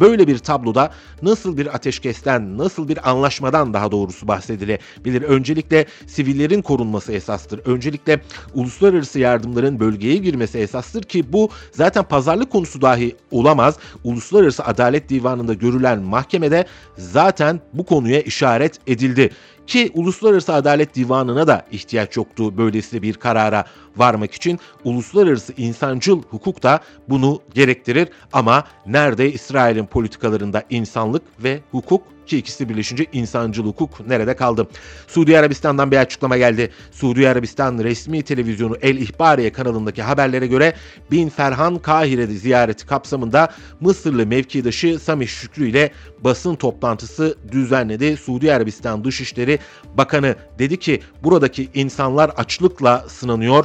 Böyle 0.00 0.26
bir 0.26 0.38
tabloda 0.38 0.90
nasıl 1.22 1.56
bir 1.56 1.74
ateşkesten, 1.74 2.58
nasıl 2.58 2.88
bir 2.88 3.10
anlaşmadan 3.10 3.74
daha 3.74 3.90
doğrusu 3.90 4.28
bahsedilebilir? 4.28 5.22
Öncelikle 5.22 5.86
sivillerin 6.06 6.62
korunması 6.62 7.12
esastır. 7.12 7.58
Öncelikle 7.58 8.20
uluslararası 8.54 9.18
yardımların 9.18 9.80
bölgeye 9.80 10.16
girmesi 10.16 10.58
esastır 10.58 11.02
ki 11.02 11.32
bu 11.32 11.48
zaten 11.72 12.04
pazarlık 12.04 12.50
konusu 12.50 12.82
dahi 12.82 13.16
olamaz. 13.30 13.78
Uluslararası 14.04 14.64
Adalet 14.64 15.08
Divanı'nda 15.08 15.54
görülen 15.54 16.02
mahkemede 16.02 16.66
zaten 16.98 17.60
bu 17.72 17.86
konuya 17.86 18.20
işaret 18.20 18.78
edildi. 18.86 19.30
Ki 19.66 19.90
Uluslararası 19.94 20.54
Adalet 20.54 20.94
Divanı'na 20.94 21.46
da 21.46 21.66
ihtiyaç 21.70 22.16
yoktu 22.16 22.58
böylesi 22.58 23.02
bir 23.02 23.14
karara 23.14 23.64
varmak 23.96 24.34
için. 24.34 24.58
Uluslararası 24.84 25.52
insancıl 25.56 26.22
hukuk 26.22 26.62
da 26.62 26.80
bunu 27.08 27.40
gerektirir 27.54 28.08
ama 28.32 28.64
nerede 28.86 29.32
İsrail'in 29.32 29.86
politikalarında 29.86 30.62
insanlık 30.70 31.22
ve 31.44 31.60
hukuk 31.70 32.02
ki 32.26 32.38
ikisi 32.38 32.68
birleşince 32.68 33.06
insancıl 33.12 33.64
hukuk 33.64 34.06
nerede 34.06 34.36
kaldı? 34.36 34.68
Suudi 35.08 35.38
Arabistan'dan 35.38 35.90
bir 35.90 35.96
açıklama 35.96 36.36
geldi. 36.36 36.70
Suudi 36.92 37.28
Arabistan 37.28 37.78
resmi 37.78 38.22
televizyonu 38.22 38.76
El 38.82 38.96
İhbariye 38.96 39.52
kanalındaki 39.52 40.02
haberlere 40.02 40.46
göre 40.46 40.74
Bin 41.10 41.28
Ferhan 41.28 41.78
Kahire'de 41.78 42.34
ziyareti 42.34 42.86
kapsamında 42.86 43.48
Mısırlı 43.80 44.26
mevkidaşı 44.26 44.98
Sami 44.98 45.26
Şükrü 45.26 45.68
ile 45.68 45.90
basın 46.20 46.54
toplantısı 46.54 47.36
düzenledi. 47.52 48.16
Suudi 48.16 48.52
Arabistan 48.52 49.04
Dışişleri 49.04 49.58
Bakanı 49.94 50.36
dedi 50.58 50.76
ki 50.76 51.02
buradaki 51.22 51.68
insanlar 51.74 52.28
açlıkla 52.28 53.04
sınanıyor. 53.08 53.64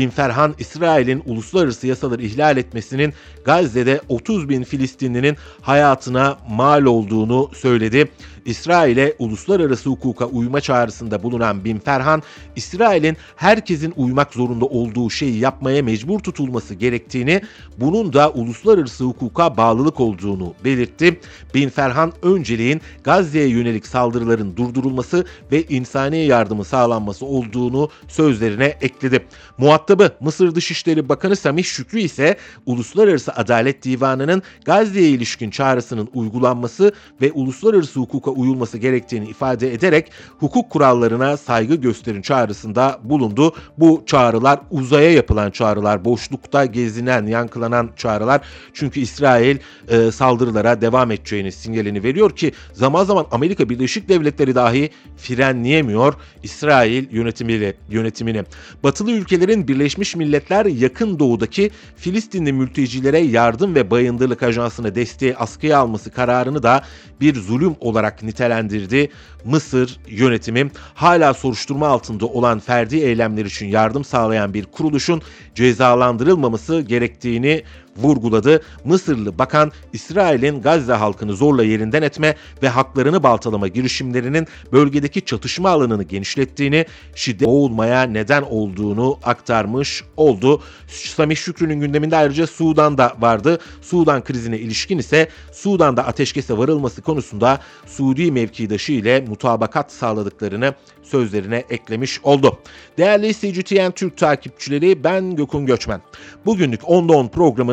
Bin 0.00 0.10
Ferhan, 0.10 0.54
İsrail'in 0.58 1.22
uluslararası 1.26 1.86
yasaları 1.86 2.22
ihlal 2.22 2.56
etmesinin 2.56 3.14
Gazze'de 3.44 4.00
30 4.08 4.48
bin 4.48 4.62
Filistinlinin 4.62 5.36
hayatına 5.60 6.38
mal 6.48 6.82
olduğunu 6.82 7.50
söyledi. 7.54 8.08
İsrail'e 8.44 9.14
uluslararası 9.18 9.90
hukuka 9.90 10.24
uyma 10.24 10.60
çağrısında 10.60 11.22
bulunan 11.22 11.64
Bin 11.64 11.78
Ferhan, 11.78 12.22
İsrail'in 12.56 13.16
herkesin 13.36 13.94
uymak 13.96 14.34
zorunda 14.34 14.64
olduğu 14.64 15.10
şeyi 15.10 15.38
yapmaya 15.38 15.82
mecbur 15.82 16.20
tutulması 16.20 16.74
gerektiğini, 16.74 17.42
bunun 17.78 18.12
da 18.12 18.30
uluslararası 18.30 19.04
hukuka 19.04 19.56
bağlılık 19.56 20.00
olduğunu 20.00 20.54
belirtti. 20.64 21.20
Bin 21.54 21.68
Ferhan 21.68 22.12
önceliğin 22.22 22.80
Gazze'ye 23.04 23.48
yönelik 23.48 23.86
saldırıların 23.86 24.56
durdurulması 24.56 25.24
ve 25.52 25.62
insani 25.62 26.18
yardımı 26.18 26.64
sağlanması 26.64 27.26
olduğunu 27.26 27.90
sözlerine 28.08 28.64
ekledi. 28.80 29.26
Muhatabı 29.58 30.10
Mısır 30.20 30.54
Dışişleri 30.54 31.08
Bakanı 31.08 31.36
Samih 31.36 31.64
Şükrü 31.64 32.00
ise 32.00 32.36
Uluslararası 32.66 33.32
Adalet 33.32 33.84
Divanı'nın 33.84 34.42
Gazze'ye 34.64 35.08
ilişkin 35.08 35.50
çağrısının 35.50 36.08
uygulanması 36.14 36.92
ve 37.22 37.32
uluslararası 37.32 38.00
hukuka 38.00 38.29
uyulması 38.30 38.78
gerektiğini 38.78 39.28
ifade 39.28 39.72
ederek 39.72 40.10
hukuk 40.38 40.70
kurallarına 40.70 41.36
saygı 41.36 41.74
gösterin 41.74 42.22
çağrısında 42.22 42.98
bulundu. 43.04 43.54
Bu 43.78 44.02
çağrılar 44.06 44.60
uzaya 44.70 45.12
yapılan 45.12 45.50
çağrılar, 45.50 46.04
boşlukta 46.04 46.64
gezinen, 46.64 47.26
yankılanan 47.26 47.90
çağrılar. 47.96 48.40
Çünkü 48.74 49.00
İsrail 49.00 49.58
e, 49.88 50.10
saldırılara 50.10 50.80
devam 50.80 51.10
edeceğini 51.10 51.52
sinyalini 51.52 52.02
veriyor 52.02 52.36
ki 52.36 52.52
zaman 52.72 53.04
zaman 53.04 53.26
Amerika 53.30 53.68
Birleşik 53.68 54.08
Devletleri 54.08 54.54
dahi 54.54 54.90
frenleyemiyor 55.16 56.14
İsrail 56.42 57.12
yönetimiyle 57.12 57.74
yönetimini. 57.90 58.44
Batılı 58.82 59.12
ülkelerin 59.12 59.68
Birleşmiş 59.68 60.16
Milletler 60.16 60.66
yakın 60.66 61.18
doğudaki 61.18 61.70
Filistinli 61.96 62.52
mültecilere 62.52 63.18
yardım 63.18 63.74
ve 63.74 63.90
bayındırlık 63.90 64.42
ajansına 64.42 64.94
desteği 64.94 65.36
askıya 65.36 65.78
alması 65.78 66.10
kararını 66.10 66.62
da 66.62 66.82
bir 67.20 67.34
zulüm 67.34 67.74
olarak 67.80 68.19
nitelendirdi. 68.22 69.10
Mısır 69.44 69.98
yönetimi 70.08 70.70
hala 70.94 71.34
soruşturma 71.34 71.88
altında 71.88 72.26
olan 72.26 72.58
ferdi 72.58 72.96
eylemler 72.96 73.44
için 73.44 73.66
yardım 73.66 74.04
sağlayan 74.04 74.54
bir 74.54 74.64
kuruluşun 74.64 75.22
cezalandırılmaması 75.54 76.80
gerektiğini 76.80 77.62
vurguladı. 77.96 78.62
Mısırlı 78.84 79.38
bakan 79.38 79.72
İsrail'in 79.92 80.62
Gazze 80.62 80.92
halkını 80.92 81.32
zorla 81.32 81.64
yerinden 81.64 82.02
etme 82.02 82.34
ve 82.62 82.68
haklarını 82.68 83.22
baltalama 83.22 83.68
girişimlerinin 83.68 84.46
bölgedeki 84.72 85.24
çatışma 85.24 85.70
alanını 85.70 86.02
genişlettiğini, 86.02 86.86
şiddet 87.14 87.48
boğulmaya 87.48 88.02
neden 88.02 88.42
olduğunu 88.42 89.18
aktarmış 89.24 90.04
oldu. 90.16 90.62
Samih 90.88 91.36
Şükrü'nün 91.36 91.80
gündeminde 91.80 92.16
ayrıca 92.16 92.46
Sudan 92.46 92.98
da 92.98 93.14
vardı. 93.18 93.58
Sudan 93.82 94.24
krizine 94.24 94.58
ilişkin 94.58 94.98
ise 94.98 95.28
Sudan'da 95.52 96.06
ateşkese 96.06 96.58
varılması 96.58 97.02
konusunda 97.02 97.60
Suudi 97.86 98.32
mevkidaşı 98.32 98.92
ile 98.92 99.20
mutabakat 99.20 99.92
sağladıklarını 99.92 100.74
sözlerine 101.02 101.64
eklemiş 101.70 102.20
oldu. 102.22 102.58
Değerli 102.98 103.34
CGTN 103.34 103.90
Türk 103.90 104.16
takipçileri 104.16 105.04
ben 105.04 105.36
Gökün 105.36 105.66
Göçmen. 105.66 106.00
Bugünlük 106.46 106.80
10'da 106.80 107.12
10 107.16 107.28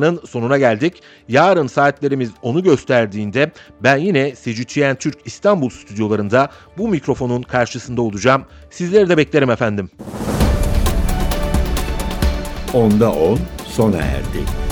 programının 0.07 0.25
sonuna 0.25 0.57
geldik. 0.57 1.03
Yarın 1.27 1.67
saatlerimiz 1.67 2.31
onu 2.41 2.63
gösterdiğinde 2.63 3.51
ben 3.83 3.97
yine 3.97 4.33
CGTN 4.35 4.95
Türk 4.95 5.17
İstanbul 5.25 5.69
stüdyolarında 5.69 6.49
bu 6.77 6.87
mikrofonun 6.87 7.41
karşısında 7.41 8.01
olacağım. 8.01 8.45
Sizleri 8.69 9.09
de 9.09 9.17
beklerim 9.17 9.49
efendim. 9.49 9.89
Onda 12.73 13.11
10 13.11 13.39
sona 13.65 13.97
erdi. 13.97 14.66